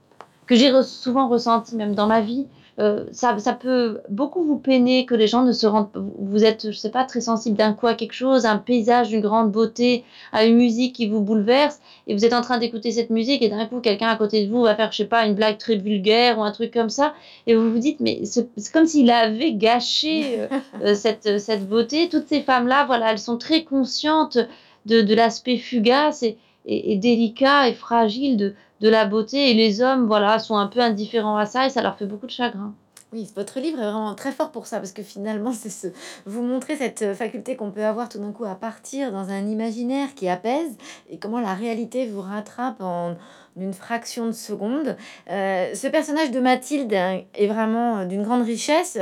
que 0.46 0.54
j'ai 0.54 0.72
souvent 0.82 1.28
ressenti 1.28 1.76
même 1.76 1.94
dans 1.94 2.06
ma 2.06 2.22
vie. 2.22 2.46
Euh, 2.78 3.06
ça, 3.10 3.38
ça, 3.38 3.54
peut 3.54 4.00
beaucoup 4.10 4.42
vous 4.42 4.58
peiner 4.58 5.06
que 5.06 5.14
les 5.14 5.26
gens 5.26 5.42
ne 5.44 5.52
se 5.52 5.66
rendent 5.66 5.88
vous 5.94 6.44
êtes 6.44 6.70
je 6.72 6.76
sais 6.76 6.90
pas 6.90 7.04
très 7.04 7.22
sensible 7.22 7.56
d'un 7.56 7.72
coup 7.72 7.86
à 7.86 7.94
quelque 7.94 8.12
chose 8.12 8.44
un 8.44 8.58
paysage 8.58 9.08
d'une 9.08 9.22
grande 9.22 9.50
beauté 9.50 10.04
à 10.30 10.44
une 10.44 10.56
musique 10.56 10.94
qui 10.94 11.08
vous 11.08 11.22
bouleverse 11.22 11.80
et 12.06 12.12
vous 12.14 12.26
êtes 12.26 12.34
en 12.34 12.42
train 12.42 12.58
d'écouter 12.58 12.90
cette 12.92 13.08
musique 13.08 13.40
et 13.40 13.48
d'un 13.48 13.64
coup 13.64 13.80
quelqu'un 13.80 14.08
à 14.08 14.16
côté 14.16 14.44
de 14.44 14.52
vous 14.52 14.60
va 14.60 14.74
faire 14.74 14.92
je 14.92 14.98
sais 14.98 15.04
pas 15.06 15.24
une 15.24 15.34
blague 15.34 15.56
très 15.56 15.76
vulgaire 15.76 16.38
ou 16.38 16.42
un 16.42 16.52
truc 16.52 16.70
comme 16.70 16.90
ça 16.90 17.14
et 17.46 17.54
vous 17.54 17.72
vous 17.72 17.78
dites 17.78 18.00
mais 18.00 18.20
c'est 18.24 18.46
comme 18.74 18.86
s'il 18.86 19.10
avait 19.10 19.54
gâché 19.54 20.40
euh, 20.40 20.48
euh, 20.84 20.94
cette 20.94 21.38
cette 21.38 21.66
beauté. 21.66 22.10
Toutes 22.10 22.28
ces 22.28 22.42
femmes 22.42 22.68
là 22.68 22.84
voilà 22.84 23.12
elles 23.12 23.18
sont 23.18 23.38
très 23.38 23.64
conscientes 23.64 24.36
de, 24.84 25.00
de 25.00 25.14
l'aspect 25.14 25.56
fugace 25.56 26.22
et, 26.22 26.36
et, 26.66 26.92
et 26.92 26.96
délicat 26.96 27.70
et 27.70 27.72
fragile 27.72 28.36
de 28.36 28.54
de 28.80 28.88
la 28.88 29.06
beauté 29.06 29.50
et 29.50 29.54
les 29.54 29.80
hommes 29.80 30.06
voilà 30.06 30.38
sont 30.38 30.56
un 30.56 30.66
peu 30.66 30.80
indifférents 30.80 31.36
à 31.36 31.46
ça 31.46 31.66
et 31.66 31.70
ça 31.70 31.82
leur 31.82 31.96
fait 31.96 32.06
beaucoup 32.06 32.26
de 32.26 32.32
chagrin. 32.32 32.74
Oui, 33.12 33.30
votre 33.36 33.60
livre 33.60 33.78
est 33.78 33.84
vraiment 33.84 34.16
très 34.16 34.32
fort 34.32 34.50
pour 34.50 34.66
ça 34.66 34.78
parce 34.78 34.92
que 34.92 35.02
finalement 35.02 35.52
c'est 35.52 35.70
ce 35.70 35.86
vous 36.26 36.42
montrer 36.42 36.76
cette 36.76 37.14
faculté 37.14 37.54
qu'on 37.54 37.70
peut 37.70 37.84
avoir 37.84 38.08
tout 38.08 38.18
d'un 38.18 38.32
coup 38.32 38.44
à 38.44 38.56
partir 38.56 39.12
dans 39.12 39.30
un 39.30 39.46
imaginaire 39.46 40.14
qui 40.14 40.28
apaise 40.28 40.76
et 41.08 41.18
comment 41.18 41.40
la 41.40 41.54
réalité 41.54 42.06
vous 42.06 42.20
rattrape 42.20 42.80
en 42.80 43.16
une 43.56 43.72
fraction 43.72 44.26
de 44.26 44.32
seconde. 44.32 44.96
Euh, 45.30 45.74
ce 45.74 45.86
personnage 45.86 46.30
de 46.30 46.40
Mathilde 46.40 46.92
est 46.92 47.46
vraiment 47.46 48.04
d'une 48.04 48.22
grande 48.22 48.44
richesse. 48.44 48.98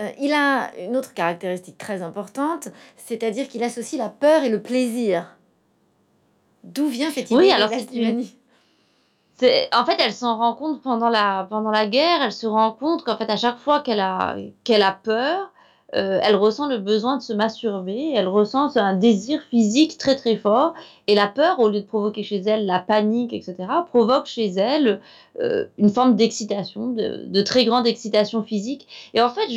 Euh, 0.00 0.08
il 0.18 0.32
a 0.32 0.70
une 0.78 0.96
autre 0.96 1.12
caractéristique 1.12 1.76
très 1.76 2.00
importante, 2.02 2.68
c'est-à-dire 2.96 3.48
qu'il 3.48 3.62
associe 3.62 4.00
la 4.00 4.08
peur 4.08 4.44
et 4.44 4.48
le 4.48 4.62
plaisir. 4.62 5.36
D'où 6.64 6.88
vient 6.88 7.10
cette 7.10 7.30
idée 7.30 7.40
oui, 7.40 7.52
alors 7.52 7.70
en 9.42 9.84
fait, 9.84 9.96
elle 10.00 10.12
s'en 10.12 10.36
rend 10.36 10.54
compte 10.54 10.82
pendant 10.82 11.08
la, 11.08 11.46
pendant 11.48 11.70
la 11.70 11.86
guerre, 11.86 12.22
elle 12.22 12.32
se 12.32 12.46
rend 12.46 12.72
compte 12.72 13.04
qu'en 13.04 13.16
fait, 13.16 13.30
à 13.30 13.36
chaque 13.36 13.58
fois 13.58 13.80
qu'elle 13.80 14.00
a, 14.00 14.36
qu'elle 14.64 14.82
a 14.82 14.92
peur, 14.92 15.52
euh, 15.94 16.20
elle 16.22 16.36
ressent 16.36 16.68
le 16.68 16.76
besoin 16.76 17.16
de 17.16 17.22
se 17.22 17.32
masturber, 17.32 18.12
elle 18.14 18.28
ressent 18.28 18.76
un 18.76 18.94
désir 18.94 19.40
physique 19.48 19.96
très 19.96 20.16
très 20.16 20.36
fort, 20.36 20.74
et 21.06 21.14
la 21.14 21.26
peur, 21.26 21.60
au 21.60 21.70
lieu 21.70 21.80
de 21.80 21.86
provoquer 21.86 22.22
chez 22.22 22.36
elle 22.40 22.66
la 22.66 22.78
panique, 22.78 23.32
etc., 23.32 23.56
provoque 23.86 24.26
chez 24.26 24.48
elle 24.48 25.00
euh, 25.40 25.64
une 25.78 25.88
forme 25.88 26.14
d'excitation, 26.14 26.88
de, 26.88 27.24
de, 27.26 27.42
très 27.42 27.64
grande 27.64 27.86
excitation 27.86 28.42
physique. 28.42 28.86
Et 29.14 29.22
en 29.22 29.30
fait, 29.30 29.48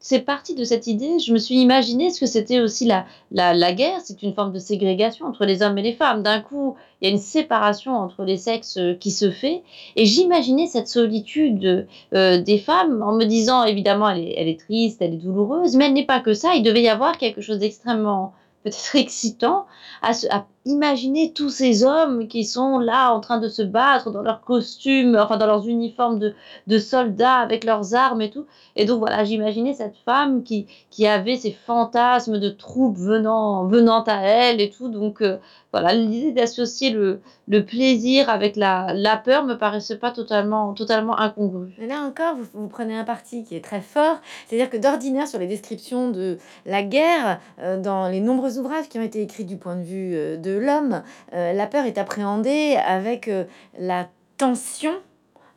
c'est 0.00 0.20
parti 0.20 0.56
de 0.56 0.64
cette 0.64 0.88
idée, 0.88 1.20
je 1.20 1.32
me 1.32 1.38
suis 1.38 1.60
imaginé 1.60 2.10
ce 2.10 2.18
que 2.18 2.26
c'était 2.26 2.58
aussi 2.58 2.86
la, 2.86 3.04
la, 3.30 3.54
la 3.54 3.72
guerre, 3.72 4.00
c'est 4.02 4.24
une 4.24 4.34
forme 4.34 4.52
de 4.52 4.58
ségrégation 4.58 5.26
entre 5.26 5.44
les 5.44 5.62
hommes 5.62 5.78
et 5.78 5.82
les 5.82 5.92
femmes. 5.92 6.24
D'un 6.24 6.40
coup, 6.40 6.74
il 7.00 7.08
y 7.08 7.10
a 7.10 7.12
une 7.12 7.20
séparation 7.20 7.94
entre 7.94 8.24
les 8.24 8.36
sexes 8.36 8.76
euh, 8.76 8.94
qui 8.94 9.10
se 9.10 9.30
fait, 9.30 9.62
et 9.96 10.04
j'imaginais 10.04 10.66
cette 10.66 10.88
solitude 10.88 11.86
euh, 12.14 12.42
des 12.42 12.58
femmes 12.58 13.02
en 13.02 13.12
me 13.12 13.24
disant, 13.24 13.64
évidemment, 13.64 14.08
elle 14.08 14.48
est, 14.48 14.60
triste, 14.60 15.00
elle 15.00 15.14
est 15.14 15.18
douloureuse, 15.18 15.76
mais 15.76 15.86
elle 15.86 15.94
n'est 15.94 16.06
pas 16.06 16.20
que 16.20 16.34
ça, 16.34 16.54
il 16.54 16.62
devait 16.62 16.82
y 16.82 16.88
avoir 16.88 17.18
quelque 17.18 17.40
chose 17.40 17.58
d'extrêmement 17.58 18.34
peut-être 18.62 18.96
excitant 18.96 19.66
à, 20.02 20.12
à, 20.30 20.44
imaginer 20.66 21.32
tous 21.32 21.48
ces 21.48 21.84
hommes 21.84 22.28
qui 22.28 22.44
sont 22.44 22.78
là 22.78 23.14
en 23.14 23.20
train 23.20 23.38
de 23.38 23.48
se 23.48 23.62
battre 23.62 24.10
dans 24.10 24.20
leurs 24.20 24.42
costumes, 24.42 25.16
enfin 25.18 25.38
dans 25.38 25.46
leurs 25.46 25.66
uniformes 25.66 26.18
de, 26.18 26.34
de 26.66 26.78
soldats 26.78 27.36
avec 27.36 27.64
leurs 27.64 27.94
armes 27.94 28.20
et 28.20 28.30
tout. 28.30 28.44
Et 28.76 28.84
donc 28.84 28.98
voilà, 28.98 29.24
j'imaginais 29.24 29.72
cette 29.72 29.96
femme 30.04 30.42
qui, 30.42 30.66
qui 30.90 31.06
avait 31.06 31.36
ces 31.36 31.52
fantasmes 31.52 32.38
de 32.38 32.50
troupes 32.50 32.98
venant, 32.98 33.64
venant 33.64 34.04
à 34.04 34.20
elle 34.20 34.60
et 34.60 34.68
tout. 34.68 34.90
Donc 34.90 35.22
euh, 35.22 35.38
voilà, 35.72 35.92
l'idée 35.92 36.32
d'associer 36.32 36.90
le, 36.90 37.20
le, 37.48 37.64
plaisir 37.64 38.28
avec 38.28 38.56
la, 38.56 38.92
la 38.94 39.16
peur 39.16 39.44
me 39.44 39.54
paraissait 39.54 39.98
pas 39.98 40.10
totalement, 40.10 40.74
totalement 40.74 41.18
incongrue. 41.18 41.72
Là 41.78 42.02
encore, 42.02 42.36
vous, 42.36 42.46
vous 42.54 42.68
prenez 42.68 42.96
un 42.96 43.04
parti 43.04 43.44
qui 43.44 43.54
est 43.54 43.64
très 43.64 43.80
fort, 43.80 44.20
c'est-à-dire 44.46 44.68
que 44.68 44.76
d'ordinaire 44.76 45.28
sur 45.28 45.38
les 45.38 45.46
descriptions 45.46 46.10
de 46.10 46.38
la 46.66 46.82
guerre, 46.82 47.40
euh, 47.60 47.80
dans 47.80 48.08
les 48.08 48.20
nombreux 48.20 48.58
ouvrages 48.58 48.88
qui 48.88 48.98
ont 48.98 49.02
été 49.02 49.22
écrits 49.22 49.44
du 49.44 49.56
point 49.56 49.76
de 49.76 49.82
vue 49.82 50.14
euh, 50.14 50.36
de 50.36 50.52
l'homme, 50.52 51.02
euh, 51.34 51.52
la 51.52 51.66
peur 51.66 51.84
est 51.84 51.98
appréhendée 51.98 52.76
avec 52.84 53.28
euh, 53.28 53.44
la 53.78 54.08
tension, 54.36 54.92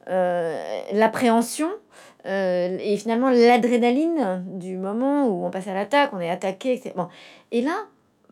euh, 0.09 0.82
l'appréhension 0.93 1.70
et 2.26 2.95
finalement 2.95 3.30
l'adrénaline 3.30 4.45
du 4.47 4.78
moment 4.78 5.28
où 5.28 5.45
on 5.45 5.49
passe 5.49 5.68
à 5.68 5.74
l'attaque, 5.74 6.11
on 6.14 6.22
est 6.22 6.30
attaqué, 6.30 6.72
etc. 6.72 6.93
Bon. 6.95 7.09
Et 7.51 7.61
là, 7.61 7.74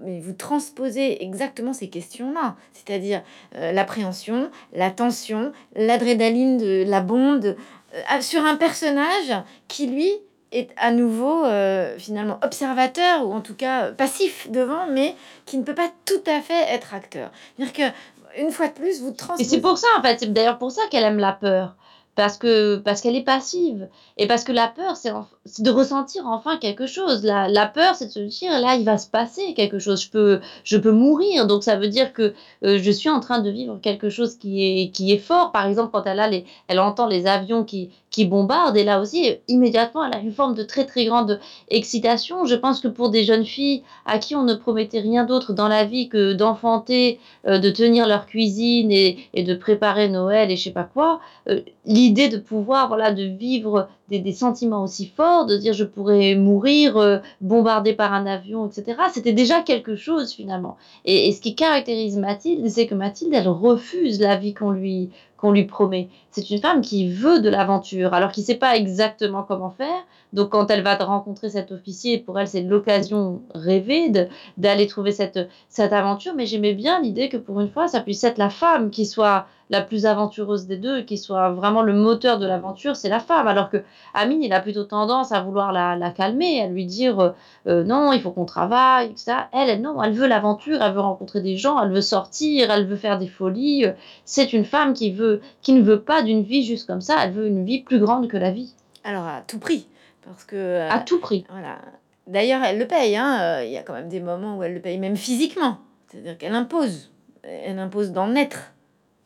mais 0.04 0.20
vous 0.20 0.34
transposez 0.34 1.24
exactement 1.24 1.74
ces 1.74 1.90
questions-là, 1.90 2.56
c'est-à-dire 2.74 3.22
l'appréhension, 3.54 4.50
la 4.74 4.92
tension, 4.92 5.52
l'adrénaline 5.76 6.58
de 6.58 6.84
la 6.88 7.02
bonde 7.02 7.56
sur 8.22 8.44
un 8.44 8.56
personnage 8.56 9.34
qui 9.68 9.88
lui 9.88 10.12
est 10.52 10.70
à 10.78 10.92
nouveau 10.92 11.46
euh, 11.46 11.98
finalement 11.98 12.40
observateur 12.44 13.26
ou 13.26 13.34
en 13.34 13.42
tout 13.42 13.56
cas 13.56 13.92
passif 13.92 14.50
devant, 14.52 14.88
mais 14.88 15.16
qui 15.46 15.58
ne 15.58 15.64
peut 15.64 15.76
pas 15.76 15.90
tout 16.06 16.24
à 16.28 16.42
fait 16.42 16.64
être 16.70 16.94
acteur. 16.94 17.32
C'est-à-dire 17.56 17.74
que 17.74 18.42
une 18.42 18.52
fois 18.52 18.68
de 18.68 18.74
plus, 18.74 19.02
vous 19.02 19.12
transposez. 19.12 19.44
Et 19.44 19.50
c'est 19.50 19.62
pour 19.62 19.78
ça 19.78 19.88
en 19.98 20.02
fait, 20.02 20.20
c'est 20.20 20.32
d'ailleurs 20.32 20.58
pour 20.58 20.72
ça 20.72 20.82
qu'elle 20.90 21.04
aime 21.04 21.20
la 21.20 21.34
peur 21.34 21.76
parce 22.16 22.38
que 22.38 22.78
parce 22.78 23.02
qu'elle 23.02 23.16
est 23.16 23.24
passive. 23.24 23.88
Et 24.18 24.28
parce 24.28 24.44
que 24.44 24.52
la 24.52 24.68
peur 24.68 24.98
c'est 24.98 25.12
de 25.60 25.70
ressentir 25.72 26.28
enfin 26.28 26.58
quelque 26.58 26.86
chose. 26.86 27.24
La, 27.24 27.48
la 27.48 27.66
peur 27.66 27.96
c'est 27.96 28.08
de 28.08 28.12
se 28.12 28.20
dire 28.20 28.60
là 28.60 28.76
il 28.76 28.86
va 28.86 28.98
se 28.98 29.08
passer 29.08 29.54
quelque 29.54 29.80
chose. 29.80 30.04
Je 30.04 30.10
peux 30.10 30.42
je 30.64 30.78
peux 30.78 30.92
mourir. 30.92 31.48
Donc 31.48 31.64
ça 31.64 31.78
veut 31.78 31.88
dire 31.88 32.14
que 32.14 32.34
euh, 32.64 32.80
je 32.82 32.92
suis 32.92 33.10
en 33.10 33.20
train 33.20 33.40
de 33.40 33.50
vivre 33.50 33.80
quelque 33.82 34.10
chose 34.10 34.38
qui 34.38 34.64
est 34.64 34.92
qui 34.92 35.12
est 35.14 35.18
fort. 35.18 35.52
Par 35.52 35.66
exemple 35.66 35.92
quand 35.94 36.04
elle 36.06 36.20
a 36.20 36.28
les 36.28 36.46
elle 36.68 36.80
entend 36.80 37.08
les 37.08 37.28
avions 37.28 37.64
qui 37.64 37.92
qui 38.12 38.26
bombardent 38.26 38.78
et 38.78 38.84
là 38.84 39.02
aussi 39.02 39.36
immédiatement 39.48 40.06
elle 40.06 40.14
a 40.14 40.20
une 40.20 40.32
forme 40.32 40.54
de 40.54 40.64
très 40.64 40.86
très 40.86 41.06
grande 41.06 41.40
excitation 41.70 42.46
je 42.46 42.56
pense 42.56 42.80
que 42.80 42.88
pour 42.88 43.10
des 43.10 43.24
jeunes 43.24 43.46
filles 43.46 43.84
à 44.06 44.20
qui 44.20 44.36
on 44.36 44.44
ne 44.44 44.54
promettait 44.54 45.00
rien 45.00 45.26
d'autre 45.26 45.54
dans 45.54 45.68
la 45.68 45.86
vie 45.86 46.10
que 46.10 46.34
d'enfanter 46.34 47.20
euh, 47.48 47.58
de 47.58 47.70
tenir 47.72 48.08
leur 48.08 48.26
cuisine 48.26 48.92
et, 48.92 49.18
et 49.34 49.44
de 49.44 49.56
préparer 49.56 50.10
Noël 50.10 50.52
et 50.52 50.56
je 50.58 50.64
sais 50.66 50.72
pas 50.72 50.84
quoi 50.84 51.20
euh, 51.50 51.62
l'idée 51.86 52.30
de 52.30 52.38
pouvoir, 52.38 52.88
voilà, 52.88 53.12
de 53.12 53.24
vivre 53.24 53.90
des, 54.10 54.20
des, 54.20 54.32
sentiments 54.32 54.84
aussi 54.84 55.08
forts, 55.08 55.46
de 55.46 55.58
dire 55.58 55.74
je 55.74 55.84
pourrais 55.84 56.36
mourir 56.36 56.98
euh, 56.98 57.18
bombardé 57.40 57.94
par 57.94 58.14
un 58.14 58.26
avion, 58.26 58.68
etc. 58.68 58.98
C'était 59.12 59.34
déjà 59.34 59.62
quelque 59.62 59.96
chose 59.96 60.34
finalement. 60.34 60.78
Et, 61.06 61.28
et 61.28 61.32
ce 61.32 61.42
qui 61.42 61.56
caractérise 61.56 62.18
Mathilde, 62.18 62.68
c'est 62.70 62.88
que 62.88 62.96
Mathilde, 62.96 63.34
elle 63.34 63.48
refuse 63.48 64.20
la 64.20 64.36
vie 64.36 64.54
qu'on 64.54 64.72
lui 64.72 65.10
qu'on 65.38 65.52
lui 65.52 65.66
promet. 65.66 66.08
C'est 66.32 66.50
une 66.50 66.60
femme 66.60 66.82
qui 66.82 67.12
veut 67.12 67.42
de 67.42 67.50
l'aventure, 67.50 68.14
alors 68.14 68.32
qui 68.32 68.42
ne 68.42 68.46
sait 68.46 68.56
pas 68.56 68.76
exactement 68.78 69.44
comment 69.44 69.70
faire. 69.70 70.04
Donc 70.34 70.50
quand 70.50 70.72
elle 70.72 70.82
va 70.82 70.96
rencontrer 70.96 71.50
cet 71.50 71.72
officier, 71.72 72.18
pour 72.18 72.40
elle 72.40 72.48
c'est 72.48 72.62
l'occasion 72.62 73.42
rêvée 73.54 74.12
d'aller 74.58 74.88
trouver 74.88 75.12
cette, 75.12 75.50
cette 75.68 75.94
aventure. 75.94 76.34
Mais 76.36 76.46
j'aimais 76.46 76.74
bien 76.74 77.02
l'idée 77.02 77.30
que 77.30 77.38
pour 77.38 77.60
une 77.60 77.70
fois, 77.70 77.88
ça 77.88 78.00
puisse 78.00 78.24
être 78.24 78.38
la 78.38 78.50
femme 78.50 78.92
qui 78.92 79.06
soit 79.06 79.46
la 79.72 79.82
plus 79.82 80.06
aventureuse 80.06 80.68
des 80.68 80.76
deux, 80.76 81.02
qui 81.02 81.18
soit 81.18 81.52
vraiment 81.52 81.82
le 81.82 81.94
moteur 81.94 82.40
de 82.40 82.46
l'aventure, 82.46 82.98
c'est 82.98 83.08
la 83.08 83.22
femme. 83.22 83.48
Alors 83.48 83.70
que 83.70 83.78
Amine, 84.14 84.44
il 84.44 84.52
a 84.52 84.60
plutôt 84.60 84.84
tendance 84.84 85.32
à 85.32 85.42
vouloir 85.42 85.72
la, 85.72 85.96
la 85.96 86.12
calmer, 86.12 86.62
à 86.62 86.68
lui 86.68 86.86
dire 86.86 87.34
euh, 87.68 87.84
non, 87.86 88.12
il 88.12 88.20
faut 88.20 88.32
qu'on 88.32 88.44
travaille, 88.44 89.12
etc. 89.12 89.32
Elle, 89.54 89.70
elle, 89.70 89.82
non, 89.82 90.04
elle 90.04 90.12
veut 90.12 90.28
l'aventure, 90.28 90.82
elle 90.82 90.94
veut 90.94 91.00
rencontrer 91.00 91.40
des 91.40 91.56
gens, 91.56 91.82
elle 91.82 91.92
veut 91.92 92.02
sortir, 92.02 92.70
elle 92.70 92.86
veut 92.86 92.98
faire 92.98 93.18
des 93.18 93.28
folies. 93.28 93.86
C'est 94.26 94.52
une 94.52 94.66
femme 94.66 94.94
qui 94.94 95.12
veut, 95.12 95.40
qui 95.62 95.72
ne 95.72 95.82
veut 95.82 96.02
pas 96.02 96.21
d'une 96.24 96.44
vie 96.44 96.64
juste 96.64 96.88
comme 96.88 97.02
ça, 97.02 97.16
elle 97.24 97.32
veut 97.32 97.48
une 97.48 97.66
vie 97.66 97.82
plus 97.82 98.00
grande 98.00 98.28
que 98.28 98.38
la 98.38 98.52
vie. 98.52 98.74
Alors 99.04 99.26
à 99.26 99.42
tout 99.42 99.60
prix, 99.60 99.88
parce 100.26 100.44
que 100.44 100.56
euh, 100.56 100.90
à 100.90 101.00
tout 101.00 101.20
prix. 101.20 101.46
Voilà. 101.50 101.80
D'ailleurs, 102.28 102.64
elle 102.64 102.78
le 102.78 102.88
paye. 102.88 103.16
Hein. 103.18 103.62
Il 103.64 103.72
y 103.72 103.78
a 103.78 103.84
quand 103.84 103.94
même 103.94 104.10
des 104.10 104.20
moments 104.20 104.58
où 104.58 104.64
elle 104.64 104.74
le 104.74 104.80
paye, 104.80 104.98
même 104.98 105.18
physiquement. 105.18 105.78
C'est-à-dire 106.08 106.38
qu'elle 106.38 106.54
impose, 106.54 107.12
elle 107.44 107.80
impose 107.80 108.12
d'en 108.12 108.36
être. 108.36 108.74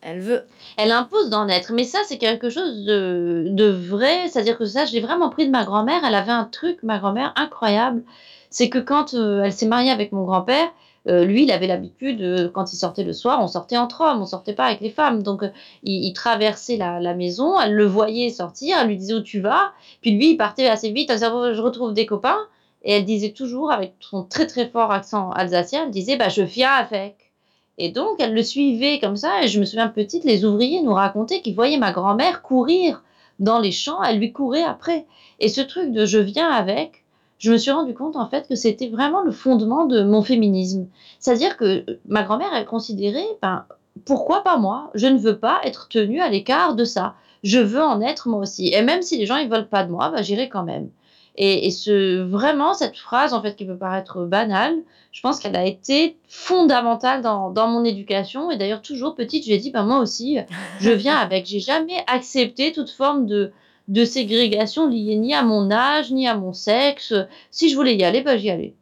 Elle 0.01 0.19
veut. 0.19 0.45
Elle 0.77 0.91
impose 0.91 1.29
d'en 1.29 1.47
être. 1.47 1.73
Mais 1.73 1.83
ça, 1.83 1.99
c'est 2.05 2.17
quelque 2.17 2.49
chose 2.49 2.85
de, 2.85 3.47
de 3.49 3.65
vrai. 3.65 4.27
C'est-à-dire 4.27 4.57
que 4.57 4.65
ça, 4.65 4.85
je 4.85 4.93
l'ai 4.93 5.01
vraiment 5.01 5.29
pris 5.29 5.45
de 5.45 5.51
ma 5.51 5.65
grand-mère. 5.65 6.01
Elle 6.05 6.15
avait 6.15 6.31
un 6.31 6.45
truc, 6.45 6.83
ma 6.83 6.99
grand-mère, 6.99 7.33
incroyable. 7.35 8.03
C'est 8.51 8.69
que 8.69 8.77
quand 8.77 9.15
euh, 9.15 9.43
elle 9.43 9.51
s'est 9.51 9.65
mariée 9.65 9.91
avec 9.91 10.11
mon 10.11 10.23
grand-père, 10.23 10.67
euh, 10.67 10.71
lui, 11.05 11.43
il 11.43 11.51
avait 11.51 11.67
l'habitude, 11.67 12.21
euh, 12.21 12.49
quand 12.49 12.73
il 12.73 12.77
sortait 12.77 13.03
le 13.03 13.13
soir, 13.13 13.39
on 13.41 13.47
sortait 13.47 13.77
entre 13.77 14.01
hommes, 14.01 14.21
on 14.21 14.25
sortait 14.25 14.53
pas 14.53 14.65
avec 14.65 14.81
les 14.81 14.89
femmes. 14.89 15.21
Donc, 15.21 15.43
euh, 15.43 15.49
il, 15.83 16.03
il, 16.05 16.13
traversait 16.13 16.77
la, 16.77 16.99
la, 16.99 17.13
maison, 17.13 17.59
elle 17.59 17.73
le 17.73 17.85
voyait 17.85 18.31
sortir, 18.31 18.77
elle 18.81 18.87
lui 18.87 18.97
disait 18.97 19.13
où 19.13 19.21
tu 19.21 19.39
vas. 19.39 19.71
Puis 20.01 20.11
lui, 20.11 20.31
il 20.31 20.37
partait 20.37 20.67
assez 20.67 20.91
vite, 20.91 21.09
elle 21.11 21.17
disait, 21.17 21.53
je 21.53 21.61
retrouve 21.61 21.93
des 21.93 22.05
copains. 22.05 22.39
Et 22.83 22.93
elle 22.93 23.05
disait 23.05 23.31
toujours, 23.31 23.71
avec 23.71 23.93
son 23.99 24.23
très 24.23 24.47
très 24.47 24.67
fort 24.67 24.91
accent 24.91 25.31
alsacien, 25.31 25.85
elle 25.85 25.91
disait, 25.91 26.17
bah, 26.17 26.29
je 26.29 26.43
viens 26.43 26.71
avec. 26.71 27.31
Et 27.77 27.89
donc, 27.89 28.19
elle 28.19 28.33
le 28.33 28.43
suivait 28.43 28.99
comme 28.99 29.15
ça. 29.15 29.43
Et 29.43 29.47
je 29.47 29.59
me 29.59 29.65
souviens 29.65 29.87
petite, 29.87 30.23
les 30.23 30.45
ouvriers 30.45 30.81
nous 30.81 30.93
racontaient 30.93 31.41
qu'ils 31.41 31.55
voyaient 31.55 31.77
ma 31.77 31.91
grand-mère 31.91 32.41
courir 32.41 33.03
dans 33.39 33.59
les 33.59 33.71
champs. 33.71 34.01
Elle 34.03 34.19
lui 34.19 34.31
courait 34.31 34.63
après. 34.63 35.05
Et 35.39 35.49
ce 35.49 35.61
truc 35.61 35.91
de 35.91 36.05
je 36.05 36.19
viens 36.19 36.49
avec, 36.49 37.04
je 37.37 37.51
me 37.51 37.57
suis 37.57 37.71
rendu 37.71 37.93
compte 37.93 38.15
en 38.15 38.27
fait 38.27 38.47
que 38.47 38.55
c'était 38.55 38.87
vraiment 38.87 39.21
le 39.21 39.31
fondement 39.31 39.85
de 39.85 40.03
mon 40.03 40.21
féminisme. 40.21 40.87
C'est-à-dire 41.19 41.57
que 41.57 41.85
ma 42.07 42.23
grand-mère, 42.23 42.53
elle 42.55 42.65
considérait, 42.65 43.27
ben, 43.41 43.65
pourquoi 44.05 44.43
pas 44.43 44.57
moi? 44.57 44.89
Je 44.93 45.07
ne 45.07 45.17
veux 45.17 45.37
pas 45.37 45.59
être 45.63 45.87
tenue 45.89 46.21
à 46.21 46.29
l'écart 46.29 46.75
de 46.75 46.83
ça. 46.85 47.15
Je 47.43 47.59
veux 47.59 47.83
en 47.83 48.01
être 48.01 48.29
moi 48.29 48.39
aussi. 48.39 48.73
Et 48.73 48.81
même 48.81 49.01
si 49.01 49.17
les 49.17 49.25
gens 49.25 49.37
ils 49.37 49.49
veulent 49.49 49.69
pas 49.69 49.83
de 49.83 49.91
moi, 49.91 50.09
ben, 50.09 50.21
j'irai 50.21 50.49
quand 50.49 50.63
même. 50.63 50.89
Et, 51.37 51.67
et 51.67 51.71
ce, 51.71 52.21
vraiment, 52.23 52.73
cette 52.73 52.95
phrase, 52.95 53.33
en 53.33 53.41
fait, 53.41 53.57
qui 53.57 53.65
peut 53.65 53.77
paraître 53.77 54.23
banale, 54.23 54.77
je 55.11 55.21
pense 55.21 55.39
qu'elle 55.39 55.57
a 55.57 55.65
été 55.65 56.17
fondamentale 56.29 57.21
dans, 57.21 57.49
dans 57.49 57.67
mon 57.67 57.83
éducation. 57.83 58.51
Et 58.51 58.57
d'ailleurs, 58.57 58.81
toujours 58.81 59.15
petite, 59.15 59.43
j'ai 59.43 59.57
dit, 59.57 59.71
ben, 59.71 59.83
moi 59.83 59.99
aussi, 59.99 60.37
je 60.79 60.91
viens 60.91 61.17
avec. 61.17 61.45
J'ai 61.45 61.59
jamais 61.59 62.03
accepté 62.07 62.71
toute 62.71 62.89
forme 62.89 63.25
de, 63.25 63.51
de 63.87 64.05
ségrégation 64.05 64.87
liée 64.87 65.15
ni 65.15 65.33
à 65.33 65.43
mon 65.43 65.71
âge, 65.71 66.11
ni 66.11 66.27
à 66.27 66.35
mon 66.35 66.53
sexe. 66.53 67.13
Si 67.51 67.69
je 67.69 67.75
voulais 67.75 67.95
y 67.95 68.03
aller, 68.03 68.21
ben, 68.21 68.37
j'y 68.37 68.49
allais. 68.49 68.73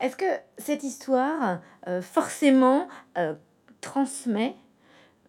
Est-ce 0.00 0.16
que 0.16 0.24
cette 0.58 0.84
histoire, 0.84 1.60
euh, 1.88 2.00
forcément, 2.02 2.88
euh, 3.18 3.34
transmet 3.80 4.54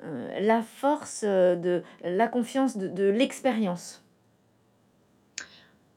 euh, 0.04 0.40
la 0.42 0.62
force 0.62 1.24
de 1.24 1.84
la 2.04 2.28
confiance 2.28 2.78
de, 2.78 2.88
de 2.88 3.04
l'expérience? 3.04 4.04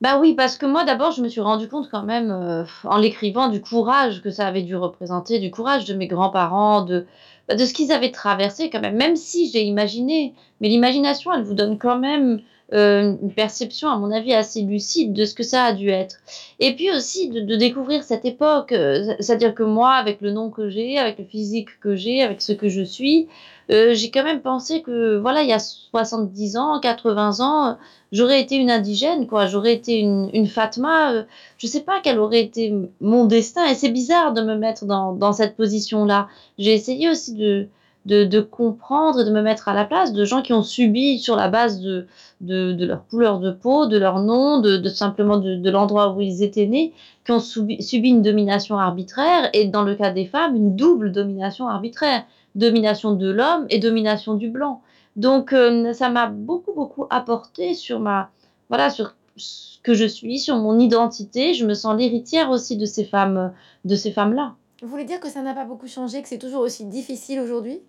Bah 0.03 0.19
oui, 0.21 0.35
parce 0.35 0.59
que 0.59 0.67
moi 0.67 0.85
d'abord 0.85 1.13
je 1.13 1.23
me 1.23 1.29
suis 1.29 1.41
rendu 1.41 1.69
compte 1.69 1.89
quand 1.91 2.03
même 2.03 2.31
euh, 2.31 2.65
en 2.85 2.99
l'écrivant 2.99 3.49
du 3.49 3.63
courage 3.63 4.23
que 4.23 4.31
ça 4.31 4.47
avait 4.47 4.63
dû 4.63 4.77
représenter, 4.77 5.39
du 5.39 5.51
courage 5.51 5.87
de 5.87 5.95
mes 5.95 6.07
grands-parents, 6.07 6.83
de, 6.83 7.07
bah, 7.49 7.55
de 7.55 7.65
ce 7.65 7.73
qu'ils 7.73 7.93
avaient 7.93 8.11
traversé 8.11 8.69
quand 8.69 8.81
même, 8.81 8.97
même 8.97 9.17
si 9.17 9.51
j'ai 9.51 9.63
imaginé, 9.63 10.35
mais 10.61 10.69
l'imagination 10.69 11.33
elle 11.33 11.45
vous 11.45 11.55
donne 11.55 11.79
quand 11.79 11.99
même 11.99 12.43
euh, 12.73 13.15
une 13.23 13.33
perception 13.33 13.89
à 13.89 13.97
mon 13.97 14.11
avis 14.11 14.35
assez 14.35 14.63
lucide 14.63 15.13
de 15.13 15.25
ce 15.25 15.35
que 15.35 15.45
ça 15.45 15.65
a 15.65 15.73
dû 15.73 15.89
être. 15.89 16.17
Et 16.59 16.75
puis 16.75 16.91
aussi 16.91 17.29
de, 17.29 17.57
découvrir 17.57 18.03
cette 18.03 18.25
époque, 18.25 18.73
euh, 18.73 19.15
c'est-à-dire 19.21 19.55
que 19.55 19.63
moi 19.63 19.93
avec 19.93 20.21
le 20.21 20.33
nom 20.33 20.51
que 20.51 20.69
j'ai, 20.69 20.99
avec 20.99 21.19
le 21.19 21.25
physique 21.25 21.79
que 21.81 21.95
j'ai, 21.95 22.23
avec 22.23 22.43
ce 22.43 22.53
que 22.53 22.69
je 22.69 22.83
suis, 22.83 23.29
euh, 23.71 23.95
j'ai 23.95 24.11
quand 24.11 24.25
même 24.25 24.41
pensé 24.41 24.83
que 24.83 25.17
voilà 25.19 25.43
il 25.43 25.49
y 25.49 25.53
a 25.53 25.59
70 25.59 26.57
ans, 26.57 26.81
80 26.81 27.41
ans, 27.41 27.79
j'aurais 28.13 28.41
été 28.41 28.57
une 28.57 28.71
indigène, 28.71 29.27
quoi. 29.27 29.47
J'aurais 29.47 29.75
été 29.75 29.99
une, 29.99 30.47
Fatma. 30.47 31.13
Euh, 31.13 31.23
je 31.59 31.67
sais 31.67 31.83
pas 31.83 32.01
quel 32.03 32.19
aurait 32.19 32.43
été 32.43 32.75
mon 33.01 33.27
destin. 33.27 33.65
Et 33.67 33.75
c'est 33.75 33.91
bizarre 33.91 34.33
de 34.33 34.43
me 34.43 34.57
mettre 34.57 34.85
dans 34.87 35.33
cette 35.33 35.57
position-là. 35.57 36.29
J'ai 36.59 36.75
essayé 36.75 37.11
aussi 37.11 37.35
de, 37.35 37.69
de, 38.07 38.25
de, 38.25 38.41
comprendre 38.41 39.21
et 39.21 39.25
de 39.25 39.31
me 39.31 39.43
mettre 39.43 39.69
à 39.69 39.75
la 39.75 39.85
place 39.85 40.13
de 40.13 40.25
gens 40.25 40.41
qui 40.41 40.53
ont 40.53 40.63
subi 40.63 41.19
sur 41.19 41.37
la 41.37 41.49
base 41.49 41.81
de, 41.81 42.07
de, 42.41 42.73
de 42.73 42.87
leur 42.87 43.07
couleur 43.09 43.41
de 43.41 43.51
peau, 43.51 43.87
de 43.87 43.99
leur 43.99 44.21
nom, 44.21 44.61
de, 44.61 44.77
de 44.77 44.89
simplement 44.89 45.37
de, 45.37 45.71
l'endroit 45.71 46.15
où 46.15 46.21
ils 46.21 46.43
étaient 46.43 46.67
nés, 46.67 46.95
qui 47.25 47.33
ont 47.33 47.41
subi, 47.41 47.83
subi 47.83 48.11
une 48.11 48.23
domination 48.23 48.79
arbitraire 48.79 49.51
et 49.53 49.67
dans 49.67 49.83
le 49.83 49.95
cas 49.95 50.11
des 50.11 50.25
femmes, 50.25 50.55
une 50.55 50.77
double 50.77 51.13
domination 51.13 51.69
arbitraire. 51.69 52.25
Domination 52.55 53.13
de 53.13 53.29
l'homme 53.29 53.67
et 53.69 53.79
domination 53.79 54.33
du 54.33 54.49
blanc. 54.49 54.81
Donc, 55.17 55.53
euh, 55.53 55.93
ça 55.93 56.09
m'a 56.09 56.27
beaucoup, 56.27 56.73
beaucoup 56.73 57.05
apporté 57.11 57.75
sur 57.75 58.01
ma, 58.01 58.31
voilà, 58.71 58.89
sur 58.89 59.15
ce 59.37 59.79
que 59.83 59.93
je 59.93 60.07
suis, 60.07 60.39
sur 60.39 60.57
mon 60.57 60.79
identité. 60.79 61.53
Je 61.53 61.67
me 61.67 61.75
sens 61.75 61.99
l'héritière 61.99 62.51
aussi 62.51 62.79
de 62.79 62.87
ces 62.87 63.05
femmes, 63.05 63.53
de 63.85 63.95
ces 63.95 64.11
femmes-là. 64.11 64.55
Vous 64.83 64.89
voulez 64.89 65.05
dire 65.05 65.21
que 65.21 65.29
ça 65.29 65.43
n'a 65.43 65.55
pas 65.55 65.65
beaucoup 65.65 65.87
changé, 65.87 66.23
que 66.23 66.29
c'est 66.29 66.39
toujours 66.39 66.61
aussi 66.61 66.85
difficile 66.85 67.41
aujourd'hui? 67.41 67.81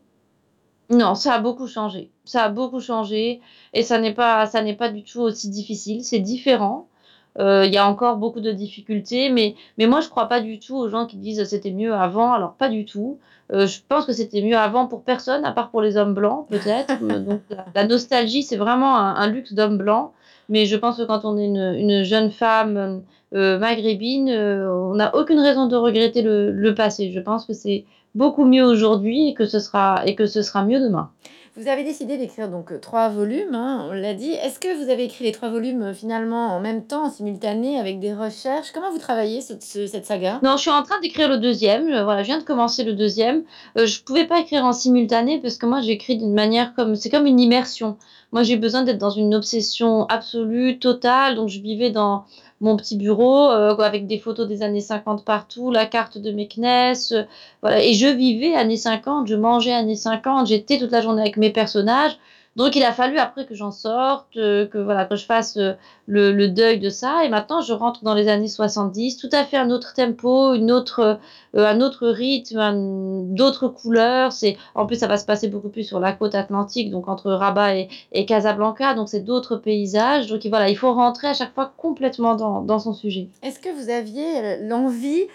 Non, 0.90 1.16
ça 1.16 1.34
a 1.34 1.40
beaucoup 1.40 1.68
changé. 1.68 2.12
Ça 2.24 2.46
a 2.46 2.50
beaucoup 2.50 2.80
changé 2.80 3.42
et 3.74 3.84
ça 3.84 4.00
n'est 4.00 4.14
pas, 4.14 4.46
ça 4.46 4.62
n'est 4.62 4.76
pas 4.76 4.90
du 4.90 5.04
tout 5.04 5.22
aussi 5.22 5.50
difficile. 5.50 6.04
C'est 6.04 6.20
différent. 6.20 6.88
Euh, 7.40 7.66
il 7.66 7.74
y 7.74 7.78
a 7.78 7.88
encore 7.88 8.18
beaucoup 8.18 8.40
de 8.40 8.52
difficultés, 8.52 9.30
mais, 9.30 9.56
mais 9.78 9.86
moi 9.86 10.02
je 10.02 10.10
crois 10.10 10.28
pas 10.28 10.42
du 10.42 10.60
tout 10.60 10.76
aux 10.76 10.90
gens 10.90 11.06
qui 11.06 11.18
disent 11.18 11.44
c'était 11.44 11.72
mieux 11.72 11.94
avant. 11.94 12.34
Alors 12.34 12.54
pas 12.54 12.70
du 12.70 12.86
tout. 12.86 13.20
Euh, 13.54 13.68
je 13.68 13.80
pense 13.88 14.06
que 14.06 14.14
c'était 14.14 14.42
mieux 14.42 14.58
avant 14.58 14.88
pour 14.88 15.04
personne, 15.04 15.46
à 15.46 15.52
part 15.52 15.70
pour 15.70 15.82
les 15.82 15.98
hommes 15.98 16.14
blancs 16.14 16.48
peut-être. 16.50 17.00
Donc 17.26 17.42
la, 17.76 17.86
nostalgie 17.86 18.44
c'est 18.44 18.58
vraiment 18.58 18.98
un, 18.98 19.28
luxe 19.28 19.54
d'hommes 19.54 19.78
blancs. 19.78 20.12
Mais 20.50 20.66
je 20.66 20.78
pense 20.78 20.98
que 20.98 21.04
quand 21.04 21.26
on 21.26 21.38
est 21.38 21.46
une, 21.46 21.76
une 21.78 22.04
jeune 22.04 22.32
femme 22.32 23.04
euh, 23.36 23.60
maghrébine, 23.60 24.30
on 24.30 24.96
n'a 24.96 25.14
aucune 25.16 25.40
raison 25.40 25.68
de 25.68 25.76
regretter 25.76 26.22
le, 26.22 26.52
le 26.52 26.74
passé. 26.74 27.12
Je 27.12 27.20
pense 27.20 27.46
que 27.46 27.54
c'est 27.54 27.86
beaucoup 28.18 28.46
mieux 28.46 28.66
aujourd'hui 28.66 29.30
et 29.30 29.34
que 29.34 29.46
ce 29.46 29.60
sera 29.60 30.02
et 30.06 30.16
que 30.16 30.26
ce 30.26 30.42
sera 30.42 30.66
mieux 30.66 30.80
demain. 30.80 31.12
Vous 31.56 31.68
avez 31.68 31.84
décidé 31.84 32.18
d'écrire 32.20 32.50
donc 32.50 32.72
euh, 32.72 32.78
trois 32.80 33.10
volumes, 33.10 33.56
hein, 33.56 33.88
on 33.90 33.94
l'a 33.94 34.14
dit. 34.14 34.30
Est-ce 34.30 34.60
que 34.60 34.78
vous 34.80 34.92
avez 34.92 35.06
écrit 35.06 35.24
les 35.24 35.32
trois 35.32 35.50
volumes 35.50 35.82
euh, 35.82 35.94
finalement 35.94 36.56
en 36.56 36.60
même 36.60 36.86
temps, 36.86 37.06
en 37.06 37.10
simultané, 37.10 37.80
avec 37.80 38.00
des 38.00 38.14
recherches? 38.14 38.72
Comment 38.72 38.92
vous 38.92 39.00
travaillez 39.00 39.42
cette 39.42 39.64
saga? 40.06 40.40
Non, 40.44 40.56
je 40.58 40.62
suis 40.62 40.70
en 40.70 40.84
train 40.84 41.00
d'écrire 41.00 41.28
le 41.28 41.40
deuxième. 41.40 41.88
Voilà, 42.04 42.22
je 42.22 42.28
viens 42.28 42.38
de 42.38 42.44
commencer 42.44 42.84
le 42.84 42.94
deuxième. 42.94 43.42
Euh, 43.76 43.88
je 43.88 44.04
pouvais 44.04 44.26
pas 44.26 44.40
écrire 44.40 44.66
en 44.66 44.72
simultané 44.72 45.40
parce 45.40 45.58
que 45.58 45.66
moi 45.66 45.82
j'écris 45.82 46.18
d'une 46.18 46.34
manière 46.34 46.76
comme 46.76 46.96
c'est 46.96 47.10
comme 47.10 47.26
une 47.26 47.40
immersion. 47.40 47.98
Moi 48.32 48.44
j'ai 48.44 48.58
besoin 48.58 48.84
d'être 48.84 49.00
dans 49.00 49.10
une 49.10 49.34
obsession 49.34 50.06
absolue, 50.10 50.78
totale. 50.78 51.36
Donc 51.38 51.50
je 51.50 51.60
vivais 51.60 51.90
dans 51.90 52.26
mon 52.62 52.76
petit 52.76 52.98
bureau 52.98 53.52
euh, 53.52 53.76
avec 53.78 54.08
des 54.08 54.18
photos 54.18 54.48
des 54.48 54.64
années 54.64 54.82
50 54.82 55.24
partout, 55.24 55.72
la 55.72 55.86
carte 55.86 56.18
de 56.18 56.32
Meknès, 56.32 57.12
euh. 57.12 57.78
Et 57.78 57.94
je 57.94 58.08
vivais 58.08 58.56
années 58.56 58.78
50, 58.78 59.28
je 59.28 59.36
mangeais 59.36 59.74
années 59.74 59.96
50, 59.96 60.48
j'étais 60.48 60.78
toute 60.80 60.92
la 60.92 61.02
journée 61.02 61.22
avec 61.22 61.38
mes 61.38 61.52
personnages. 61.52 62.18
Donc 62.58 62.76
il 62.76 62.84
a 62.84 62.92
fallu 62.92 63.20
après 63.20 63.46
que 63.46 63.54
j'en 63.54 63.70
sorte, 63.70 64.36
euh, 64.36 64.66
que 64.66 64.80
voilà, 64.80 65.06
que 65.06 65.16
je 65.16 65.26
fasse 65.26 65.58
euh, 65.58 65.74
le, 66.08 66.32
le, 66.32 66.48
deuil 66.48 66.80
de 66.80 66.90
ça. 66.90 67.24
Et 67.24 67.30
maintenant 67.30 67.62
je 67.62 67.72
rentre 67.72 68.04
dans 68.04 68.16
les 68.16 68.28
années 68.30 68.48
70, 68.48 69.18
tout 69.18 69.30
à 69.32 69.44
fait 69.44 69.58
un 69.58 69.70
autre 69.70 69.94
tempo, 69.94 70.56
une 70.56 70.72
autre, 70.72 71.20
euh, 71.56 71.68
un 71.68 71.82
autre 71.82 72.08
rythme, 72.08 73.28
d'autres 73.36 73.68
couleurs. 73.68 74.32
C'est 74.32 74.58
en 74.74 74.88
plus 74.88 74.98
ça 74.98 75.06
va 75.06 75.18
se 75.18 75.26
passer 75.26 75.50
beaucoup 75.50 75.70
plus 75.70 75.84
sur 75.84 76.00
la 76.00 76.14
côte 76.14 76.34
atlantique, 76.34 76.90
donc 76.90 77.08
entre 77.08 77.32
Rabat 77.32 77.76
et, 77.76 77.90
et 78.12 78.26
Casablanca. 78.26 78.96
Donc 78.96 79.08
c'est 79.08 79.24
d'autres 79.24 79.58
paysages. 79.58 80.26
Donc 80.26 80.44
voilà, 80.48 80.68
il 80.70 80.78
faut 80.78 80.92
rentrer 80.92 81.28
à 81.28 81.36
chaque 81.36 81.54
fois 81.54 81.72
complètement 81.78 82.36
dans, 82.36 82.64
dans 82.64 82.80
son 82.80 82.94
sujet. 82.94 83.30
Est-ce 83.44 83.60
que 83.60 83.70
vous 83.70 83.92
aviez 83.92 84.68
l'envie 84.68 85.28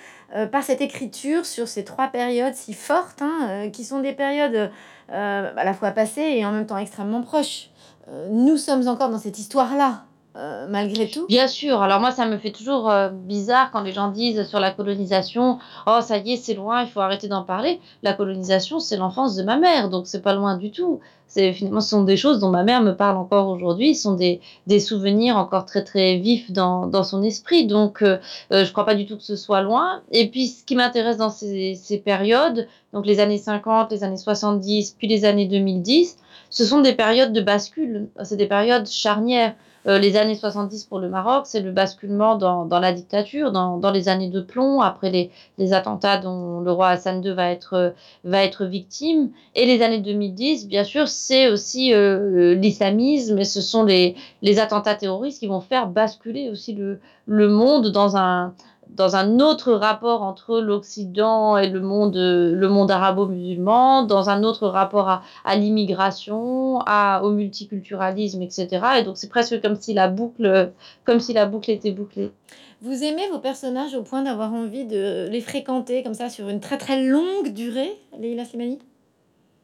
par 0.50 0.62
cette 0.62 0.80
écriture 0.80 1.44
sur 1.44 1.68
ces 1.68 1.84
trois 1.84 2.08
périodes 2.08 2.54
si 2.54 2.72
fortes, 2.72 3.20
hein, 3.20 3.68
qui 3.70 3.84
sont 3.84 4.00
des 4.00 4.14
périodes 4.14 4.54
euh, 4.54 4.68
à 5.08 5.64
la 5.64 5.74
fois 5.74 5.90
passé 5.90 6.20
et 6.20 6.44
en 6.44 6.52
même 6.52 6.66
temps 6.66 6.78
extrêmement 6.78 7.22
proche. 7.22 7.70
Euh, 8.08 8.28
nous 8.30 8.56
sommes 8.56 8.88
encore 8.88 9.10
dans 9.10 9.18
cette 9.18 9.38
histoire-là. 9.38 10.04
Euh, 10.34 10.66
malgré 10.68 11.08
tout 11.08 11.26
Bien 11.26 11.46
sûr. 11.46 11.82
Alors 11.82 12.00
moi, 12.00 12.10
ça 12.10 12.26
me 12.26 12.38
fait 12.38 12.52
toujours 12.52 12.90
bizarre 13.12 13.70
quand 13.70 13.82
les 13.82 13.92
gens 13.92 14.10
disent 14.10 14.44
sur 14.48 14.60
la 14.60 14.70
colonisation, 14.70 15.58
oh 15.86 15.98
ça 16.00 16.16
y 16.18 16.32
est, 16.32 16.36
c'est 16.36 16.54
loin, 16.54 16.82
il 16.82 16.88
faut 16.88 17.00
arrêter 17.00 17.28
d'en 17.28 17.42
parler. 17.42 17.80
La 18.02 18.14
colonisation, 18.14 18.78
c'est 18.78 18.96
l'enfance 18.96 19.36
de 19.36 19.42
ma 19.42 19.58
mère, 19.58 19.90
donc 19.90 20.06
c'est 20.06 20.22
pas 20.22 20.34
loin 20.34 20.56
du 20.56 20.70
tout. 20.70 21.00
Finalement, 21.34 21.80
ce 21.80 21.88
sont 21.88 22.04
des 22.04 22.18
choses 22.18 22.40
dont 22.40 22.50
ma 22.50 22.62
mère 22.62 22.82
me 22.82 22.92
parle 22.94 23.16
encore 23.16 23.48
aujourd'hui, 23.48 23.94
ce 23.94 24.02
sont 24.02 24.14
des, 24.14 24.40
des 24.66 24.80
souvenirs 24.80 25.38
encore 25.38 25.64
très 25.64 25.82
très 25.82 26.16
vifs 26.16 26.52
dans, 26.52 26.86
dans 26.86 27.04
son 27.04 27.22
esprit. 27.22 27.66
Donc 27.66 28.02
euh, 28.02 28.18
je 28.50 28.70
crois 28.70 28.84
pas 28.84 28.94
du 28.94 29.06
tout 29.06 29.16
que 29.16 29.22
ce 29.22 29.36
soit 29.36 29.62
loin. 29.62 30.02
Et 30.10 30.28
puis 30.28 30.48
ce 30.48 30.62
qui 30.64 30.76
m'intéresse 30.76 31.16
dans 31.16 31.30
ces, 31.30 31.74
ces 31.74 31.98
périodes, 31.98 32.68
donc 32.92 33.06
les 33.06 33.18
années 33.18 33.38
50, 33.38 33.90
les 33.92 34.04
années 34.04 34.18
70, 34.18 34.96
puis 34.98 35.08
les 35.08 35.24
années 35.24 35.46
2010, 35.46 36.18
ce 36.50 36.64
sont 36.66 36.82
des 36.82 36.92
périodes 36.92 37.32
de 37.32 37.40
bascule, 37.40 38.08
c'est 38.24 38.36
des 38.36 38.46
périodes 38.46 38.86
charnières. 38.86 39.54
Euh, 39.86 39.98
les 39.98 40.16
années 40.16 40.36
70 40.36 40.84
pour 40.84 41.00
le 41.00 41.08
Maroc, 41.08 41.46
c'est 41.46 41.60
le 41.60 41.72
basculement 41.72 42.36
dans, 42.36 42.66
dans 42.66 42.78
la 42.78 42.92
dictature, 42.92 43.50
dans, 43.50 43.78
dans, 43.78 43.90
les 43.90 44.08
années 44.08 44.30
de 44.30 44.40
plomb, 44.40 44.80
après 44.80 45.10
les, 45.10 45.30
les, 45.58 45.72
attentats 45.72 46.18
dont 46.18 46.60
le 46.60 46.70
roi 46.70 46.88
Hassan 46.90 47.24
II 47.24 47.32
va 47.32 47.50
être, 47.50 47.94
va 48.24 48.44
être 48.44 48.64
victime. 48.64 49.30
Et 49.56 49.66
les 49.66 49.82
années 49.82 50.00
2010, 50.00 50.68
bien 50.68 50.84
sûr, 50.84 51.08
c'est 51.08 51.48
aussi 51.48 51.92
euh, 51.92 52.54
l'islamisme 52.54 53.38
et 53.38 53.44
ce 53.44 53.60
sont 53.60 53.84
les, 53.84 54.14
les 54.40 54.60
attentats 54.60 54.94
terroristes 54.94 55.40
qui 55.40 55.48
vont 55.48 55.60
faire 55.60 55.88
basculer 55.88 56.48
aussi 56.48 56.74
le, 56.74 57.00
le 57.26 57.48
monde 57.48 57.88
dans 57.88 58.16
un, 58.16 58.54
dans 58.94 59.16
un 59.16 59.40
autre 59.40 59.72
rapport 59.72 60.22
entre 60.22 60.60
l'Occident 60.60 61.56
et 61.56 61.68
le 61.68 61.80
monde, 61.80 62.16
le 62.16 62.68
monde 62.68 62.90
arabo-musulman, 62.90 64.04
dans 64.04 64.28
un 64.30 64.42
autre 64.44 64.68
rapport 64.68 65.08
à, 65.08 65.22
à 65.44 65.56
l'immigration, 65.56 66.78
au 66.78 67.30
multiculturalisme, 67.30 68.42
etc. 68.42 68.68
Et 68.98 69.02
donc 69.02 69.16
c'est 69.16 69.28
presque 69.28 69.60
comme 69.60 69.76
si 69.76 69.94
la 69.94 70.08
boucle, 70.08 70.72
comme 71.04 71.20
si 71.20 71.32
la 71.32 71.46
boucle 71.46 71.70
était 71.70 71.90
bouclée. 71.90 72.32
Vous 72.80 73.04
aimez 73.04 73.28
vos 73.30 73.38
personnages 73.38 73.94
au 73.94 74.02
point 74.02 74.22
d'avoir 74.22 74.52
envie 74.52 74.84
de 74.84 75.28
les 75.30 75.40
fréquenter 75.40 76.02
comme 76.02 76.14
ça 76.14 76.28
sur 76.28 76.48
une 76.48 76.58
très 76.58 76.78
très 76.78 77.02
longue 77.02 77.52
durée, 77.52 77.96
Leila 78.18 78.44
Slimani? 78.44 78.80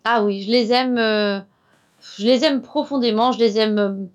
Ah 0.04 0.22
oui, 0.22 0.42
je 0.42 0.50
les 0.52 0.72
aime, 0.72 0.98
euh, 0.98 1.40
je 2.16 2.24
les 2.24 2.44
aime 2.44 2.62
profondément, 2.62 3.32
je 3.32 3.40
les 3.40 3.58
aime 3.58 4.08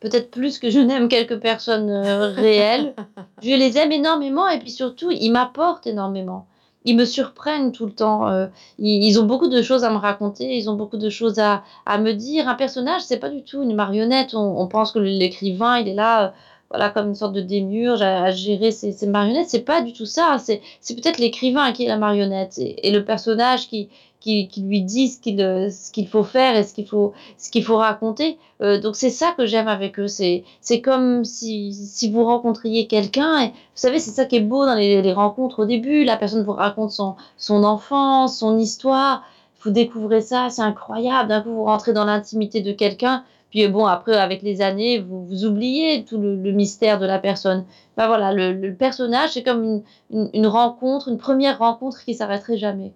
peut-être 0.00 0.30
plus 0.30 0.58
que 0.58 0.70
je 0.70 0.80
n'aime 0.80 1.08
quelques 1.08 1.38
personnes 1.38 1.90
euh, 1.90 2.28
réelles. 2.28 2.94
je 3.42 3.50
les 3.50 3.78
aime 3.78 3.92
énormément 3.92 4.48
et 4.48 4.58
puis 4.58 4.70
surtout, 4.70 5.10
ils 5.10 5.30
m'apportent 5.30 5.86
énormément. 5.86 6.46
Ils 6.84 6.96
me 6.96 7.04
surprennent 7.04 7.72
tout 7.72 7.86
le 7.86 7.92
temps. 7.92 8.28
Euh, 8.28 8.46
ils, 8.78 9.18
ont 9.20 9.26
beaucoup 9.26 9.48
de 9.48 9.62
choses 9.62 9.84
à 9.84 9.90
me 9.90 9.96
raconter, 9.96 10.56
ils 10.56 10.70
ont 10.70 10.76
beaucoup 10.76 10.96
de 10.96 11.10
choses 11.10 11.38
à, 11.38 11.62
à 11.86 11.98
me 11.98 12.12
dire. 12.12 12.48
Un 12.48 12.54
personnage, 12.54 13.02
c'est 13.02 13.18
pas 13.18 13.28
du 13.28 13.42
tout 13.42 13.62
une 13.62 13.74
marionnette. 13.74 14.34
On, 14.34 14.60
on 14.60 14.68
pense 14.68 14.92
que 14.92 14.98
l'écrivain, 14.98 15.78
il 15.78 15.88
est 15.88 15.94
là. 15.94 16.32
Voilà, 16.70 16.90
comme 16.90 17.08
une 17.08 17.14
sorte 17.14 17.32
de 17.32 17.40
démiurge 17.40 18.02
à, 18.02 18.30
gérer 18.30 18.72
ces 18.72 19.06
marionnettes. 19.06 19.48
C'est 19.48 19.64
pas 19.64 19.80
du 19.80 19.94
tout 19.94 20.04
ça. 20.04 20.36
C'est 20.38 20.60
peut-être 20.94 21.18
l'écrivain 21.18 21.72
qui 21.72 21.84
est 21.84 21.88
la 21.88 21.96
marionnette 21.96 22.58
et, 22.58 22.90
le 22.90 23.04
personnage 23.04 23.68
qui, 23.68 23.88
qui, 24.20 24.48
qui 24.48 24.60
lui 24.60 24.82
dit 24.82 25.08
ce 25.08 25.18
qu'il 25.18 25.40
euh, 25.40 25.70
faut 26.10 26.24
faire 26.24 26.56
et 26.56 26.64
ce 26.64 26.74
qu'il 26.74 26.86
faut 26.86 27.14
faut 27.62 27.76
raconter. 27.76 28.38
Euh, 28.60 28.78
donc 28.80 28.96
c'est 28.96 29.10
ça 29.10 29.32
que 29.36 29.46
j'aime 29.46 29.68
avec 29.68 29.98
eux. 29.98 30.08
C'est 30.08 30.44
c'est 30.60 30.82
comme 30.82 31.24
si 31.24 31.72
si 31.72 32.10
vous 32.10 32.24
rencontriez 32.24 32.86
quelqu'un 32.86 33.44
et 33.44 33.46
vous 33.48 33.54
savez 33.74 33.98
c'est 33.98 34.10
ça 34.10 34.26
qui 34.26 34.36
est 34.36 34.40
beau 34.40 34.66
dans 34.66 34.74
les, 34.74 35.00
les 35.00 35.12
rencontres 35.14 35.60
au 35.60 35.64
début. 35.64 36.04
La 36.04 36.18
personne 36.18 36.44
vous 36.44 36.52
raconte 36.52 36.90
son 36.90 37.16
son 37.38 37.64
enfance, 37.64 38.38
son 38.38 38.58
histoire. 38.58 39.22
Vous 39.62 39.70
découvrez 39.70 40.20
ça, 40.20 40.50
c'est 40.50 40.62
incroyable. 40.62 41.30
D'un 41.30 41.40
coup 41.40 41.50
vous 41.50 41.64
rentrez 41.64 41.94
dans 41.94 42.04
l'intimité 42.04 42.60
de 42.60 42.72
quelqu'un. 42.72 43.24
Puis 43.50 43.66
bon, 43.68 43.86
après, 43.86 44.16
avec 44.16 44.42
les 44.42 44.60
années, 44.60 44.98
vous, 45.00 45.24
vous 45.24 45.44
oubliez 45.44 46.04
tout 46.04 46.18
le, 46.20 46.52
mystère 46.52 46.98
de 46.98 47.06
la 47.06 47.18
personne. 47.18 47.64
Ben 47.96 48.06
voilà, 48.06 48.32
le, 48.32 48.74
personnage, 48.74 49.30
c'est 49.30 49.42
comme 49.42 49.82
une, 50.10 50.46
rencontre, 50.46 51.08
une 51.08 51.18
première 51.18 51.58
rencontre 51.58 52.04
qui 52.04 52.14
s'arrêterait 52.14 52.58
jamais. 52.58 52.92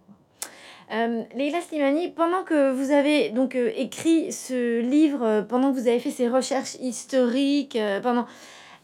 Euh, 0.93 1.23
Leila 1.35 1.61
Slimani, 1.63 2.11
pendant 2.11 2.43
que 2.43 2.71
vous 2.71 2.91
avez 2.91 3.31
donc 3.31 3.57
euh, 3.57 3.71
écrit 3.77 4.31
ce 4.31 4.81
livre, 4.81 5.23
euh, 5.23 5.43
pendant 5.43 5.73
que 5.73 5.79
vous 5.79 5.89
avez 5.89 5.99
fait 5.99 6.11
ces 6.11 6.29
recherches 6.29 6.75
historiques, 6.81 7.77
euh, 7.77 8.01
pendant, 8.01 8.27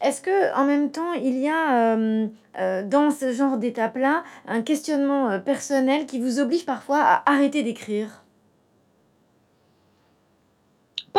est-ce 0.01 0.21
que 0.21 0.55
en 0.55 0.65
même 0.65 0.89
temps 0.91 1.13
il 1.13 1.37
y 1.37 1.49
a 1.49 1.95
dans 2.83 3.11
ce 3.11 3.33
genre 3.33 3.57
d'étape-là 3.57 4.23
un 4.47 4.61
questionnement 4.61 5.39
personnel 5.41 6.05
qui 6.05 6.19
vous 6.19 6.39
oblige 6.39 6.65
parfois 6.65 6.99
à 6.99 7.29
arrêter 7.29 7.63
d'écrire? 7.63 8.23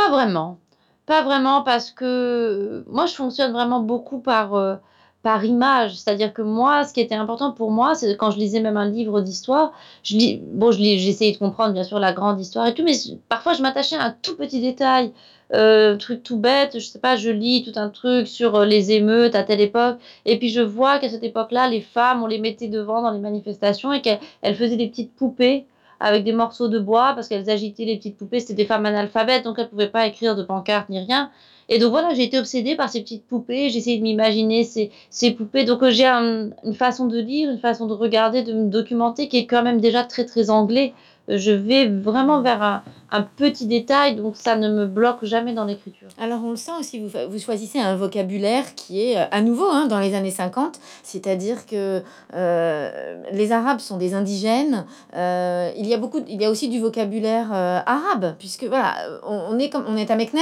Pas 0.01 0.11
vraiment, 0.11 0.59
pas 1.07 1.23
vraiment 1.23 1.63
parce 1.63 1.91
que 1.91 2.85
moi 2.89 3.07
je 3.07 3.15
fonctionne 3.15 3.53
vraiment 3.53 3.81
beaucoup 3.81 4.21
par 4.21 4.79
par 5.23 5.45
image. 5.45 5.97
C'est-à-dire 5.97 6.33
que 6.33 6.43
moi, 6.43 6.85
ce 6.85 6.93
qui 6.93 7.01
était 7.01 7.15
important 7.15 7.53
pour 7.53 7.71
moi, 7.71 7.95
c'est 7.95 8.17
quand 8.17 8.31
je 8.31 8.39
lisais 8.39 8.61
même 8.61 8.77
un 8.77 8.89
livre 8.89 9.21
d'histoire, 9.21 9.73
je 10.03 10.17
lis, 10.17 10.41
bon, 10.43 10.71
j'essayais 10.71 11.33
de 11.33 11.39
comprendre 11.39 11.75
bien 11.75 11.85
sûr 11.85 11.99
la 11.99 12.13
grande 12.13 12.41
histoire 12.41 12.67
et 12.67 12.75
tout, 12.75 12.85
mais 12.85 12.95
parfois 13.29 13.53
je 13.53 13.63
m'attachais 13.63 13.97
à 13.97 14.05
un 14.05 14.17
tout 14.23 14.37
petit 14.37 14.61
détail, 14.61 15.13
euh, 15.53 15.97
truc 15.97 16.23
tout 16.23 16.39
bête, 16.39 16.79
je 16.79 16.87
sais 16.87 16.99
pas, 17.01 17.17
je 17.17 17.31
lis 17.31 17.65
tout 17.65 17.79
un 17.79 17.91
truc 17.91 18.27
sur 18.29 18.55
euh, 18.57 18.65
les 18.65 18.93
émeutes 18.93 19.35
à 19.35 19.43
telle 19.43 19.61
époque, 19.61 19.99
et 20.25 20.39
puis 20.39 20.49
je 20.49 20.61
vois 20.61 20.99
qu'à 20.99 21.09
cette 21.09 21.25
époque-là, 21.25 21.69
les 21.69 21.81
femmes, 21.81 22.23
on 22.23 22.27
les 22.27 22.39
mettait 22.39 22.69
devant 22.69 23.03
dans 23.03 23.11
les 23.11 23.19
manifestations 23.19 23.93
et 23.93 24.01
qu'elles 24.01 24.55
faisaient 24.55 24.77
des 24.77 24.89
petites 24.89 25.15
poupées 25.15 25.67
avec 26.01 26.25
des 26.25 26.33
morceaux 26.33 26.69
de 26.69 26.79
bois 26.79 27.13
parce 27.15 27.29
qu'elles 27.29 27.51
agitaient 27.51 27.85
les 27.85 27.97
petites 27.97 28.17
poupées. 28.17 28.41
C'était 28.41 28.55
des 28.55 28.65
femmes 28.65 28.87
analphabètes, 28.87 29.45
donc 29.45 29.59
elles 29.59 29.69
pouvaient 29.69 29.89
pas 29.89 30.07
écrire 30.07 30.35
de 30.35 30.43
pancarte 30.43 30.89
ni 30.89 30.99
rien. 30.99 31.31
Et 31.69 31.79
donc 31.79 31.91
voilà, 31.91 32.15
j'ai 32.15 32.25
été 32.25 32.39
obsédée 32.39 32.75
par 32.75 32.89
ces 32.89 33.01
petites 33.01 33.27
poupées, 33.27 33.67
essayé 33.67 33.99
de 33.99 34.03
m'imaginer 34.03 34.65
ces, 34.65 34.91
ces 35.09 35.31
poupées. 35.31 35.65
Donc 35.65 35.83
euh, 35.83 35.91
j'ai 35.91 36.07
un, 36.07 36.51
une 36.65 36.75
façon 36.75 37.07
de 37.07 37.19
lire, 37.19 37.49
une 37.49 37.59
façon 37.59 37.87
de 37.87 37.95
regarder, 37.95 38.43
de 38.43 38.53
me 38.53 38.69
documenter 38.69 39.29
qui 39.29 39.37
est 39.37 39.47
quand 39.47 39.63
même 39.63 39.81
déjà 39.81 40.03
très 40.03 40.25
très 40.25 40.51
anglais. 40.51 40.93
Je 41.37 41.53
vais 41.53 41.87
vraiment 41.87 42.43
vers 42.43 42.63
un, 42.63 43.23
petit 43.37 43.67
détail, 43.67 44.17
donc 44.17 44.37
ça 44.37 44.57
ne 44.57 44.69
me 44.69 44.87
bloque 44.87 45.25
jamais 45.25 45.53
dans 45.53 45.65
l'écriture. 45.65 46.09
Alors 46.19 46.45
on 46.45 46.51
le 46.51 46.57
sent 46.57 46.71
aussi, 46.79 47.01
vous, 47.01 47.11
vous 47.29 47.39
choisissez 47.39 47.81
un 47.81 47.97
vocabulaire 47.97 48.75
qui 48.77 49.03
est 49.03 49.19
euh, 49.19 49.25
à 49.33 49.41
nouveau 49.41 49.67
hein, 49.67 49.87
dans 49.87 49.99
les 49.99 50.15
années 50.15 50.31
50, 50.31 50.79
c'est-à-dire 51.03 51.67
que 51.67 52.03
euh, 52.35 53.23
les 53.33 53.51
Arabes 53.51 53.81
sont 53.81 53.97
des 53.97 54.15
indigènes, 54.15 54.85
euh, 55.17 55.71
il, 55.77 55.87
y 55.87 55.95
a 55.95 55.97
beaucoup, 55.97 56.21
il 56.29 56.41
y 56.41 56.45
a 56.45 56.51
aussi 56.51 56.69
du 56.69 56.79
vocabulaire 56.81 57.53
arabe, 57.53 58.35
puisque 58.39 58.65
voilà, 58.65 58.95
on, 59.25 59.59
est, 59.59 59.71
comme, 59.71 59.85
on 59.89 59.97
est 59.97 60.11
à 60.11 60.17
Meknes, 60.17 60.39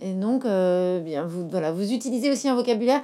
et 0.00 0.12
donc 0.12 0.44
bien, 0.44 1.24
vous, 1.26 1.46
voilà, 1.50 1.72
vous 1.72 1.92
utilisez 1.92 2.30
aussi 2.30 2.48
un 2.48 2.54
vocabulaire 2.54 3.02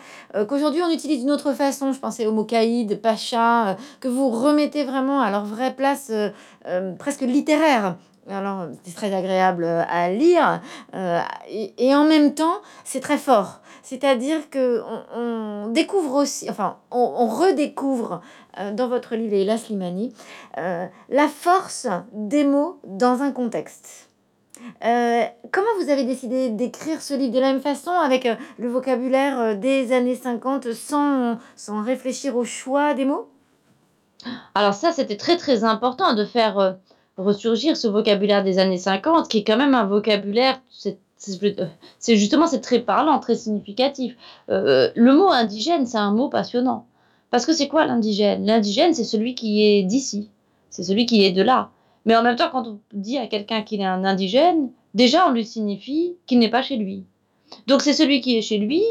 qu'aujourd'hui 0.49 0.81
on 0.83 0.91
utilise 0.91 1.21
d'une 1.21 1.31
autre 1.31 1.53
façon, 1.53 1.93
je 1.93 1.99
pensais 1.99 2.27
au 2.27 2.33
mot 2.33 2.45
caïd, 2.45 3.01
pacha, 3.01 3.77
que 4.01 4.09
vous 4.09 4.31
remettez 4.31 4.85
vraiment 4.85 5.21
à 5.21 5.31
leur 5.31 5.45
vraie 5.45 5.75
place 5.75 6.11
presque 6.99 7.23
littéraire. 7.23 7.97
Alors, 8.29 8.67
c'est 8.85 8.95
très 8.95 9.13
agréable 9.13 9.65
euh, 9.65 9.83
à 9.89 10.11
lire 10.11 10.63
euh, 10.95 11.21
et, 11.49 11.95
en 11.95 12.05
même 12.05 12.35
temps, 12.35 12.61
c'est 12.85 13.01
très 13.01 13.19
fort. 13.19 13.61
C'est-à-dire 13.83 14.49
que 14.49 14.81
on, 15.15 15.69
découvre 15.69 16.15
aussi, 16.15 16.49
enfin, 16.49 16.79
on, 16.93 17.27
redécouvre 17.27 18.21
euh, 18.61 18.73
dans 18.73 18.87
votre 18.87 19.17
livre, 19.17 19.35
Leila 19.35 19.59
Slimani, 19.59 20.15
la 20.57 21.29
force 21.29 21.89
des 22.13 22.45
mots 22.45 22.79
dans 22.87 23.23
un 23.23 23.33
contexte. 23.33 24.09
comment 24.81 25.75
vous 25.81 25.91
avez 25.91 26.05
décidé 26.05 26.51
d'écrire 26.51 27.03
ce 27.03 27.15
livre 27.15 27.35
de 27.35 27.41
la 27.41 27.53
même 27.53 27.61
façon, 27.63 27.91
avec 27.91 28.29
le 28.59 28.69
vocabulaire 28.69 29.59
des 29.59 29.93
années 29.93 30.15
50, 30.15 30.73
sans, 30.73 31.39
sans 31.57 31.83
réfléchir 31.83 32.37
au 32.37 32.45
choix 32.45 32.95
des 32.95 33.05
mots? 33.05 33.32
Alors 34.55 34.75
ça, 34.75 34.93
c'était 34.93 35.17
très 35.17 35.37
très 35.37 35.65
important 35.65 36.15
de 36.15 36.25
faire 36.25 36.77
ressurgir 37.17 37.77
ce 37.77 37.89
vocabulaire 37.89 38.45
des 38.45 38.59
années 38.59 38.79
50, 38.79 39.29
qui 39.29 39.39
est 39.39 39.45
quand 39.45 39.57
même 39.57 39.75
un 39.75 39.85
vocabulaire, 39.85 40.61
c'est 40.71 40.99
justement 42.17 42.47
c'est 42.47 42.61
très 42.61 42.81
parlant, 42.81 43.19
très 43.19 43.35
significatif. 43.35 44.17
Euh, 44.51 44.91
le 44.95 45.15
mot 45.15 45.29
indigène, 45.29 45.87
c'est 45.87 45.99
un 45.99 46.13
mot 46.13 46.29
passionnant. 46.29 46.87
Parce 47.31 47.47
que 47.47 47.53
c'est 47.53 47.69
quoi 47.69 47.87
l'indigène? 47.87 48.45
L'indigène, 48.45 48.95
c'est 48.95 49.05
celui 49.05 49.35
qui 49.35 49.65
est 49.65 49.83
d'ici, 49.83 50.31
c'est 50.71 50.83
celui 50.83 51.07
qui 51.07 51.25
est 51.25 51.33
de 51.33 51.43
là. 51.43 51.71
Mais 52.05 52.17
en 52.17 52.23
même 52.23 52.37
temps, 52.37 52.51
quand 52.51 52.67
on 52.67 52.79
dit 52.93 53.19
à 53.19 53.27
quelqu'un 53.27 53.63
qu'il 53.63 53.81
est 53.81 53.87
un 53.87 54.05
indigène, 54.05 54.71
déjà 54.95 55.27
on 55.29 55.33
lui 55.33 55.45
signifie 55.45 56.17
qu'il 56.27 56.41
n'est 56.41 56.51
pas 56.51 56.63
chez 56.63 56.77
lui. 56.77 57.05
Donc 57.67 57.83
c'est 57.83 57.93
celui 57.93 58.21
qui 58.21 58.37
est 58.37 58.43
chez 58.43 58.59
lui, 58.59 58.83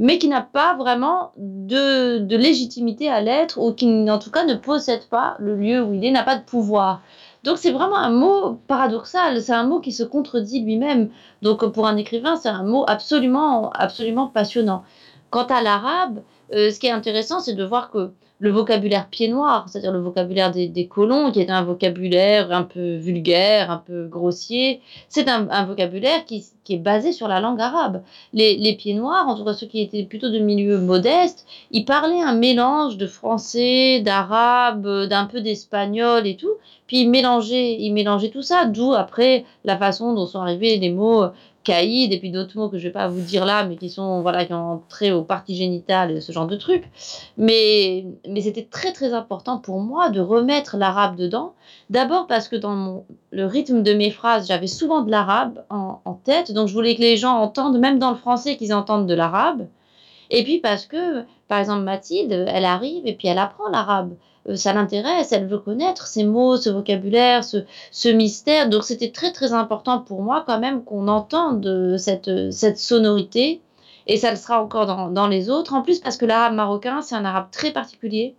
mais 0.00 0.18
qui 0.18 0.28
n'a 0.28 0.40
pas 0.40 0.74
vraiment 0.76 1.32
de, 1.36 2.20
de 2.20 2.36
légitimité 2.36 3.10
à 3.10 3.20
l'être, 3.20 3.58
ou 3.60 3.74
qui 3.74 4.10
en 4.10 4.18
tout 4.18 4.30
cas 4.30 4.46
ne 4.46 4.54
possède 4.54 5.06
pas 5.10 5.36
le 5.38 5.54
lieu 5.54 5.82
où 5.82 5.92
il 5.92 6.02
est, 6.06 6.10
n'a 6.10 6.22
pas 6.22 6.36
de 6.36 6.42
pouvoir. 6.42 7.02
Donc 7.44 7.58
c'est 7.58 7.70
vraiment 7.70 7.98
un 7.98 8.08
mot 8.08 8.58
paradoxal, 8.66 9.42
c'est 9.42 9.52
un 9.52 9.64
mot 9.64 9.78
qui 9.78 9.92
se 9.92 10.02
contredit 10.02 10.62
lui-même. 10.62 11.10
Donc 11.42 11.66
pour 11.66 11.86
un 11.86 11.98
écrivain, 11.98 12.36
c'est 12.36 12.48
un 12.48 12.64
mot 12.64 12.84
absolument, 12.88 13.70
absolument 13.72 14.26
passionnant. 14.26 14.84
Quant 15.28 15.44
à 15.44 15.62
l'arabe, 15.62 16.22
euh, 16.54 16.70
ce 16.70 16.80
qui 16.80 16.86
est 16.86 16.92
intéressant, 16.92 17.40
c'est 17.40 17.54
de 17.54 17.64
voir 17.64 17.90
que 17.90 18.12
le 18.40 18.50
vocabulaire 18.50 19.08
pied 19.08 19.28
noir, 19.28 19.68
c'est-à-dire 19.68 19.92
le 19.92 20.00
vocabulaire 20.00 20.50
des, 20.50 20.86
colons, 20.86 21.30
qui 21.30 21.40
est 21.40 21.50
un 21.50 21.62
vocabulaire 21.62 22.50
un 22.52 22.62
peu 22.62 22.96
vulgaire, 22.96 23.70
un 23.70 23.76
peu 23.76 24.06
grossier, 24.06 24.80
c'est 25.08 25.28
un, 25.28 25.64
vocabulaire 25.66 26.24
qui, 26.24 26.46
est 26.70 26.76
basé 26.76 27.12
sur 27.12 27.28
la 27.28 27.40
langue 27.40 27.60
arabe. 27.60 28.02
Les, 28.32 28.56
les, 28.56 28.74
pieds 28.74 28.94
noirs, 28.94 29.28
en 29.28 29.36
tout 29.36 29.44
cas 29.44 29.52
ceux 29.52 29.66
qui 29.66 29.82
étaient 29.82 30.04
plutôt 30.04 30.30
de 30.30 30.38
milieu 30.38 30.78
modeste, 30.78 31.46
ils 31.70 31.84
parlaient 31.84 32.22
un 32.22 32.34
mélange 32.34 32.96
de 32.96 33.06
français, 33.06 34.00
d'arabe, 34.00 35.06
d'un 35.08 35.26
peu 35.26 35.42
d'espagnol 35.42 36.26
et 36.26 36.36
tout, 36.36 36.54
puis 36.86 37.02
ils 37.02 37.10
mélangeaient, 37.10 37.76
ils 37.78 37.92
mélangeaient 37.92 38.30
tout 38.30 38.42
ça, 38.42 38.64
d'où 38.64 38.94
après 38.94 39.44
la 39.64 39.76
façon 39.76 40.14
dont 40.14 40.26
sont 40.26 40.40
arrivés 40.40 40.78
les 40.78 40.90
mots 40.90 41.26
et 41.70 42.18
puis 42.18 42.30
d'autres 42.30 42.56
mots 42.56 42.68
que 42.68 42.78
je 42.78 42.84
vais 42.84 42.92
pas 42.92 43.08
vous 43.08 43.20
dire 43.20 43.44
là, 43.44 43.64
mais 43.64 43.76
qui 43.76 43.90
sont 43.90 44.22
voilà 44.22 44.44
qui 44.44 44.52
ont 44.52 44.82
trait 44.88 45.10
aux 45.10 45.22
parties 45.22 45.54
génitales 45.54 46.12
et 46.12 46.20
ce 46.20 46.32
genre 46.32 46.46
de 46.46 46.56
trucs. 46.56 46.84
Mais 47.36 48.06
mais 48.28 48.40
c'était 48.40 48.64
très 48.64 48.92
très 48.92 49.14
important 49.14 49.58
pour 49.58 49.80
moi 49.80 50.10
de 50.10 50.20
remettre 50.20 50.76
l'arabe 50.76 51.16
dedans. 51.16 51.54
D'abord 51.88 52.26
parce 52.26 52.48
que 52.48 52.56
dans 52.56 52.74
mon, 52.74 53.04
le 53.30 53.46
rythme 53.46 53.82
de 53.82 53.92
mes 53.94 54.10
phrases, 54.10 54.48
j'avais 54.48 54.66
souvent 54.66 55.02
de 55.02 55.10
l'arabe 55.10 55.64
en, 55.70 56.00
en 56.04 56.14
tête, 56.14 56.52
donc 56.52 56.68
je 56.68 56.74
voulais 56.74 56.94
que 56.96 57.00
les 57.00 57.16
gens 57.16 57.36
entendent, 57.36 57.78
même 57.78 57.98
dans 57.98 58.10
le 58.10 58.16
français, 58.16 58.56
qu'ils 58.56 58.74
entendent 58.74 59.06
de 59.06 59.14
l'arabe. 59.14 59.66
Et 60.30 60.44
puis 60.44 60.58
parce 60.58 60.86
que, 60.86 61.24
par 61.48 61.58
exemple, 61.58 61.82
Mathilde, 61.82 62.46
elle 62.48 62.64
arrive 62.64 63.06
et 63.06 63.14
puis 63.14 63.28
elle 63.28 63.38
apprend 63.38 63.68
l'arabe. 63.68 64.14
Euh, 64.48 64.56
ça 64.56 64.72
l'intéresse, 64.72 65.32
elle 65.32 65.46
veut 65.46 65.58
connaître 65.58 66.06
ces 66.06 66.24
mots, 66.24 66.56
ce 66.56 66.70
vocabulaire, 66.70 67.44
ce, 67.44 68.08
mystère. 68.08 68.68
Donc 68.68 68.84
c'était 68.84 69.10
très 69.10 69.32
très 69.32 69.52
important 69.52 70.00
pour 70.00 70.22
moi 70.22 70.44
quand 70.46 70.58
même 70.58 70.84
qu'on 70.84 71.08
entende 71.08 71.96
cette, 71.98 72.52
cette 72.52 72.78
sonorité. 72.78 73.60
Et 74.06 74.16
ça 74.16 74.30
le 74.30 74.36
sera 74.36 74.62
encore 74.62 75.10
dans, 75.10 75.28
les 75.28 75.50
autres. 75.50 75.74
En 75.74 75.82
plus 75.82 76.00
parce 76.00 76.16
que 76.16 76.26
l'arabe 76.26 76.54
marocain, 76.54 77.02
c'est 77.02 77.14
un 77.14 77.24
arabe 77.24 77.48
très 77.52 77.70
particulier, 77.70 78.34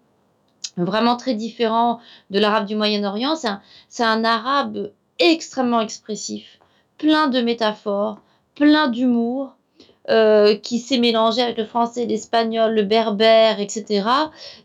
vraiment 0.75 1.15
très 1.15 1.33
différent 1.33 1.99
de 2.29 2.39
l'arabe 2.39 2.65
du 2.65 2.75
Moyen-Orient. 2.75 3.35
C'est 3.87 4.03
un 4.03 4.23
arabe 4.23 4.91
extrêmement 5.19 5.81
expressif, 5.81 6.59
plein 6.97 7.27
de 7.27 7.41
métaphores, 7.41 8.19
plein 8.55 8.89
d'humour. 8.89 9.55
Euh, 10.09 10.55
qui 10.55 10.79
s'est 10.79 10.97
mélangé 10.97 11.43
avec 11.43 11.59
le 11.59 11.65
français, 11.65 12.07
l'espagnol, 12.07 12.73
le 12.73 12.81
berbère, 12.81 13.59
etc. 13.59 14.03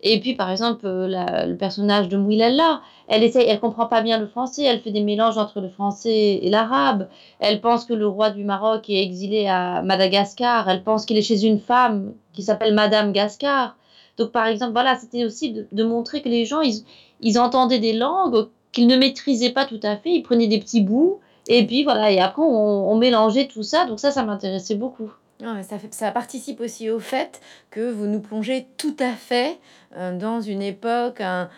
Et 0.02 0.18
puis, 0.18 0.34
par 0.34 0.50
exemple, 0.50 0.86
euh, 0.86 1.44
le 1.44 1.56
personnage 1.58 2.08
de 2.08 2.16
Mouilalla, 2.16 2.80
elle 3.06 3.22
essaye, 3.22 3.46
elle 3.46 3.60
comprend 3.60 3.84
pas 3.84 4.00
bien 4.00 4.18
le 4.18 4.26
français, 4.26 4.64
elle 4.64 4.80
fait 4.80 4.92
des 4.92 5.02
mélanges 5.02 5.36
entre 5.36 5.60
le 5.60 5.68
français 5.68 6.40
et 6.40 6.48
l'arabe. 6.48 7.08
Elle 7.38 7.60
pense 7.60 7.84
que 7.84 7.92
le 7.92 8.08
roi 8.08 8.30
du 8.30 8.44
Maroc 8.44 8.88
est 8.88 9.02
exilé 9.02 9.46
à 9.46 9.82
Madagascar. 9.82 10.70
Elle 10.70 10.82
pense 10.82 11.04
qu'il 11.04 11.18
est 11.18 11.22
chez 11.22 11.44
une 11.44 11.60
femme 11.60 12.14
qui 12.32 12.42
s'appelle 12.42 12.72
Madame 12.72 13.12
Gascar. 13.12 13.76
Donc, 14.16 14.32
par 14.32 14.46
exemple, 14.46 14.72
voilà, 14.72 14.96
c'était 14.96 15.26
aussi 15.26 15.52
de, 15.70 15.84
montrer 15.84 16.22
que 16.22 16.30
les 16.30 16.46
gens, 16.46 16.62
ils, 16.62 16.82
ils 17.20 17.38
entendaient 17.38 17.78
des 17.78 17.92
langues 17.92 18.48
qu'ils 18.72 18.86
ne 18.86 18.96
maîtrisaient 18.96 19.50
pas 19.50 19.66
tout 19.66 19.80
à 19.82 19.96
fait. 19.98 20.12
Ils 20.12 20.22
prenaient 20.22 20.48
des 20.48 20.60
petits 20.60 20.80
bouts. 20.80 21.20
Et 21.48 21.66
puis 21.66 21.84
voilà, 21.84 22.10
et 22.10 22.18
après 22.20 22.42
on, 22.42 22.90
on 22.90 22.96
mélangeait 22.96 23.46
tout 23.46 23.62
ça, 23.62 23.84
donc 23.84 24.00
ça, 24.00 24.10
ça 24.10 24.24
m'intéressait 24.24 24.74
beaucoup 24.74 25.12
ça, 25.40 25.76
ça 25.90 26.10
participe 26.10 26.60
aussi 26.60 26.90
au 26.90 26.98
fait 26.98 27.40
que 27.70 27.90
vous 27.90 28.06
nous 28.06 28.20
plongez 28.20 28.66
tout 28.78 28.96
à 28.98 29.12
fait 29.12 29.58
euh, 29.96 30.16
dans 30.16 30.40
une 30.40 30.62
époque, 30.62 31.20
un, 31.20 31.48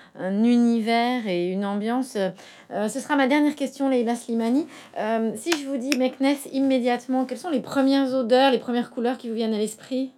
univers 0.44 1.26
et 1.26 1.48
une 1.48 1.64
ambiance. 1.64 2.16
Euh, 2.70 2.88
ce 2.88 3.00
sera 3.00 3.16
ma 3.16 3.26
dernière 3.26 3.54
question, 3.54 3.88
Leila 3.88 4.16
Slimani. 4.16 4.66
Euh, 4.98 5.32
si 5.36 5.52
je 5.52 5.68
vous 5.68 5.76
dis 5.76 5.96
Meknes 5.96 6.36
immédiatement, 6.52 7.24
quelles 7.24 7.38
sont 7.38 7.50
les 7.50 7.60
premières 7.60 8.12
odeurs, 8.14 8.50
les 8.50 8.58
premières 8.58 8.90
couleurs 8.90 9.18
qui 9.18 9.28
vous 9.28 9.34
viennent 9.34 9.54
à 9.54 9.58
l'esprit? 9.58 10.12